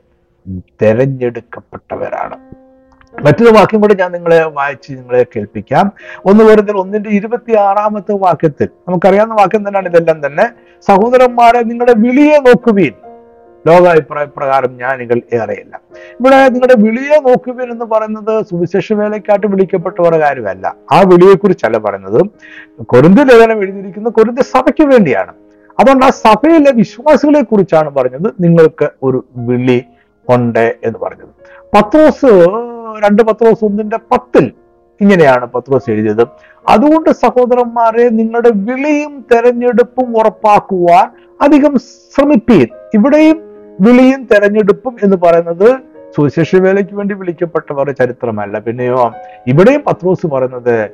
തെരഞ്ഞെടുക്കപ്പെട്ടവരാണ്. 0.81 2.37
മറ്റൊരു 3.21 3.49
വാക്യം 3.49 3.81
കൂടെ 3.81 3.93
ഞാൻ 3.93 4.11
നിങ്ങളെ 4.11 4.43
വായിച്ച് 4.43 4.91
നിങ്ങളെ 4.91 5.25
കേൾപ്പിക്കാം. 5.35 5.91
ഒന്ന് 6.25 6.43
വരുന്നതിൽ 6.43 6.77
ഒന്നിന്റെ 6.77 7.09
ഇരുപത്തി 7.09 7.53
ആറാമത്തെ 7.55 8.11
വാക്യത്തിൽ. 8.11 8.69
നമുക്കറിയാവുന്ന 8.87 9.35
വാക്യം 9.35 9.67
തന്നെയാണ് 9.67 9.89
ഇതെല്ലാം 9.89 10.25
തന്നെ. 10.25 10.49
സഹോദരന്മാരെ 10.81 11.63
നിങ്ങളുടെ 11.63 11.93
വിളിയെ 11.97 12.39
നോക്കുവീൻ. 12.39 12.91
ലോകാഭിപ്രായ 13.67 14.25
പ്രകാരം 14.37 14.77
ഞാൻ 14.77 14.99
നിങ്ങൾ 14.99 15.21
ഏറെയില്ല. 15.33 15.79
ഇവിടെ 16.19 16.49
നിങ്ങളുടെ 16.49 16.75
വിളിയെ 16.77 17.19
നോക്കുവിൻ 17.29 17.71
എന്ന് 17.71 17.85
പറയുന്നത് 17.85 18.45
സുവിശേഷ 18.45 18.93
വേലയ്ക്കായിട്ട് 18.93 19.47
വിളിക്കപ്പെട്ടവരുടെ 19.47 20.19
കാര്യമല്ല 20.19 20.75
ആ 20.91 20.99
വിളിയെക്കുറിച്ചല്ല 20.99 21.77
പറയുന്നത്. 21.77 22.21
കൊരിന്ത 22.83 23.19
ലേഖനം 23.19 23.61
എഴുതിയിരിക്കുന്ന 23.61 24.09
കൊരിന്ത 24.09 24.39
സഭയ്ക്ക് 24.39 24.83
വേണ്ടിയാണ്. 24.83 25.33
അതുകൊണ്ട് 25.79 26.05
ആ 26.05 26.09
സഭയിലെ 26.09 26.71
വിശ്വാസികളെ 26.71 27.41
കുറിച്ചാണ് 27.41 27.89
പറഞ്ഞത്. 27.89 28.33
നിങ്ങൾക്ക് 28.39 28.89
ഒരു 29.03 29.25
വിളി 29.35 29.83
ഉണ്ട് 30.29 30.75
എന്ന് 30.83 30.99
പറഞ്ഞത്. 30.99 31.29
പത്രോസ് 31.75 32.47
രണ്ട് 33.05 33.23
പത്രോസ് 33.23 33.65
ഒന്നിന്റെ 33.65 33.97
പത്തിൽ 33.97 34.51
ഇങ്ങനെയാണ് 35.01 35.45
പത്രോസ് 35.45 35.89
എഴുതിയത്. 35.89 36.27
അതുകൊണ്ട് 36.69 37.09
സഹോദരന്മാരെ 37.09 38.09
നിങ്ങളുടെ 38.09 38.51
വിളിയും 38.55 39.25
തെരഞ്ഞെടുപ്പും 39.31 40.17
ഉറപ്പാക്കുവാൻ 40.17 41.07
അധികം 41.41 41.77
ശ്രമിപ്പീൻ. 42.15 42.67
ഇവിടെയും 42.93 43.46
വിളിയും 43.81 44.27
തെരഞ്ഞെടുപ്പും 44.31 44.97
എന്ന് 45.03 45.17
പറയുന്നത് 45.17 45.67
സുവിശേഷ 46.15 46.55
വേലയ്ക്ക് 46.55 46.95
വേണ്ടി 46.95 47.15
വിളിക്കപ്പെട്ടവരുടെ 47.15 47.91
ചരിത്രമല്ല. 47.91 48.59
പിന്നെയോ 48.59 49.11
ഇവിടെയും 49.47 49.83
പത്രോസ് 49.87 50.27
പറയുന്നത് 50.27 50.89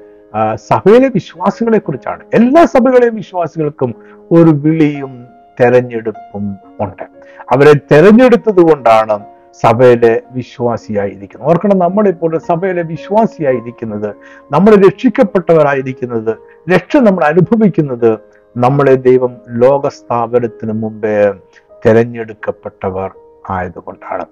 സഭയിലെ 0.56 1.08
വിശ്വാസികളെ 1.08 1.80
കുറിച്ചാണ്. 1.80 2.24
എല്ലാ 2.34 2.65
സഭകളെയും 2.65 3.15
വിശ്വാസികൾക്കും 3.15 3.96
ഒരു 4.32 4.50
വിളിയും 4.50 5.28
തെരഞ്ഞെടുപ്പും 5.60 6.56
ഉണ്ട്. 6.82 7.04
അവരെ 7.52 7.74
തെരഞ്ഞെടുത്തത് 7.91 8.62
കൊണ്ടാണ് 8.62 9.20
സഭയിലെ 9.53 10.22
വിശ്വാസിയായിരിക്കുന്നത്. 10.32 11.49
ഓർക്കണം 11.49 11.80
നമ്മളിപ്പോൾ 11.80 12.38
സഭയിലെ 12.38 12.84
വിശ്വാസിയായിരിക്കുന്നത് 12.84 14.10
നമ്മൾ 14.51 14.76
രക്ഷിക്കപ്പെട്ടവരായിരിക്കുന്നത് 14.76 16.36
രക്ഷ 16.74 16.97
നമ്മൾ 16.97 17.24
അനുഭവിക്കുന്നത് 17.24 18.18
നമ്മളെ 18.57 18.95
ദൈവം 18.95 19.38
ലോകസ്ഥാപനത്തിന് 19.49 20.72
മുമ്പേ 20.72 21.34
തിരഞ്ഞെടുക്കപ്പെട്ടവർ 21.86 23.11
ആയതുകൊണ്ടാണ്. 23.49 24.25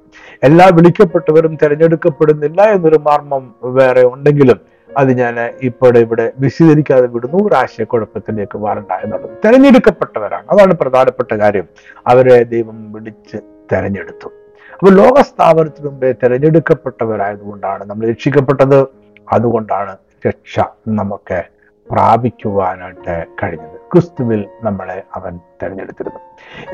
എല്ലാ 0.44 0.70
വിളിക്കപ്പെട്ടവരും 0.74 1.58
തിരഞ്ഞെടുക്കപ്പെടുന്നില്ല 1.64 2.62
എന്നൊരു 2.62 2.96
മർമ്മം 2.96 3.56
വേറെ 3.64 4.04
ഉണ്ടെങ്കിലും 4.04 4.60
അത് 4.98 5.12
ഞാൻ 5.12 5.50
ഇപ്പോൾ 5.62 5.98
ഇവിടെ 5.98 6.32
വിശദീകരിക്കാതെ 6.40 7.08
വിടുന്നു. 7.08 7.48
ഒരു 7.48 7.56
ആശയക്കുഴപ്പത്തിലേക്ക് 7.56 8.58
വരണ്ട 8.58 8.94
എന്നുള്ളത്. 8.94 9.38
തിരഞ്ഞെടുക്കപ്പെട്ടവരാണ്. 9.46 10.44
അതാണ് 10.50 10.74
പ്രധാനപ്പെട്ട 10.74 11.34
കാര്യം. 11.34 11.64
അവരെ 12.08 12.44
ദൈവം 12.44 12.92
വിളിച്ച് 12.92 13.38
തെരഞ്ഞെടുത്തു. 13.72 14.32
അപ്പോൾ 14.74 14.96
ലോകസ്ഥാപനത്തിന് 14.96 15.88
മുമ്പേ 15.88 16.12
തിരഞ്ഞെടുക്കപ്പെട്ടവരായതുകൊണ്ടാണ് 16.12 17.86
നമ്മൾ 17.86 18.10
രക്ഷിക്കപ്പെട്ടത്. 18.10 18.88
അതുകൊണ്ടാണ് 19.34 19.98
രക്ഷ 20.28 20.60
നമുക്ക് 20.88 21.44
പ്രാപിക്കുവാനായിട്ട് 21.92 23.26
കഴിഞ്ഞത്. 23.44 23.81
ക്രിസ്തുവിൽ 23.94 24.48
നമ്മളെ 24.64 25.04
അവൻ 25.16 25.40
തെരഞ്ഞെടുത്തിരുന്നു. 25.64 26.20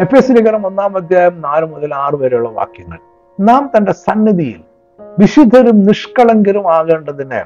എഫ് 0.01 0.15
എസ് 0.15 0.31
ലേഖനം 0.31 0.65
ഒന്നാം 0.65 0.95
അധ്യായം 0.95 1.41
നാല് 1.41 1.65
മുതൽ 1.65 1.93
ആറ് 1.93 2.15
വരെയുള്ള 2.15 2.49
വാക്യങ്ങൾ. 2.49 2.99
നാം 3.39 3.71
തന്റെ 3.77 3.91
സന്നിധിയിൽ 3.91 4.61
വിശുദ്ധരും 5.19 5.85
നിഷ്കളങ്കരും 5.85 6.73
ആകേണ്ടതിന് 6.73 7.41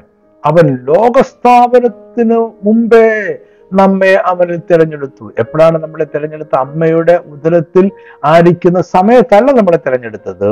അവൻ 0.46 0.78
ലോകസ്ഥാപനത്തിന് 0.84 2.50
മുമ്പേ 2.62 3.38
നമ്മെ 3.80 4.12
അവനിൽ 4.26 4.60
തിരഞ്ഞെടുത്തു. 4.70 5.32
എപ്പോഴാണ് 5.38 5.82
നമ്മളെ 5.82 6.06
തിരഞ്ഞെടുത്ത? 6.14 6.54
അമ്മയുടെ 6.56 7.20
ഉദരത്തിൽ 7.26 7.90
ആയിരിക്കുന്ന 8.24 8.80
സമയത്തല്ല 8.80 9.52
നമ്മളെ 9.52 9.78
തിരഞ്ഞെടുത്തത്. 9.86 10.50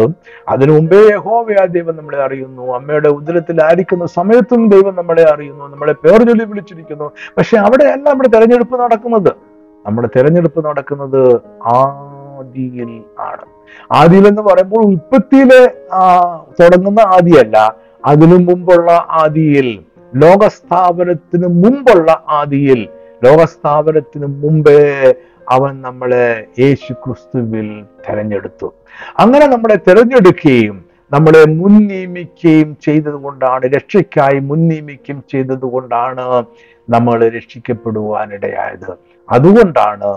അതിനു 0.49 0.73
മുമ്പേ 0.73 1.01
യഹോവയാ 1.11 1.65
ദൈവം 1.65 1.97
നമ്മളെ 1.97 2.23
അറിയുന്നു. 2.25 2.73
അമ്മയുടെ 2.73 3.09
ഉദരത്തിൽ 3.09 3.63
ആയിരിക്കുന്ന 3.65 4.07
സമയത്തും 4.07 4.69
ദൈവം 4.69 4.97
നമ്മളെ 4.97 5.25
അറിയുന്നു. 5.35 5.65
നമ്മളെ 5.69 5.93
പേർ 5.93 6.19
ചൊല്ലി 6.29 6.45
വിളിച്ചിരിക്കുന്നു. 6.45 7.11
പക്ഷെ 7.37 7.59
അവിടെയല്ല 7.59 8.11
നമ്മുടെ 8.11 8.29
തിരഞ്ഞെടുപ്പ് 8.29 8.81
നടക്കുന്നത്. 8.81 9.33
നമ്മുടെ 9.87 10.09
തിരഞ്ഞെടുപ്പ് 10.17 10.65
നടക്കുന്നത് 10.65 11.23
ആദിയിൽ 11.75 13.03
ആണ്. 13.19 13.45
ആദിയിൽ 13.93 14.29
എന്ന് 14.29 14.43
പറയുമ്പോൾ 14.43 14.83
ഉൽപ്പത്തിയിലെ 14.85 15.63
തുടങ്ങുന്ന 16.61 17.01
ആദിയല്ല. 17.01 17.75
അതിനു 18.05 18.37
മുമ്പുള്ള 18.37 19.07
ആദിയിൽ 19.11 19.69
ലോകസ്ഥാപനത്തിന് 20.17 21.47
മുമ്പുള്ള 21.47 22.25
ആദിയിൽ 22.29 22.89
ലോകസ്ഥാപനത്തിന് 23.25 24.29
മുമ്പേ 24.43 24.81
അവൻ 25.55 25.73
നമ്മളെ 25.87 26.27
യേശു 26.63 26.93
ക്രിസ്തുവിൽ 27.03 27.69
തെരഞ്ഞെടുത്തു. 28.05 28.69
അങ്ങനെ 29.23 29.47
നമ്മളെ 29.55 29.77
തെരഞ്ഞെടുക്കുകയും 29.89 30.77
നമ്മളെ 31.15 31.43
മുൻ 31.59 31.75
നിയമിക്കുകയും 31.91 32.69
ചെയ്തത് 32.87 33.19
കൊണ്ടാണ് 33.25 33.65
രക്ഷയ്ക്കായി 33.77 34.39
മുൻ 34.49 34.61
നിയമിക്കുകയും 34.69 35.19
ചെയ്തത് 35.33 35.67
കൊണ്ടാണ് 35.75 36.25
നമ്മൾ 36.95 37.19
രക്ഷിക്കപ്പെടുവാനിടയായത്. 37.37 38.91
അതുകൊണ്ടാണ് 39.29 40.11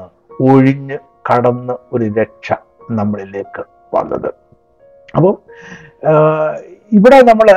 ഒഴിഞ്ഞ് 0.49 0.97
കടന്ന് 1.29 1.75
ഒരു 1.93 2.05
രക്ഷ 2.19 2.53
നമ്മളിലേക്ക് 2.99 3.63
വന്നത്. 3.95 4.29
അപ്പം 5.15 5.35
ഇവിടെ 6.97 7.19
നമ്മൾ 7.31 7.47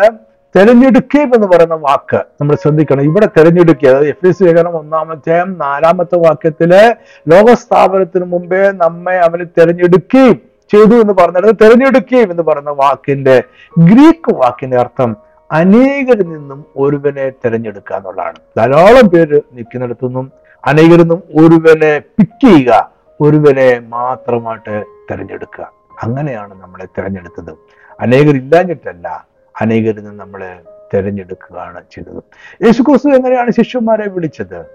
തെരഞ്ഞെടുക്കുകയും 0.56 1.34
എന്ന് 1.34 1.46
പറയുന്ന 1.46 1.74
വാക്ക് 1.74 2.16
നമ്മൾ 2.16 2.56
ശ്രദ്ധിക്കണം. 2.56 3.00
ഇവിടെ 3.00 3.26
തെരഞ്ഞെടുക്കുക. 3.26 3.88
അതായത് 3.88 4.08
എഫ് 4.08 4.26
എസ് 4.26 4.42
ലേഖനം 4.42 4.68
ഒന്നാമത്തെ 4.68 5.44
നാലാമത്തെ 5.44 6.18
വാക്യത്തിൽ 6.18 6.94
ലോകസ്ഥാപനത്തിന് 7.28 8.24
മുമ്പേ 8.24 8.70
നമ്മെ 8.70 9.16
അവന് 9.16 9.44
തെരഞ്ഞെടുക്കുകയും 9.58 10.40
ചെയ്തു 10.72 10.94
എന്ന് 11.00 11.12
പറഞ്ഞത് 11.12 11.54
തെരഞ്ഞെടുക്കുകയും 11.62 12.30
എന്ന് 12.30 12.42
പറയുന്ന 12.42 12.70
വാക്കിന്റെ 12.70 13.42
ഗ്രീക്ക് 13.78 14.34
വാക്കിന്റെ 14.34 14.76
അർത്ഥം 14.76 15.16
അനേകരിൽ 15.52 16.28
നിന്നും 16.28 16.64
ഒരുവനെ 16.76 17.30
തിരഞ്ഞെടുക്കുക 17.30 17.96
എന്നുള്ളതാണ്. 17.96 18.36
ധാരാളം 18.58 19.08
പേര് 19.08 19.40
നിൽക്കുന്നിടത്തുനിന്നും 19.52 20.32
അനേകരിൽ 20.66 21.00
നിന്നും 21.00 21.22
ഒരുവനെ 21.36 21.98
പിക്ക് 21.98 22.46
ചെയ്യുക 22.46 22.90
ഒരുവനെ 23.20 23.82
മാത്രമായിട്ട് 23.88 24.84
തിരഞ്ഞെടുക്കുക. 25.10 25.72
അങ്ങനെയാണ് 26.02 26.62
നമ്മളെ 26.62 26.86
തിരഞ്ഞെടുത്തത്. 26.98 27.56
അനേകരില്ലാഞ്ഞിട്ടല്ല 28.00 29.26
അനേകരിൽ 29.60 30.04
നിന്ന് 30.04 30.20
നമ്മൾ 30.20 30.56
തിരഞ്ഞെടുക്കുകയാണ് 30.94 31.80
ചെയ്തത്. 31.92 32.22
യേശുക്രിസ്തു 32.64 33.08
എങ്ങനെയാണ് 33.08 33.50
ശിഷ്യന്മാരെ 33.50 34.08
വിളിച്ചത്? 34.08 34.66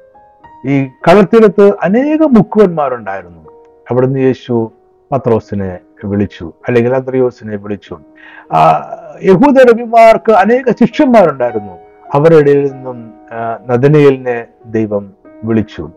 ഈ 0.67 0.85
കളത്തിലത്ത് 0.85 1.73
അനേക 1.83 2.21
മുക്കുവന്മാരുണ്ടായിരുന്നു 2.21 3.41
അവിടുന്ന് 3.91 4.19
യേശു 4.19 4.71
പത്രോസിനെ 5.11 5.79
വിളിച്ചു 6.05 6.53
അല്ലെങ്കിൽ 6.67 6.95
അന്ത്രയോസിനെ 6.95 7.55
വിളിച്ചു. 7.55 7.99
ആ 8.53 8.61
യഹൂദ 9.23 9.57
രവിമാർക്ക് 9.71 10.31
അനേക 10.31 10.71
ശിഷ്യന്മാരുണ്ടായിരുന്നു. 10.71 11.73
അവരുടെ 12.13 12.53
നിന്നും 12.53 13.13
നദനയലിനെ 13.67 14.45
ദൈവം 14.65 15.13
വിളിച്ചു. 15.43 15.89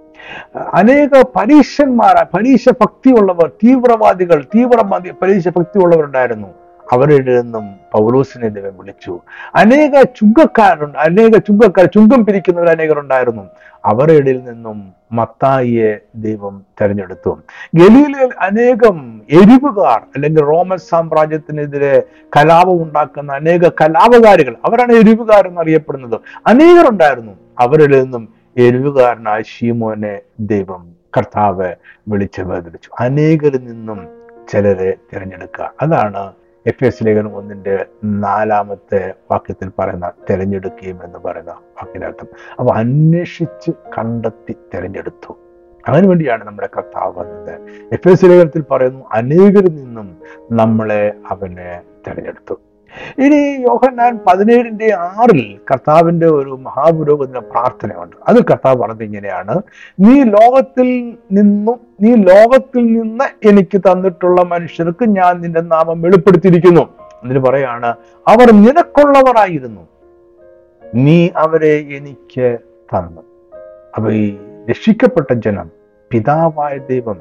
അനേക 0.75 1.23
പരീക്ഷന്മാർ 1.37 2.27
പരീക്ഷ 2.35 2.69
ഭക്തിയുള്ളവർ 2.81 3.49
തീവ്രവാദികൾ 3.49 4.45
തീവ്രവാദി 4.55 5.11
പരീക്ഷ 5.23 5.49
ഭക്തിയുള്ളവരുണ്ടായിരുന്നു 5.49 6.64
അവരുടെ 6.93 7.43
നിന്നും 7.43 7.75
പൗലോസിനെ 7.93 8.49
ദൈവം 8.49 8.79
വിളിച്ചു. 8.79 9.21
അനേക 9.55 10.03
ചുങ്കക്കാരുണ്ട് 10.03 10.99
അനേക 10.99 11.37
ചുങ്കക്കാർ 11.37 11.87
ചുങ്കം 11.87 12.25
പിരിക്കുന്നവർ 12.27 12.69
അനേകരുണ്ടായിരുന്നു. 12.69 13.43
അവരുടെ 13.85 14.13
ഇടയിൽ 14.13 14.45
നിന്നും 14.45 14.93
മത്തായിയെ 15.13 15.99
ദൈവം 16.17 16.63
തെരഞ്ഞെടുത്തു. 16.81 17.39
ഗലീലയിൽ 17.75 18.31
അനേകം 18.41 19.23
എരിവുകാർ 19.31 20.03
അല്ലെങ്കിൽ 20.15 20.43
റോമൻ 20.43 20.79
സാമ്രാജ്യത്തിനെതിരെ 20.79 22.03
കലാപം 22.37 22.83
ഉണ്ടാക്കുന്ന 22.83 23.33
അനേക 23.33 23.69
കലാപകാരികൾ 23.69 24.57
അവരാണ് 24.65 24.93
എരിവുകാർ 24.93 25.49
എന്നറിയപ്പെടുന്നത്. 25.49 26.21
അനേകരുണ്ടായിരുന്നു. 26.47 27.33
അവരിൽ 27.59 28.03
നിന്നും 28.03 28.29
എരിവുകാരനായ 28.57 29.43
ഷീമോനെ 29.43 30.21
ദൈവം 30.41 30.89
കർത്താവ് 31.17 31.75
വിളിച്ച് 32.09 32.41
വേദനിച്ചു 32.41 32.91
അനേകരിൽ 33.01 33.65
നിന്നും 33.65 34.09
ചിലരെ 34.53 34.95
തിരഞ്ഞെടുക്കുക. 35.13 35.73
അതാണ് 35.83 36.33
എഫ് 36.67 36.85
എസ് 36.85 37.07
ലേഖനം 37.07 37.37
ഒന്നിന്റെ 37.37 37.87
നാലാമത്തെ 38.05 39.15
വാക്യത്തിൽ 39.31 39.71
പറയുന്ന 39.79 40.13
തിരഞ്ഞെടുക്കുകയും 40.31 41.05
എന്ന് 41.05 41.19
പറയുന്ന 41.19 41.51
വാക്കിന്റെ 41.51 42.07
അർത്ഥം 42.07 42.29
അപ്പൊ 42.59 42.75
അന്വേഷിച്ച് 42.75 43.71
കണ്ടെത്തി 43.99 44.57
തിരഞ്ഞെടുത്തു. 44.75 45.39
അതിനു 45.89 46.09
വേണ്ടിയാണ് 46.09 46.45
നമ്മുടെ 46.45 46.69
കർത്താവ് 46.77 47.19
വന്നത്. 47.19 47.61
എഫ് 47.93 48.09
എസ് 48.09 48.25
ലേഖനത്തിൽ 48.25 48.65
പറയുന്നു 48.71 49.05
അനേകരിൽ 49.13 49.75
നിന്നും 49.75 50.17
നമ്മളെ 50.53 51.13
അവനെ 51.31 51.83
തിരഞ്ഞെടുത്തു. 52.07 52.61
ഇനി 53.19 53.63
യോഹന്നാൻ 53.63 54.21
പതിനേഴിന്റെ 54.27 54.95
ആറിൽ 54.95 55.61
കർത്താവിന്റെ 55.71 56.27
ഒരു 56.27 56.51
മഹാപുരോഗത്തിന് 56.51 57.39
പ്രാർത്ഥനയുണ്ട്. 57.39 58.17
അത് 58.29 58.45
കർത്താവ് 58.45 58.77
പറഞ്ഞത് 58.77 59.05
ഇങ്ങനെയാണ് 59.05 59.63
നീ 60.01 60.23
ലോകത്തിൽ 60.25 61.17
നിന്നും 61.33 61.81
നീ 62.01 62.15
ലോകത്തിൽ 62.15 62.87
നിന്ന് 62.87 63.49
എനിക്ക് 63.49 63.79
തന്നിട്ടുള്ള 63.79 64.43
മനുഷ്യർക്ക് 64.43 65.05
ഞാൻ 65.05 65.41
നിന്റെ 65.41 65.61
നാമം 65.61 66.03
വെളിപ്പെടുത്തിയിരിക്കുന്നു. 66.03 66.81
എന്നിട്ട് 67.23 67.47
പറയാണ് 67.47 67.95
അവർ 68.29 68.51
നിനക്കുള്ളവരായിരുന്നു. 68.53 69.89
നീ 70.95 71.29
അവരെ 71.37 71.87
എനിക്ക് 71.97 72.59
തന്നു. 72.97 73.21
അപ്പൊ 73.97 74.11
ഈ 74.11 74.39
രക്ഷിക്കപ്പെട്ട 74.71 75.33
ജനം 75.33 75.71
പിതാവായ 76.11 76.79
ദൈവം 76.79 77.19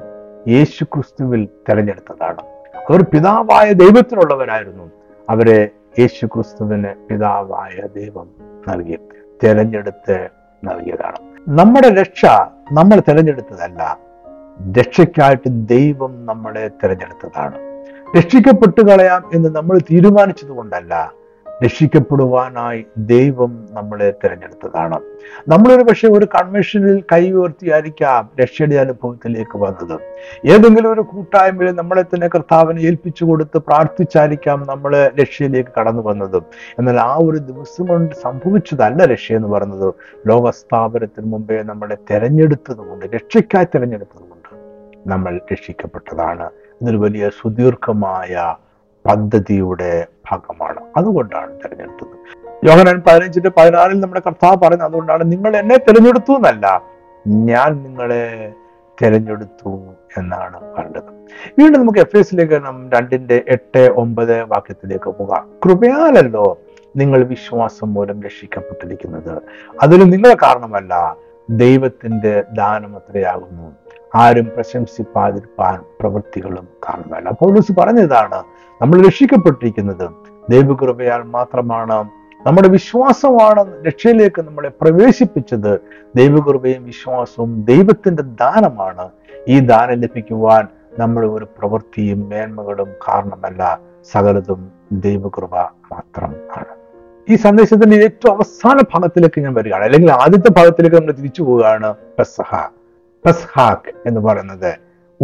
യേശു 0.48 0.84
ക്രിസ്തുവിൽ 0.84 1.48
തെരഞ്ഞെടുത്തതാണ്. 1.68 2.42
അവർ 2.90 3.02
പിതാവായ 3.02 3.72
ദൈവത്തിനുള്ളവരായിരുന്നു. 3.72 5.03
അവരെ 5.30 5.70
യേശു 5.98 6.26
ക്രിസ്തുവിന് 6.26 6.94
പിതാവായ 7.08 7.86
ദൈവം 7.96 8.28
നൽകി. 8.68 8.98
തെരഞ്ഞെടുത്ത് 9.44 10.28
നൽകിയതാണ്. 10.64 11.16
നമ്മുടെ 11.48 11.94
രക്ഷ 11.94 12.26
നമ്മൾ 12.72 13.00
തിരഞ്ഞെടുത്തതല്ല. 13.08 13.98
രക്ഷയ്ക്കായിട്ട് 14.78 15.48
ദൈവം 15.48 16.26
നമ്മളെ 16.26 16.68
തിരഞ്ഞെടുത്തതാണ്. 16.68 17.58
രക്ഷിക്കപ്പെട്ടു 18.16 18.80
കളയാം 18.80 19.30
എന്ന് 19.34 19.48
നമ്മൾ 19.48 19.78
തീരുമാനിച്ചത് 19.78 20.48
കൊണ്ടല്ല 20.48 21.12
രക്ഷിക്കപ്പെടുവാനായി 21.62 22.86
ദൈവം 22.96 23.66
നമ്മളെ 23.70 24.14
തിരഞ്ഞെടുത്തതാണ്. 24.24 25.00
നമ്മളൊരു 25.48 25.82
പക്ഷെ 25.82 26.08
ഒരു 26.08 26.24
കൺവെൻഷനിൽ 26.24 27.04
കൈ 27.12 27.32
ഉയർത്തിയായിരിക്കാം 27.32 28.30
രക്ഷയുടെ 28.40 28.74
അനുഭവത്തിലേക്ക് 28.74 29.58
വന്നത്. 29.58 30.00
ഏതെങ്കിലും 30.46 30.92
ഒരു 30.92 31.00
കൂട്ടായ്മയിൽ 31.00 31.70
നമ്മളെ 31.70 32.02
തന്നെ 32.02 32.28
കർത്താവിനെ 32.28 32.80
ഏൽപ്പിച്ചു 32.80 33.24
കൊടുത്ത് 33.24 33.58
പ്രാർത്ഥിച്ചായിരിക്കാം 33.58 34.66
നമ്മൾ 34.68 35.10
രക്ഷയിലേക്ക് 35.20 35.70
കടന്നു 35.80 36.02
വന്നത്. 36.02 36.42
എന്നാൽ 36.78 36.96
ആ 36.96 37.18
ഒരു 37.22 37.38
ദിവസം 37.38 37.86
കൊണ്ട് 37.86 38.14
സംഭവിച്ചതല്ല 38.14 39.04
രക്ഷ 39.04 39.32
എന്ന് 39.32 39.48
പറയുന്നത്. 39.48 39.94
ലോകസ്ഥാപനത്തിന് 40.26 41.26
മുമ്പേ 41.26 41.62
നമ്മളെ 41.62 41.96
തെരഞ്ഞെടുത്തത് 42.10 42.76
കൊണ്ട് 42.76 43.06
രക്ഷയ്ക്കായി 43.06 43.64
തിരഞ്ഞെടുത്തതുകൊണ്ട് 43.64 44.34
നമ്മൾ 45.08 45.40
രക്ഷിക്കപ്പെട്ടതാണ്. 45.52 46.50
ഇതൊരു 46.82 46.96
വലിയ 46.96 47.30
സുദീർഘമായ 47.42 48.54
പദ്ധതിയുടെ 49.06 50.06
ഭാഗമാണ്. 50.30 50.80
അതുകൊണ്ടാണ് 50.96 51.56
തിരഞ്ഞെടുത്തത്. 51.64 52.14
യോഹനാൻ 52.66 53.02
പതിനഞ്ചിന്റെ 53.06 53.50
പതിനാറിൽ 53.50 54.00
നമ്മുടെ 54.00 54.22
കർത്താവ് 54.26 54.56
പറയുന്നത് 54.56 54.88
അതുകൊണ്ടാണ് 54.88 55.32
നിങ്ങൾ 55.32 55.56
എന്നെ 55.56 55.76
തിരഞ്ഞെടുത്തു 55.76 56.32
എന്നല്ല 56.32 56.82
ഞാൻ 57.26 57.82
നിങ്ങളെ 57.82 58.52
തിരഞ്ഞെടുത്തു 59.02 59.82
എന്നാണ് 60.18 60.74
പറഞ്ഞത്. 60.74 61.02
വീണ്ടും 61.58 61.80
നമുക്ക് 61.80 61.98
എഫ് 61.98 62.16
എസ് 62.16 62.34
ലേഖനം 62.34 62.90
രണ്ടിന്റെ 62.90 63.44
എട്ട് 63.48 63.90
ഒമ്പത് 63.96 64.42
വാക്യത്തിലേക്ക് 64.42 65.10
പോകാം. 65.10 65.48
കൃപയാലല്ലോ 65.64 66.58
നിങ്ങൾ 66.96 67.24
വിശ്വാസം 67.24 67.94
മൂലം 67.94 68.22
രക്ഷിക്കപ്പെട്ടിരിക്കുന്നത്. 68.22 69.42
അതിന് 69.82 70.12
നിങ്ങളെ 70.12 70.34
കാരണമല്ല 70.34 71.16
ദൈവത്തിന്റെ 71.50 72.44
ദാനം 72.52 72.96
അത്രയാകുന്നു. 72.96 73.72
ആരും 74.14 74.44
പ്രശംസിപ്പാതിരിപ്പാൻ 74.44 75.80
പ്രവൃത്തികളും 76.00 76.68
കാരണമല്ല. 76.88 77.30
പൗലോസ് 77.30 77.72
പറഞ്ഞതാണ് 77.78 78.42
നമ്മൾ 78.82 79.06
രക്ഷിക്കപ്പെട്ടിരിക്കുന്നത്. 79.06 80.10
ദൈവകൃപയാൽ 80.50 81.22
മാത്രമാണ്. 81.22 82.08
നമ്മുടെ 82.46 82.68
വിശ്വാസമാണ് 82.68 83.84
രക്ഷയിലേക്ക് 83.86 84.42
നമ്മളെ 84.42 84.68
പ്രവേശിപ്പിച്ചത്. 84.80 85.80
ദൈവകൃപയും 86.16 86.84
വിശ്വാസവും 86.84 87.64
ദൈവത്തിന്റെ 87.64 88.22
ദാനമാണ്. 88.22 89.08
ഈ 89.48 89.60
ദാനം 89.60 89.94
ലഭിക്കുവാൻ 89.94 90.68
നമ്മുടെ 90.98 91.26
ഒരു 91.26 91.48
പ്രവൃത്തിയും 91.58 92.28
മേന്മകളും 92.28 92.88
കാരണമല്ല. 93.08 93.78
സകലതും 94.12 94.70
ദൈവകൃപ 94.92 95.54
മാത്രം 95.58 96.30
ആണ്. 96.30 96.64
ഈ 97.28 97.36
സന്ദേശത്തിന്റെ 97.36 97.96
ഏറ്റവും 97.96 98.34
അവസാന 98.34 98.80
ഭാഗത്തിലേക്ക് 98.94 99.40
ഞാൻ 99.40 99.54
വരികയാണ്. 99.54 99.84
അല്ലെങ്കിൽ 99.84 100.12
ആദ്യത്തെ 100.12 100.52
ഭാഗത്തിലേക്ക് 100.52 100.96
നമ്മൾ 100.96 101.12
തിരിച്ചു 101.12 101.42
പോവുകയാണ്. 101.42 101.94
പെസഹ. 102.18 102.66
പെസ്ഹാക്ക് 103.26 103.92
എന്ന് 104.06 104.20
പറയുന്നത് 104.20 104.74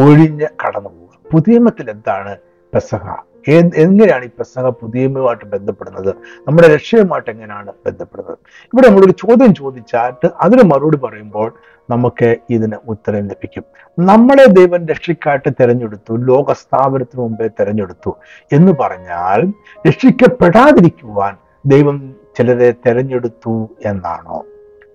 ഒഴിഞ്ഞ് 0.02 0.46
കടന്നു 0.66 0.88
പോവുക 0.88 1.30
പുതിയമത്തിൽ 1.32 1.90
എന്താണ് 1.90 2.36
പെസഹ? 2.74 3.29
എങ്ങനെയാണ് 3.48 4.24
ഈ 4.24 4.28
പെസഹ 4.28 4.68
പുതിയമായിട്ട് 4.68 5.44
ബന്ധപ്പെടുന്നത്? 5.44 6.14
നമ്മുടെ 6.48 6.74
രക്ഷയുമായിട്ട് 6.74 7.30
എങ്ങനെയാണ് 7.30 7.72
ബന്ധപ്പെടുന്നത്? 7.86 8.38
ഇവിടെ 8.64 8.88
നമ്മളൊരു 8.88 9.10
ചോദ്യം 9.10 9.54
ചോദിച്ചാട്ട് 9.54 10.30
അതിന് 10.40 10.62
മറുപടി 10.62 10.96
പറയുമ്പോൾ 10.96 11.54
നമുക്ക് 11.90 12.36
ഇതിന് 12.50 12.76
ഉത്തരം 12.88 13.28
ലഭിക്കും. 13.28 13.64
നമ്മളെ 13.98 14.46
ദൈവം 14.46 14.86
രക്ഷയ്ക്കായിട്ട് 14.86 15.50
തിരഞ്ഞെടുത്തു 15.60 16.16
ലോക 16.16 16.52
സ്ഥാപനത്തിന് 16.52 17.22
മുമ്പേ 17.22 17.48
തിരഞ്ഞെടുത്തു 17.48 18.16
എന്ന് 18.52 18.72
പറഞ്ഞാൽ 18.80 19.52
രക്ഷിക്കപ്പെടാതിരിക്കുവാൻ 19.86 21.36
ദൈവം 21.66 22.14
ചിലരെ 22.38 22.74
തിരഞ്ഞെടുത്തു 22.86 23.68
എന്നാണോ? 23.84 24.44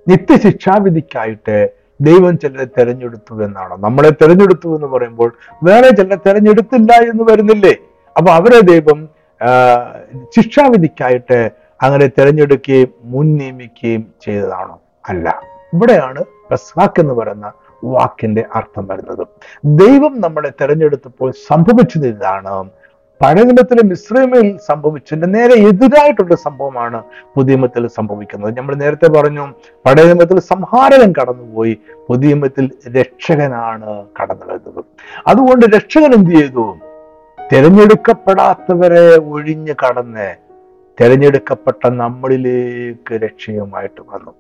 നിത്യശിക്ഷാവിധിക്കായിട്ട് 0.08 1.70
ദൈവം 2.02 2.38
ചിലരെ 2.38 2.66
തെരഞ്ഞെടുത്തു 2.66 3.44
എന്നാണോ? 3.44 3.78
നമ്മളെ 3.80 4.10
തെരഞ്ഞെടുത്തു 4.10 4.76
എന്ന് 4.76 4.88
പറയുമ്പോൾ 4.88 5.34
വേറെ 5.64 5.90
ചിലരെ 5.90 6.16
തെരഞ്ഞെടുത്തില്ല 6.16 6.94
എന്ന് 6.94 7.24
വരുന്നില്ലേ? 7.32 7.76
അപ്പൊ 8.18 8.32
അവരെ 8.32 8.60
ദൈവം 8.60 9.10
ശിക്ഷാവിധിക്കായിട്ട് 10.36 11.52
അങ്ങനെ 11.84 12.08
തിരഞ്ഞെടുക്കുകയും 12.08 12.90
മുൻ 13.04 13.38
നിയമിക്കുകയും 13.38 14.14
ചെയ്തതാണോ? 14.26 14.80
അല്ല. 15.10 15.42
ഇവിടെയാണ് 15.74 16.24
പെസാക്ക് 16.52 17.00
എന്ന് 17.00 17.14
പറയുന്ന 17.14 17.52
വാക്കിന്റെ 17.84 18.46
അർത്ഥം 18.56 18.88
വരുന്നത്. 18.88 19.28
ദൈവം 19.66 20.22
നമ്മളെ 20.22 20.52
തിരഞ്ഞെടുത്തപ്പോൾ 20.62 21.32
സംഭവിച്ചത് 21.32 22.08
ഇതാണ്. 22.08 22.70
പഴയ 23.22 23.44
നിയമത്തിലെ 23.44 23.84
മിശ്രമിൽ 23.84 24.58
സംഭവിച്ചതിന്റെ 24.58 25.28
നേരെ 25.28 25.54
എതിരായിട്ടുള്ള 25.68 26.36
സംഭവമാണ് 26.36 27.04
പുതിയമത്തിൽ 27.36 27.88
സംഭവിക്കുന്നത്. 27.88 28.58
നമ്മൾ 28.58 28.76
നേരത്തെ 28.76 29.08
പറഞ്ഞു 29.08 29.46
പഴയനിമത്തിൽ 29.86 30.40
സംഹാരകൻ 30.40 31.14
കടന്നുപോയി 31.22 31.78
പുതിയമത്തിൽ 32.08 32.72
രക്ഷകനാണ് 33.00 34.06
കടന്നു 34.22 34.46
വരുന്നത് 34.46 34.86
അതുകൊണ്ട് 35.28 35.66
രക്ഷകൻ 35.76 36.14
എന്ത് 36.14 36.32
ചെയ്തു? 36.32 36.76
തിരഞ്ഞെടുക്കപ്പെടാത്തവരെ 37.52 39.18
ഒഴിഞ്ഞ് 39.18 39.74
കടന്ന് 39.74 40.36
തിരഞ്ഞെടുക്കപ്പെട്ട 41.02 41.88
നമ്മളിലേക്ക് 41.88 43.14
രക്ഷയുമായിട്ട് 43.14 44.02
വന്നു. 44.02 44.32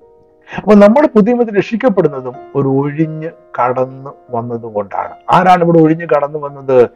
അപ്പൊ 0.57 0.73
നമ്മൾ 0.73 1.07
പുതിയ 1.07 1.35
രക്ഷിക്കപ്പെടുന്നതും 1.57 2.35
ഒരു 2.55 2.67
ഒഴിഞ്ഞ് 2.67 3.29
കടന്നു 3.61 4.13
വന്നതുകൊണ്ടാണ്. 4.29 5.13
ആരാണ് 5.31 5.63
ഇവിടെ 5.63 5.79
ഒഴിഞ്ഞ് 5.79 6.07
കടന്നു 6.15 6.39
വന്നത്? 6.39 6.89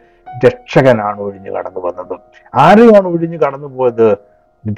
രക്ഷകനാണ് 0.46 1.20
ഒഴിഞ്ഞു 1.22 1.52
കടന്നു 1.52 1.80
വന്നത്. 1.80 2.20
ആരെയാണ് 2.56 3.08
ഒഴിഞ്ഞു 3.08 3.38
കടന്നു 3.38 3.68
പോയത്? 3.68 4.18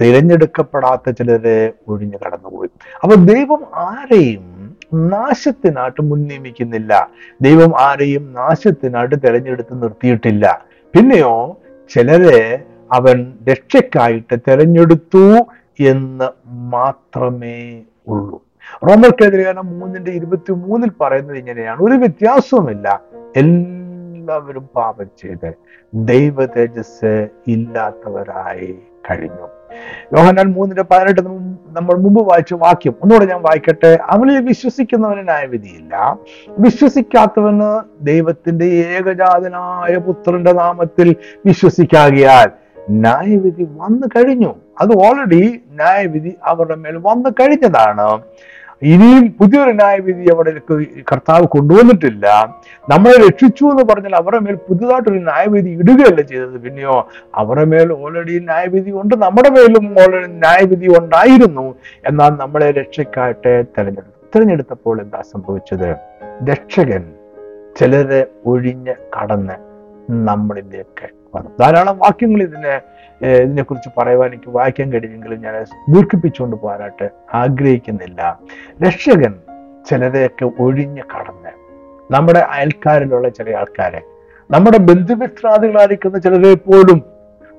തിരഞ്ഞെടുക്കപ്പെടാത്ത 0.01 1.09
ചിലരെ 1.09 1.73
ഒഴിഞ്ഞു 1.88 2.17
കടന്നുപോയി 2.25 2.69
അപ്പൊ 3.03 3.15
ദൈവം 3.15 3.65
ആരെയും 3.75 4.77
നാശത്തിനായിട്ട് 4.93 6.01
മുൻനിയമിക്കുന്നില്ല 6.01 7.09
ദൈവം 7.41 7.79
ആരെയും 7.79 8.34
നാശത്തിനായിട്ട് 8.34 9.15
തിരഞ്ഞെടുത്ത് 9.15 9.84
നിർത്തിയിട്ടില്ല. 9.84 10.70
പിന്നെയോ 10.96 11.58
ചിലരെ 11.89 12.64
അവൻ 12.92 13.34
രക്ഷയ്ക്കായിട്ട് 13.50 14.36
തിരഞ്ഞെടുത്തു 14.36 15.38
എന്ന് 15.80 16.30
മാത്രമേ 16.48 17.82
ഉള്ളൂ. 18.08 18.44
റോമർക്കെതിരെ 18.84 19.54
മൂന്നിന്റെ 19.54 20.12
ഇരുപത്തി 20.12 20.52
മൂന്നിൽ 20.52 20.92
പറയുന്നത് 21.02 21.38
ഇങ്ങനെയാണ്. 21.38 21.82
ഒരു 21.82 21.94
വ്യത്യാസവുമില്ല. 21.94 23.02
എല്ലാവരും 23.38 24.70
പാപം 24.76 25.06
ചെയ്ത് 25.22 25.54
ദൈവ 25.94 26.46
തേജസ് 26.46 27.28
ഇല്ലാത്തവരായി 27.48 28.80
കഴിഞ്ഞു. 29.12 29.61
യോഹന്നാൻ 30.17 30.51
മൂന്നിന്റെ 30.51 30.84
പതിനെട്ട് 30.91 31.22
നമ്മൾ 31.78 31.95
മുമ്പ് 31.95 32.30
വായിച്ച 32.30 32.53
വാക്യം. 32.53 32.95
ഒന്നുകൂടെ 33.03 33.26
ഞാൻ 33.26 33.41
വായിക്കട്ടെ. 33.41 33.99
അവനിൽ 34.09 34.41
വിശ്വസിക്കുന്നവന് 34.41 35.24
ന്യായവിധിയില്ല 35.24 36.17
വിശ്വസിക്കാത്തവന് 36.59 37.80
ദൈവത്തിന്റെ 38.05 38.65
ഏകജാതനായ 38.65 39.97
പുത്രന്റെ 39.97 40.51
നാമത്തിൽ 40.51 41.15
വിശ്വസിക്കാകിയാൽ 41.45 42.51
ന്യായവിധി 42.89 43.67
വന്നു 43.78 44.07
കഴിഞ്ഞു. 44.07 44.55
അത് 44.82 44.89
ഓൾറെഡി 44.97 45.61
ന്യായവിധി 45.72 46.36
അവരുടെ 46.43 46.76
മേൽ 46.76 46.97
വന്നു 46.97 47.30
കഴിഞ്ഞതാണ്. 47.30 48.22
ഇനിയും 48.84 49.36
പുതിയൊരു 49.39 49.71
ന്യായവിധി 49.71 50.32
അവിടെ 50.32 50.51
കർത്താവ് 51.11 51.45
കൊണ്ടുവന്നിട്ടില്ല. 51.45 52.55
നമ്മളെ 52.89 53.27
രക്ഷിച്ചു 53.27 53.65
എന്ന് 53.65 53.84
പറഞ്ഞാൽ 53.84 54.15
അവരുടെ 54.15 54.39
മേൽ 54.39 54.55
പുതുതായിട്ടൊരു 54.55 55.19
ന്യായവിധി 55.19 55.69
ഇടുകയല്ല 55.69 56.21
ചെയ്തത്. 56.21 56.57
പിന്നെയോ 56.57 57.09
അവരുടെ 57.36 57.65
മേൽ 57.65 57.93
ഓൾറെഡി 57.93 58.39
ന്യായവിധി 58.39 58.91
ഉണ്ട് 58.91 59.15
നമ്മുടെ 59.15 59.49
മേലും 59.49 59.95
ഓൾറെഡി 59.99 60.27
ന്യായവിധി 60.27 60.88
ഉണ്ടായിരുന്നു. 60.99 61.75
എന്നാൽ 62.05 62.29
നമ്മളെ 62.29 62.71
രക്ഷയ്ക്കായിട്ട് 62.71 63.63
തെരഞ്ഞെടുത്തു. 63.77 64.32
തിരഞ്ഞെടുത്തപ്പോൾ 64.36 65.01
എന്താ 65.01 65.21
സംഭവിച്ചത്? 65.21 65.95
രക്ഷകൻ 66.49 67.13
ചിലരെ 67.79 68.25
ഒഴിഞ്ഞ് 68.45 68.95
കടന്ന് 69.17 69.53
നമ്മളിലേക്ക് 70.27 71.09
വന്നു. 71.36 71.49
ധാരാളം 71.59 71.97
വാക്യങ്ങൾ 71.97 72.41
ഇതിനെ 72.41 72.82
ഇതിനെക്കുറിച്ച് 73.26 73.89
പറയുവാൻ 73.97 74.30
എനിക്ക് 74.30 74.49
വായിക്കാൻ 74.49 74.93
കഴിയുമെങ്കിലും 74.93 75.41
ഞാൻ 75.41 75.65
ദീർഘിപ്പിച്ചുകൊണ്ട് 75.89 76.55
പോകാനായിട്ട് 76.55 77.09
ആഗ്രഹിക്കുന്നില്ല. 77.34 78.39
രക്ഷകൻ 78.84 79.34
ചിലരെയൊക്കെ 79.89 80.51
ഒഴിഞ്ഞ് 80.59 81.01
കടന്ന് 81.01 81.49
നമ്മുടെ 82.13 82.39
അയൽക്കാരിലുള്ള 82.39 83.30
ചില 83.30 83.55
ആൾക്കാരെ 83.55 84.01
നമ്മുടെ 84.51 84.78
ബന്ധുമിത്രാദികളായിരിക്കുന്ന 84.78 86.19
ചിലരെ 86.19 86.53
പോലും 86.53 87.03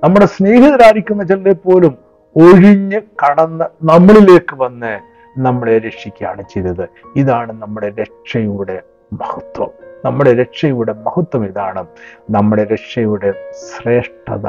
നമ്മുടെ 0.05 0.27
സ്നേഹിതരായിരിക്കുന്ന 0.27 1.23
ചിലരെ 1.23 1.53
പോലും 1.53 1.99
ഒഴിഞ്ഞ് 2.37 3.01
കടന്ന് 3.01 3.65
നമ്മളിലേക്ക് 3.83 4.57
വന്ന് 4.57 5.01
നമ്മളെ 5.39 5.79
രക്ഷിക്കുകയാണ് 5.79 6.43
ചെയ്തത്. 6.43 6.89
ഇതാണ് 7.17 7.63
നമ്മുടെ 7.63 7.91
രക്ഷയുടെ 7.91 8.83
മഹത്വം. 9.13 9.71
നമ്മുടെ 10.05 10.35
രക്ഷയുടെ 10.35 10.93
മഹത്വം 10.93 11.45
ഇതാണ്. 11.45 11.87
നമ്മുടെ 12.31 12.65
രക്ഷയുടെ 12.65 13.33
ശ്രേഷ്ഠത 13.53 14.49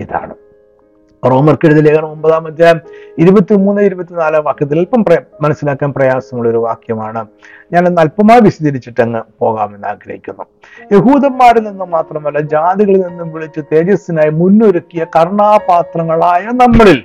ഇതാണ്. 0.00 0.34
റോമർക്കെഴുതിയ 1.30 1.82
ലേഖനം 1.82 2.10
ഒമ്പതാം 2.10 2.46
അധ്യായം 2.46 2.78
ഇരുപത്തി 3.18 3.54
മൂന്ന് 3.54 3.82
ഇരുപത്തിനാലാം 3.82 4.44
വാക്യത്തിൽ 4.44 4.78
അല്പം 4.78 5.04
മനസ്സിലാക്കാൻ 5.42 5.92
പ്രയാസമുള്ള 5.92 6.48
ഒരു 6.48 6.56
വാക്യമാണ്. 6.56 7.26
ഞാൻ 7.72 7.86
ഒന്ന് 7.86 8.00
അല്പമായി 8.00 8.40
വിശദീകരിച്ചിട്ട് 8.40 9.00
അങ്ങ് 9.00 9.22
പോകാമെന്ന് 9.38 9.88
ആഗ്രഹിക്കുന്നു. 9.88 10.44
യഹൂദന്മാരിൽ 10.92 11.62
നിന്നും 11.68 11.90
മാത്രമല്ല 11.90 12.40
ജാതികളിൽ 12.40 13.00
നിന്നും 13.00 13.32
വിളിച്ച് 13.32 13.60
തേജസ്സിനായി 13.72 14.30
മുന്നൊരുക്കിയ 14.30 15.06
കർണാപാത്രങ്ങളായ 15.16 16.42
നമ്മളിൽ. 16.42 17.04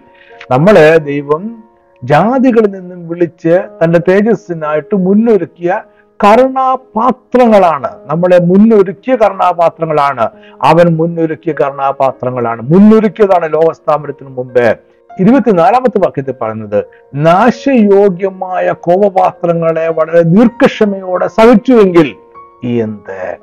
നമ്മളെ 0.52 0.98
ദൈവം 0.98 1.44
ജാതികളിൽ 2.04 2.72
നിന്നും 2.72 3.08
വിളിച്ച് 3.08 3.62
തന്റെ 3.84 4.00
തേജസ്സിനായിട്ട് 4.10 4.96
മുന്നൊരുക്കിയ 4.96 5.82
കരുണാപാത്രങ്ങളാണ്. 6.24 7.90
നമ്മളെ 8.06 8.40
മുന്നൊരുക്കിയ 8.40 9.16
കർണാപാത്രങ്ങളാണ് 9.16 10.30
അവൻ 10.62 10.98
മുന്നൊരുക്കിയ 10.98 11.54
കരുണാപാത്രങ്ങളാണ്. 11.62 12.62
മുന്നൊരുക്കിയതാണ് 12.62 13.54
ലോകസ്ഥാപനത്തിന് 13.54 14.30
മുമ്പേ. 14.30 14.76
ഇരുപത്തിനാലാമത്തെ 15.20 16.00
വാക്യത്തിൽ 16.00 16.34
പറയുന്നത് 16.42 16.86
നാശയോഗ്യമായ 17.16 18.72
കോപപാത്രങ്ങളെ 18.72 19.88
വളരെ 19.88 20.22
ദീർഘക്ഷമയോടെ 20.22 21.28
സഹിച്ചുവെങ്കിൽ 21.28 22.16
എന്ത്? 22.64 23.38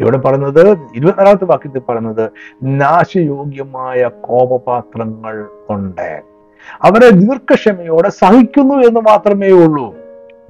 ഇവിടെ 0.00 0.16
പറയുന്നത് 0.16 0.68
ഇരുപത്തിനാലാമത്തെ 0.94 1.44
വാക്യത്തിൽ 1.44 1.82
പറയുന്നത് 1.88 2.30
നാശയോഗ്യമായ 2.62 4.10
കോപപാത്രങ്ങൾ 4.20 5.44
ഉണ്ട്. 5.70 6.22
അവരെ 6.82 7.10
ദീർഘക്ഷമയോടെ 7.10 8.08
സഹിക്കുന്നു 8.08 8.74
എന്ന് 8.74 9.00
മാത്രമേ 9.00 9.50
ഉള്ളൂ 9.50 9.94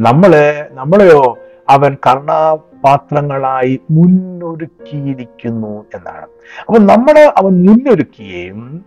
നമ്മളെ 0.00 0.68
നമ്മളെയോ 0.70 1.38
അവൻ 1.70 1.96
കർണാപാത്രങ്ങളായി 2.06 3.80
മുന്നൊരുക്കിയിരിക്കുന്നു 3.90 5.84
എന്നാണ്. 5.94 6.26
അപ്പൊ 6.60 6.78
നമ്മളെ 6.78 7.34
അവൻ 7.36 7.66
മുന്നൊരുക്കുകയും 7.66 8.84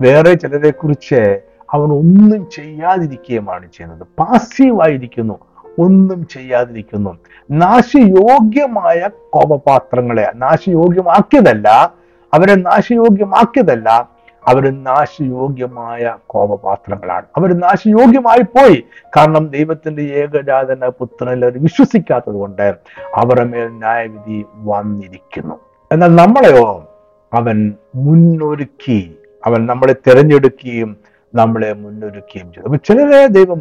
വേറെ 0.00 0.34
ചിലരെ 0.34 0.70
കുറിച്ച് 0.70 1.40
അവൻ 1.72 1.92
ഒന്നും 1.92 2.48
ചെയ്യാതിരിക്കുകയുമാണ് 2.50 3.68
ചെയ്യുന്നത്. 3.76 4.06
പാസീവായിരിക്കുന്നു 4.18 5.38
ഒന്നും 5.78 6.26
ചെയ്യാതിരിക്കുന്നു. 6.26 7.18
നാശയോഗ്യമായ 7.50 9.08
കോപപാത്രങ്ങളെ 9.30 10.32
നാശയോഗ്യമാക്കിയതല്ല 10.34 11.92
അവരെ 12.34 12.54
നാശയോഗ്യമാക്കിയതല്ല 12.54 14.11
അവർ 14.46 14.84
നാശയോഗ്യമായ 14.84 16.16
കോപപാത്രങ്ങളാണ്. 16.26 17.26
അവർ 17.36 17.52
നാശയോഗ്യമായി 17.52 18.42
പോയി. 18.42 18.84
കാരണം 19.16 19.48
ദൈവത്തിന്റെ 19.48 20.02
ഏകജാതന 20.02 20.88
പുത്രനിൽ 20.88 21.44
അവർ 21.44 21.62
വിശ്വസിക്കാത്തത് 21.62 22.34
കൊണ്ട് 22.34 22.74
അവരുടെ 23.14 23.44
മേൽ 23.44 23.68
ന്യായവിധി 23.68 24.44
വന്നിരിക്കുന്നു. 24.54 25.60
എന്നാൽ 25.92 26.08
നമ്മളെയോ? 26.08 26.88
അവൻ 27.32 27.74
മുന്നൊരുക്കി. 27.94 29.16
അവൻ 29.46 29.66
നമ്മളെ 29.66 29.92
തിരഞ്ഞെടുക്കുകയും 29.92 30.96
നമ്മളെ 31.34 31.72
മുന്നൊരുക്കുകയും 31.72 32.52
ചെയ്തു. 32.52 32.66
അപ്പൊ 32.66 32.76
ചിലരെ 32.76 33.26
ദൈവം 33.26 33.60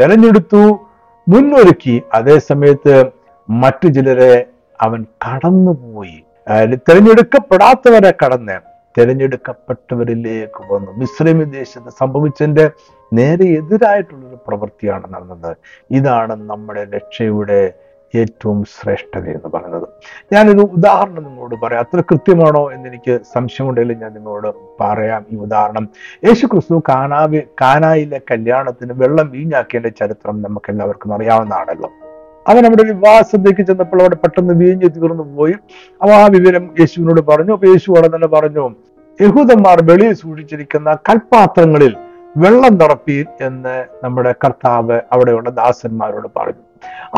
തിരഞ്ഞെടുത്തു 0.00 0.78
മുന്നൊരുക്കി. 1.28 2.02
അതേ 2.12 2.38
സമയത്ത് 2.38 3.04
മറ്റു 3.50 3.88
ചിലരെ 3.88 4.46
അവൻ 4.80 5.06
കടന്നുപോയി. 5.28 6.22
തിരഞ്ഞെടുക്കപ്പെടാത്തവരെ 6.74 8.14
കടന്ന് 8.24 8.67
തിരഞ്ഞെടുക്കപ്പെട്ടവരിലേക്ക് 8.98 10.72
വന്നു. 10.72 10.92
മിശ്രമി 10.92 11.44
ദേശത്ത് 11.44 11.90
സംഭവിച്ചതിന്റെ 11.98 12.70
നേരെ 13.12 13.44
എതിരായിട്ടുള്ളൊരു 13.44 14.38
പ്രവൃത്തിയാണ് 14.48 15.14
നടന്നത്. 15.14 15.56
ഇതാണ് 15.90 16.50
നമ്മുടെ 16.50 16.84
രക്ഷയുടെ 16.84 17.72
ഏറ്റവും 18.14 18.64
ശ്രേഷ്ഠത 18.64 19.24
എന്ന് 19.24 19.48
പറയുന്നത്. 19.54 19.88
ഞാനൊരു 20.32 20.58
ഉദാഹരണം 20.58 21.24
നിങ്ങളോട് 21.24 21.54
പറയാം. 21.54 21.82
അത്ര 21.82 22.00
കൃത്യമാണോ 22.00 22.72
എന്ന് 22.72 22.88
എനിക്ക് 22.88 23.20
സംശയമുണ്ടെങ്കിലും 23.34 23.98
ഞാൻ 23.98 24.14
നിങ്ങളോട് 24.14 24.54
പറയാം 24.80 25.24
ഈ 25.32 25.36
ഉദാഹരണം. 25.36 25.88
യേശു 26.24 26.46
ക്രിസ്തു 26.46 26.82
കാനാവി 26.88 27.42
കാനായിലെ 27.60 28.20
കല്യാണത്തിന് 28.30 28.92
വെള്ളം 28.96 29.30
വീഞ്ഞാക്കിയതിന്റെ 29.30 29.88
ചരിത്രം 29.88 30.42
നമുക്ക് 30.42 30.70
എല്ലാവർക്കും 30.70 31.14
അറിയാവുന്നതാണല്ലോ. 31.14 31.90
അവൻ 32.48 32.66
അവിടെ 32.66 32.82
ഒരു 32.82 32.92
വിവാഹസദ്യക്ക് 32.92 33.62
ചെന്നപ്പോൾ 33.62 34.00
അവിടെ 34.00 34.14
പെട്ടെന്ന് 34.14 34.54
വീഞ്ഞ് 34.54 34.88
തീർന്നു 34.96 35.36
പോയി 35.36 35.54
അപ്പൊ 36.02 36.12
ആ 36.12 36.26
വിവരം 36.26 36.70
യേശുവിനോട് 36.80 37.20
പറഞ്ഞു. 37.20 37.52
അപ്പൊ 37.52 37.68
യേശു 37.68 37.90
അവിടെ 37.90 38.16
തന്നെ 38.16 38.28
പറഞ്ഞു 38.28 38.74
യഹൂദന്മാർ 39.20 39.78
വെളിയിൽ 39.82 40.12
സൂക്ഷിച്ചിരിക്കുന്ന 40.12 40.90
കൽപാത്രങ്ങളിൽ 41.08 41.94
വെള്ളം 42.36 42.74
നിറപ്പീൻ 42.78 43.24
എന്ന് 43.40 43.86
നമ്മുടെ 44.04 44.34
കർത്താവ് 44.44 45.00
അവിടെയുള്ള 45.12 45.50
ദാസന്മാരോട് 45.50 46.28
പറഞ്ഞു. 46.36 46.62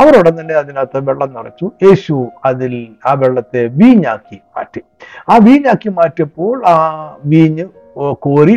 അവരോടെ 0.00 0.30
തന്നെ 0.30 0.54
അതിനകത്ത് 0.54 0.98
വെള്ളം 1.08 1.34
നിറച്ചു. 1.34 1.70
യേശു 1.82 2.14
അതിൽ 2.44 2.72
ആ 3.06 3.12
വെള്ളത്തെ 3.12 3.62
വീഞ്ഞാക്കി 3.80 4.38
മാറ്റി. 4.56 4.82
ആ 5.28 5.36
വീഞ്ഞാക്കി 5.46 5.88
മാറ്റിയപ്പോൾ 5.98 6.54
ആ 6.72 6.74
വീഞ്ഞ് 7.24 7.66
കോരി 8.26 8.56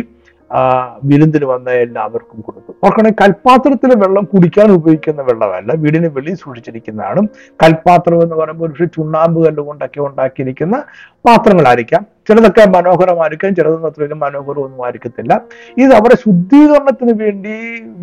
വിരുന്നിന് 1.04 1.44
വന്ന 1.44 1.70
എല്ലാവർക്കും 1.84 2.40
കൊടുത്തു. 2.40 2.72
ഓർക്കണേ 2.84 3.10
കൽപ്പാത്രത്തിലെ 3.20 3.94
വെള്ളം 4.04 4.24
കുടിക്കാൻ 4.32 4.68
ഉപയോഗിക്കുന്ന 4.72 5.22
വെള്ളമല്ല. 5.22 5.72
വീടിന് 5.84 6.10
വെളിയിൽ 6.16 6.36
സൂക്ഷിച്ചിരിക്കുന്നതാണ്. 6.44 7.22
കൽപാത്രം 7.62 8.22
എന്ന് 8.22 8.36
പറയുമ്പോൾ 8.36 8.72
ഒരു 8.72 8.88
ചുണ്ണാമ്പ് 8.96 9.40
കല്ലുകൊണ്ടൊക്കെ 9.46 10.00
ഉണ്ടാക്കിയിരിക്കുന്ന 10.08 10.84
പാത്രങ്ങളായിരിക്കാം. 11.28 12.13
ചിലതൊക്കെ 12.28 12.64
മനോഹരമായിരിക്കും 12.68 13.54
ചിലതൊന്നും 13.54 13.88
അത്രയും 13.88 14.18
മനോഹരമൊന്നും 14.18 14.84
ആയിരിക്കത്തില്ല. 14.84 15.32
ഇത് 15.78 15.92
അവരുടെ 15.94 16.16
ശുദ്ധീകരണത്തിന് 16.24 17.22
വേണ്ടി 17.22 17.56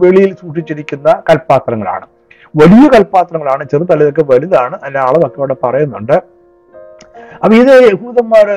വെളിയിൽ 0.03 0.35
സൂക്ഷിച്ചിരിക്കുന്ന 0.41 1.21
കൽപാത്രങ്ങളാണ്. 1.29 2.05
വലിയ 2.57 2.89
കൽപാത്രങ്ങളാണ് 2.95 3.63
ചെറുതലതൊക്കെ 3.63 4.23
വലുതാണ് 4.33 4.75
അതിന്റെ 4.75 4.99
അളവൊക്കെ 4.99 5.39
അവിടെ 5.41 5.55
പറയുന്നുണ്ട്. 5.63 6.40
അപ്പൊ 7.43 7.53
ഇത് 7.61 7.71
യഹൂദന്മാർ 7.89 8.47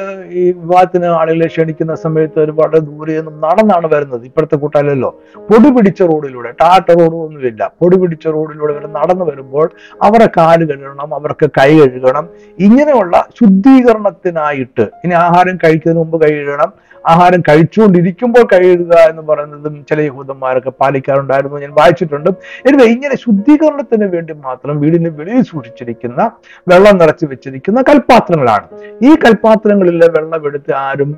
ഈ 0.41 0.43
വിവാഹത്തിന് 0.62 1.09
ആളുകളെ 1.20 1.47
ക്ഷണിക്കുന്ന 1.53 1.95
സമയത്ത് 2.03 2.39
ഒരുപാട് 2.45 2.76
ദൂരെ 2.89 3.12
നിന്നും 3.18 3.37
നടന്നാണ് 3.45 3.87
വരുന്നത്. 3.95 4.24
ഇപ്പോഴത്തെ 4.28 4.57
കൂട്ടാലല്ലോ 4.62 5.11
പൊടി 5.51 5.68
പിടിച്ച 5.76 6.01
റോഡിലൂടെ 6.11 6.51
ടാട്ട 6.62 6.89
റോഡൊന്നുമില്ല 7.01 7.70
പൊടി 7.82 7.99
പിടിച്ച 8.03 8.26
റോഡിലൂടെ 8.37 8.72
ഇവർ 8.74 8.87
നടന്നു 8.99 9.26
വരുമ്പോൾ 9.30 9.66
അവരെ 10.09 10.28
കാൽ 10.39 10.61
കഴുകണം 10.70 11.11
അവർക്ക് 11.18 11.49
കൈ 11.59 11.70
കഴുകണം. 11.80 12.26
ഇങ്ങനെയുള്ള 12.66 13.14
ശുദ്ധീകരണത്തിനായിട്ട് 13.41 14.87
ഇനി 15.05 15.16
ആഹാരം 15.26 15.57
കഴിക്കുന്നതിന് 15.64 16.03
മുമ്പ് 16.05 16.18
കൈ 16.24 16.32
കഴുകണം. 16.39 16.72
ആഹാരം 17.13 17.41
കഴിച്ചുകൊണ്ടിരിക്കുമ്പോൾ 17.49 18.45
കഴിയുക 18.53 18.95
എന്ന് 19.11 19.23
പറയുന്നതും 19.31 19.75
ചില 19.91 20.01
യഹൂദന്മാരൊക്കെ 20.09 20.73
പാലിക്കാറുണ്ടായിരുന്നു. 20.81 21.59
ഞാൻ 21.65 21.73
വായിച്ചിട്ടുണ്ട്. 21.81 22.31
എനിവേ 22.69 22.87
ഇങ്ങനെ 22.95 23.17
ശുദ്ധീകരണത്തിന് 23.25 24.09
വേണ്ടി 24.15 24.35
മാത്രം 24.49 24.81
വീടിന് 24.85 25.13
വെളിയിൽ 25.19 25.45
സൂക്ഷിച്ചിരിക്കുന്ന 25.51 26.31
വെള്ളം 26.73 26.97
നിറച്ച് 27.03 27.27
വെച്ചിരിക്കുന്ന 27.35 27.83
കൽപ്പാത്രങ്ങളാണ് 27.91 28.67
ഈ 29.09 29.13
കൽപ്പാത്രങ്ങളിലെ 29.27 30.09
വെള്ളം 30.19 30.43
എടുത്ത് 30.51 30.75
ആരും 30.87 31.13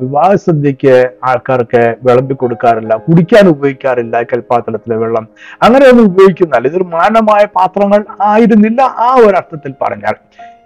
വിവാഹ 0.00 0.30
സദ്യക്ക് 0.44 0.94
ആൾക്കാർക്ക് 1.28 1.82
വിളമ്പി 2.06 2.34
കൊടുക്കാറില്ല 2.40 2.92
കുടിക്കാൻ 3.04 3.44
ഉപയോഗിക്കാറില്ല 3.52 4.16
കൽപ്പാത്രത്തിലെ 4.32 4.96
വെള്ളം. 5.02 5.24
അങ്ങനെയൊന്നും 5.64 6.08
ഉപയോഗിക്കുന്നില്ല. 6.10 6.68
ഇതൊരു 6.70 6.86
മാനമായ 6.96 7.44
പാത്രങ്ങൾ 7.58 8.02
ആയിരുന്നില്ല 8.32 8.80
ആ 9.06 9.08
ഒരു 9.24 9.34
അർത്ഥത്തിൽ 9.40 9.74
പറഞ്ഞാൽ. 9.82 10.16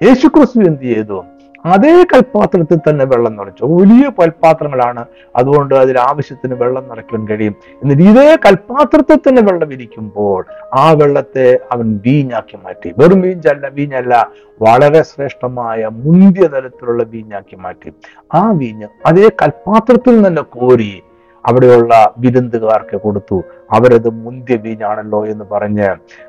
യേശുക്രിസ്തു 0.07 0.67
എന്ത് 0.71 0.85
ചെയ്തു? 0.93 1.19
അതേ 1.65 2.05
കൽപാത്രത്തിൽ 2.05 2.79
തന്നെ 2.79 3.05
വെള്ളം 3.05 3.37
നിറച്ചു. 3.37 3.65
വലിയ 3.65 4.11
കൽപാത്രങ്ങളാണ്. 4.11 5.05
അതുകൊണ്ട് 5.37 5.75
അതിൽ 5.75 5.99
ആവശ്യത്തിന് 5.99 6.55
വെള്ളം 6.55 6.89
നിറയ്ക്കാൻ 6.89 7.29
കഴിയും. 7.29 7.57
എന്നിട്ട് 7.83 8.03
ഇതേ 8.03 8.37
കൽപാത്രത്തിൽ 8.37 9.17
തന്നെ 9.17 9.43
വെള്ളം 9.43 9.73
ഇരിക്കുമ്പോൾ 9.73 10.47
ആ 10.75 10.93
വെള്ളത്തെ 10.93 11.59
അവൻ 11.73 12.01
വീഞ്ഞാക്കി 12.07 12.57
മാറ്റി. 12.57 12.95
വെറും 12.99 13.21
വീഞ്ഞല്ല 13.21 13.69
വീഞ്ഞല്ല. 13.69 14.31
വളരെ 14.63 15.03
ശ്രേഷ്ഠമായ 15.03 15.87
മുന്തിയ 15.93 16.47
തരത്തിലുള്ള 16.47 17.03
വീഞ്ഞാക്കി 17.03 17.57
മാറ്റി. 17.57 17.93
ആ 18.35 18.51
വീഞ്ഞ് 18.51 18.87
അതേ 19.07 19.29
കൽപാത്രത്തിൽ 19.29 20.27
തന്നെ 20.27 20.43
കോരി 20.43 21.03
അവിടെയുള്ള 21.47 22.15
വിരുന്നുകാർക്ക് 22.19 22.97
കൊടുത്തു. 22.97 23.43
അവരത് 23.73 24.11
മുന്തിയ 24.11 24.57
വീഞ്ഞാണല്ലോ 24.57 25.27
എന്ന് 25.27 25.45
പറഞ്ഞ് 25.53 25.89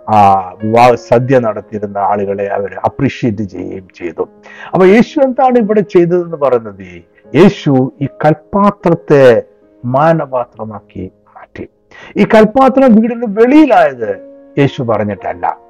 ആ 0.10 0.18
വിവാഹ 0.64 0.94
സദ്യ 0.94 1.40
നടത്തിയിരുന്ന 1.40 1.98
ആളുകളെ 1.98 2.48
അവർ 2.48 2.80
അപ്രീഷിയേറ്റ് 2.84 3.42
ചെയ്യുകയും 3.42 3.88
ചെയ്തു. 3.94 4.30
അപ്പൊ 4.74 4.86
യേശു 4.86 5.20
എന്താണ് 5.20 5.58
ഇവിടെ 5.58 5.82
ചെയ്തതെന്ന് 5.82 6.38
പറയുന്നത്? 6.38 6.90
യേശു 7.36 7.94
ഈ 8.02 8.08
കൽപാത്രത്തെ 8.26 9.44
മാനപാത്രമാക്കി 9.86 11.12
മാറ്റി. 11.36 11.70
ഈ 12.18 12.26
കൽപാത്രം 12.36 12.96
വീടിന് 12.96 13.28
വെളിയിലായത് 13.40 14.10
യേശു 14.60 14.84
പറഞ്ഞിട്ടല്ല. 14.84 15.65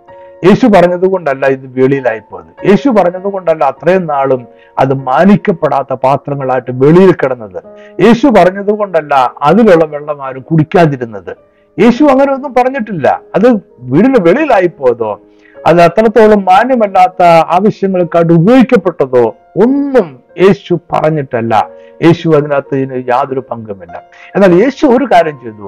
യേശു 0.46 0.66
പറഞ്ഞതുകൊണ്ടല്ല 0.76 1.46
ഇത് 1.56 1.66
വെളിയിലായി 1.80 2.22
പോയത് 2.30 2.68
യേശു 2.70 2.90
പറഞ്ഞതുകൊണ്ടല്ല 2.98 3.64
അത്രയും 3.74 4.04
നാളും 4.14 4.42
അത് 4.82 4.94
മാനിക്കപ്പെടാത്ത 5.08 5.94
പാത്രങ്ങളായിട്ട് 6.06 6.72
വെളിയിൽ 6.84 7.12
കിടന്നത്. 7.22 7.60
യേശു 8.06 8.28
പറഞ്ഞതുകൊണ്ടല്ല 8.38 9.14
അതിലുള്ള 9.48 9.86
വെള്ളം 9.86 10.20
ആരും 10.28 10.44
കുടിക്കാതിരുന്നത്. 10.50 11.32
യേശു 11.78 12.04
അങ്ങനെ 12.04 12.32
ഒന്നും 12.34 12.54
പറഞ്ഞിട്ടില്ല. 12.58 13.08
അത് 13.36 13.48
വീടിന് 13.92 14.20
വെളിയിലായി 14.28 14.68
പോയതോ 14.80 15.12
അത് 15.68 15.80
അത്രത്തോളം 15.82 16.42
മാന്യമല്ലാത്ത 16.50 17.24
ആവശ്യങ്ങൾക്കായിട്ട് 17.56 18.34
ഉപയോഗിക്കപ്പെട്ടതോ 18.34 19.26
ഒന്നും 19.64 20.08
യേശു 20.44 20.74
പറഞ്ഞിട്ടല്ല. 20.94 21.54
യേശു 22.06 22.30
അതിനകത്ത് 22.38 22.76
ഇതിന് 22.78 22.98
യാതൊരു 23.12 23.44
പങ്കുമില്ല. 23.52 23.96
എന്നാൽ 24.36 24.54
യേശു 24.64 24.86
ഒരു 24.96 25.06
കാര്യം 25.14 25.38
ചെയ്തു. 25.44 25.68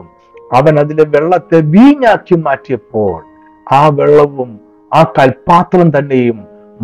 അവൻ 0.58 0.74
അതിലെ 0.80 1.06
വെള്ളത്തെ 1.16 1.60
വീഞ്ഞാക്കി 1.76 2.36
മാറ്റിയപ്പോൾ 2.46 3.16
ആ 3.68 3.82
വെള്ളവും 4.00 4.52
ആ 4.92 5.02
കൽപാത്രം 5.18 5.90
തന്നെയും 5.98 6.38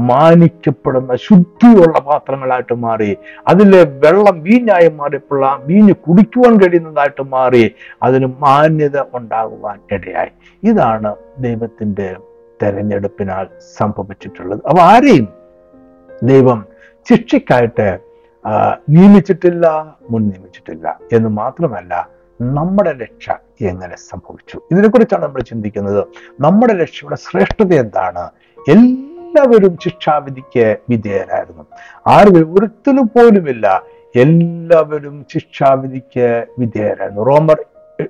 മാനിക്കപ്പെടുന്ന 0.09 1.15
ശുദ്ധിയുള്ള 1.25 1.99
പാത്രങ്ങളായിട്ട് 2.07 2.75
മാറി. 2.85 3.09
അതിലെ 3.47 3.81
വെള്ളം 4.03 4.37
വീഞ്ഞായി 4.45 4.89
മാറിയപ്പോൾ 4.99 5.41
ആ 5.49 5.51
വീഞ്ഞ് 5.67 5.95
കുടിക്കുവാൻ 6.05 6.53
കഴിയുന്നതായിട്ട് 6.61 7.23
മാറി 7.35 7.63
അതിന് 8.03 8.27
മാന്യത 8.43 8.97
ഉണ്ടാകുവാൻ 9.17 9.77
ഇടയായി. 9.95 10.31
ഇതാണ് 10.63 11.11
ദൈവത്തിന്റെ 11.45 12.07
തെരഞ്ഞെടുപ്പിനാൽ 12.63 13.45
സംഭവിച്ചിട്ടുള്ളത്. 13.77 14.61
അപ്പൊ 14.69 14.81
ആരെയും 14.93 15.27
ദൈവം 16.23 16.59
ശിക്ഷയ്ക്കായിട്ട് 17.09 17.87
നിയമിച്ചിട്ടില്ല 18.89 19.65
മുൻ 20.09 20.21
നിയമിച്ചിട്ടില്ല 20.29 20.87
എന്ന് 21.11 21.29
മാത്രമല്ല 21.29 21.93
നമ്മുടെ 22.43 22.91
രക്ഷ 22.91 23.29
എങ്ങനെ 23.61 23.95
സംഭവിച്ചു? 23.97 24.61
ഇതിനെക്കുറിച്ചാണ് 24.71 25.23
നമ്മൾ 25.23 25.41
ചിന്തിക്കുന്നത്. 25.41 26.05
നമ്മുടെ 26.39 26.73
രക്ഷയുടെ 26.77 27.15
ശ്രേഷ്ഠത 27.15 27.73
എന്താണ്? 27.73 28.29
എല്ലാവരും 28.69 29.77
ശിക്ഷാവിധിക്ക് 29.83 30.77
വിധേയരായിരുന്നു. 30.89 31.63
ആരും 32.07 32.55
ഒരുത്തിനു 32.59 33.01
പോലുമില്ല. 33.01 33.83
എല്ലാവരും 34.15 35.25
ശിക്ഷാവിധിക്ക് 35.33 36.45
വിധേയരായിരുന്നു. 36.59 37.23
റോമർ 37.23 37.65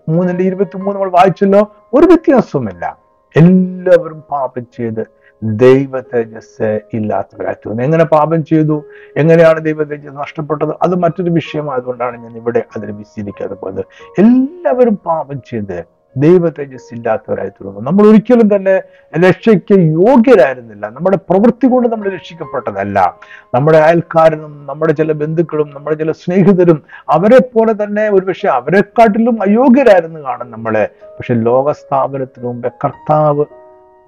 മൂന്നിന്റെ 0.10 0.44
ഇരുപത്തി 0.44 0.78
മൂന്ന് 0.78 0.94
നമ്മൾ 0.94 1.10
വായിച്ചല്ലോ 1.10 1.76
ഒരു 1.94 2.06
വ്യത്യാസവുമില്ല. 2.06 2.98
എല്ലാവരും 3.36 4.24
പാപം 4.32 4.68
ചെയ്ത് 4.78 5.23
ദൈവ 5.44 6.00
തേജസ് 6.00 6.80
തീർന്നു 6.94 7.84
എങ്ങനെ 7.84 8.04
പാപം 8.04 8.46
ചെയ്തു? 8.46 8.86
എങ്ങനെയാണ് 9.18 9.66
ദൈവ 9.66 9.84
തേജസ് 9.84 10.16
നഷ്ടപ്പെട്ടത്? 10.18 10.74
അത് 10.82 10.96
മറ്റൊരു 10.96 11.32
വിഷയമായതുകൊണ്ടാണ് 11.32 12.18
ഞാൻ 12.18 12.38
ഇവിടെ 12.38 12.64
അതിന് 12.76 12.92
വിശീലിക്കാതെ 12.92 13.54
പോയത്. 13.54 13.82
എല്ലാവരും 14.20 14.96
പാപം 15.06 15.42
ചെയ്ത് 15.42 15.86
ദൈവ 16.18 16.50
തേജസ് 16.50 16.94
ഇല്ലാത്തവരായി 16.94 17.50
തീർന്നു 17.50 17.80
നമ്മൾ 17.80 18.08
ഒരിക്കലും 18.08 18.56
തന്നെ 18.56 18.82
രക്ഷയ്ക്ക് 19.28 19.74
യോഗ്യരായിരുന്നില്ല. 19.74 20.90
നമ്മുടെ 20.90 21.18
പ്രവൃത്തി 21.30 21.68
കൊണ്ട് 21.68 21.90
നമ്മൾ 21.90 22.10
രക്ഷിക്കപ്പെട്ടതല്ല. 22.10 23.18
നമ്മുടെ 23.54 23.78
അയൽക്കാരനും 23.78 24.66
നമ്മുടെ 24.70 24.94
ചില 24.94 25.12
ബന്ധുക്കളും 25.12 25.72
നമ്മുടെ 25.76 25.96
ചില 25.96 26.12
സ്നേഹിതരും 26.12 26.84
അവരെ 27.10 27.40
പോലെ 27.40 27.84
തന്നെ 27.84 28.10
ഒരുപക്ഷെ 28.10 28.48
അവരെക്കാട്ടിലും 28.48 29.42
അയോഗ്യരായിരുന്നു 29.42 30.20
കാണും 30.20 30.52
നമ്മളെ. 30.52 30.90
പക്ഷെ 31.04 31.34
ലോകസ്ഥാപനത്തിന് 31.34 32.46
മുമ്പേ 32.46 32.70
കർത്താവ് 32.70 33.46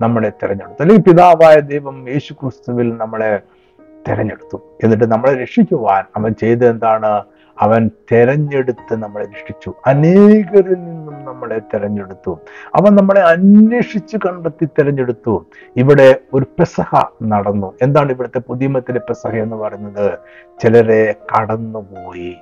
നമ്മളെ 0.02 0.30
തിരഞ്ഞെടുത്തു. 0.30 0.84
അല്ലെങ്കിൽ 0.84 1.04
പിതാവായ 1.04 1.60
ദൈവം 1.60 2.10
യേശു 2.10 2.34
ക്രിസ്തുവിൽ 2.34 2.98
നമ്മളെ 2.98 3.40
തിരഞ്ഞെടുത്തു. 4.08 4.62
എന്നിട്ട് 4.84 5.12
നമ്മളെ 5.12 5.42
രക്ഷിക്കുവാൻ 5.42 6.04
അവൻ 6.16 6.34
ചെയ്തെന്താണ് 6.34 7.24
അവൻ 7.60 7.90
തെരഞ്ഞെടുത്ത് 8.12 8.94
നമ്മളെ 8.94 9.26
രക്ഷിച്ചു. 9.26 9.74
അനേകരിൽ 9.86 10.74
നിന്നും 10.74 11.26
നമ്മളെ 11.26 11.60
തെരഞ്ഞെടുത്തു. 11.60 12.40
അവൻ 12.76 12.96
നമ്മളെ 12.96 13.22
അന്വേഷിച്ച് 13.22 14.18
കണ്ടെത്തി 14.18 14.66
തെരഞ്ഞെടുത്തു. 14.66 15.46
ഇവിടെ 15.78 16.16
ഒരു 16.34 16.46
പെസഹ 16.60 17.04
നടന്നു. 17.24 17.74
എന്താണ് 17.82 18.12
ഇവിടുത്തെ 18.12 18.40
പുതിയമത്തിലെ 18.40 19.00
പെസഹ 19.00 19.30
എന്ന് 19.30 19.56
പറയുന്നത്? 19.56 20.20
ചിലരെ 20.62 21.16
കടന്നുപോയി. 21.36 22.36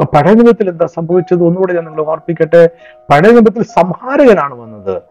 അപ്പൊ 0.00 0.04
പഴയ 0.04 0.34
നിയമത്തിൽ 0.34 0.68
എന്താ 0.68 0.86
സംഭവിച്ചത്? 0.86 1.42
ഒന്നുകൂടെ 1.42 1.72
ഞാൻ 1.72 1.84
നിങ്ങളെ 1.84 2.06
ഓർപ്പിക്കട്ടെ. 2.06 2.70
പഴയ 2.96 3.30
നിയമത്തിൽ 3.30 3.62
സംഹാരകനാണ് 3.62 4.54
വന്നത്. 4.54 5.02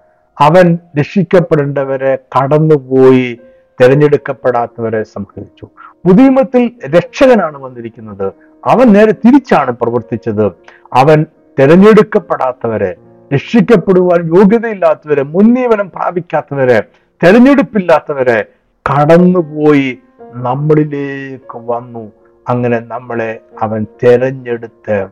അവൻ 0.42 0.78
രക്ഷിക്കപ്പെടേണ്ടവരെ 1.00 2.18
കടന്നുപോയി 2.39 3.39
തിരഞ്ഞെടുക്കപ്പെടാത്തവരെ 3.82 5.04
സംഹരിച്ചു. 5.04 5.66
പുതിയമത്തിൽ 6.06 6.72
രക്ഷകനാണ് 6.96 7.58
വന്നിരിക്കുന്നത്. 7.58 8.34
അവൻ 8.66 8.94
നേരെ 8.94 9.12
തിരിച്ചാണ് 9.12 9.72
പ്രവർത്തിച്ചത്. 9.72 10.46
അവൻ 10.94 11.26
തിരഞ്ഞെടുക്കപ്പെടാത്തവരെ 11.60 12.96
രക്ഷിക്കപ്പെടുവാൻ 13.34 14.38
യോഗ്യതയില്ലാത്തവരെ 14.38 15.24
മുന്നീവനം 15.24 15.92
പ്രാപിക്കാത്തവരെ 15.96 16.84
തെരഞ്ഞെടുപ്പില്ലാത്തവരെ 17.24 18.46
കടന്നുപോയി 18.92 20.00
നമ്മളിലേക്ക് 20.22 21.58
വന്നു. 21.66 22.12
അങ്ങനെ 22.50 22.80
നമ്മളെ 22.80 23.39
അവൻ 23.62 23.86
തെരഞ്ഞെടുത്ത് 24.04 25.08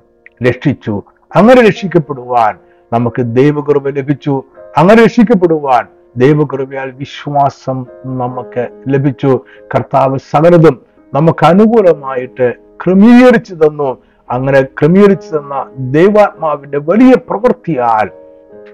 രക്ഷിച്ചു. 0.47 1.03
അങ്ങനെ 1.35 1.67
രക്ഷിക്കപ്പെടുവാൻ 1.67 2.57
നമുക്ക് 2.93 3.21
ദൈവകൃപ 3.21 3.89
ലഭിച്ചു. 3.89 4.43
അങ്ങനെ 4.77 5.03
രക്ഷിക്കപ്പെടുവാൻ 5.03 5.87
ദൈവകൃപയാൽ 6.17 6.91
വിശ്വാസം 6.91 7.85
നമുക്ക് 8.05 8.83
ലഭിച്ചു. 8.87 9.39
കർത്താവ് 9.75 10.17
സകലതും 10.17 10.85
നമുക്ക് 11.13 11.45
അനുകൂലമായിട്ട് 11.45 12.53
ക്രമീകരിച്ചു 12.85 13.55
തന്നു. 13.55 13.97
അങ്ങനെ 14.29 14.61
ക്രമീകരിച്ചു 14.61 15.37
തന്ന 15.37 15.71
ദൈവാത്മാവിന്റെ 15.77 16.77
വലിയ 16.77 17.13
പ്രവൃത്തിയാൽ 17.29 18.09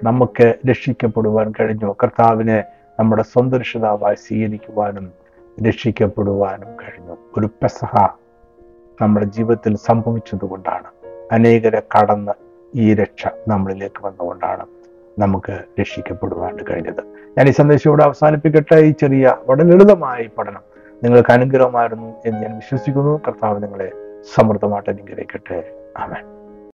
നമുക്ക് 0.03 0.53
രക്ഷിക്കപ്പെടുവാൻ 0.69 1.53
കഴിഞ്ഞു. 1.59 1.95
കർത്താവിനെ 2.03 2.63
നമ്മുടെ 2.99 3.23
സ്വന്തം 3.23 3.57
രക്ഷിതാവായി 3.57 4.15
സ്വീകരിക്കുവാനും 4.15 5.11
രക്ഷിക്കപ്പെടുവാനും 5.67 6.67
കഴിഞ്ഞു. 6.67 7.17
ഒരു 7.37 7.45
പെസഹ 7.45 8.07
നമ്മുടെ 9.01 9.25
ജീവിതത്തിൽ 9.25 9.75
സംഭവിച്ചതുകൊണ്ടാണ്. 9.75 11.07
അനേകരെ 11.31 11.81
കടന്ന് 11.99 12.31
ഈ 12.75 12.93
രക്ഷ 12.93 13.27
നമ്മളിലേക്ക് 13.47 14.05
വന്നുകൊണ്ടാണ്. 14.05 14.65
നമുക്ക് 15.19 15.59
രക്ഷിക്കപ്പെടുവാൻ 15.79 16.57
കഴിഞ്ഞത്. 16.69 17.03
ഞാൻ 17.37 17.47
ഈ 17.47 17.51
സന്ദേശം 17.51 17.89
ഇവിടെ 17.89 18.03
അവസാനിപ്പിക്കട്ടെ. 18.03 18.75
ഈ 18.75 18.91
ചെറിയ 18.91 19.35
വളരെ 19.49 19.63
ലളിതമായ 19.63 20.27
പഠനം 20.37 20.61
നിങ്ങൾക്ക് 21.03 21.31
അനുഗ്രഹമായിരുന്നു 21.31 22.15
എന്ന് 22.25 22.41
ഞാൻ 22.41 22.55
വിശ്വസിക്കുന്നു. 22.55 23.21
കർത്താവ് 23.27 23.63
നിങ്ങളെ 23.63 23.91
സമൃദ്ധമായിട്ട് 24.35 24.89
അനുഗ്രഹിക്കട്ടെ. 24.89 25.63
ആമേൻ. 25.97 26.34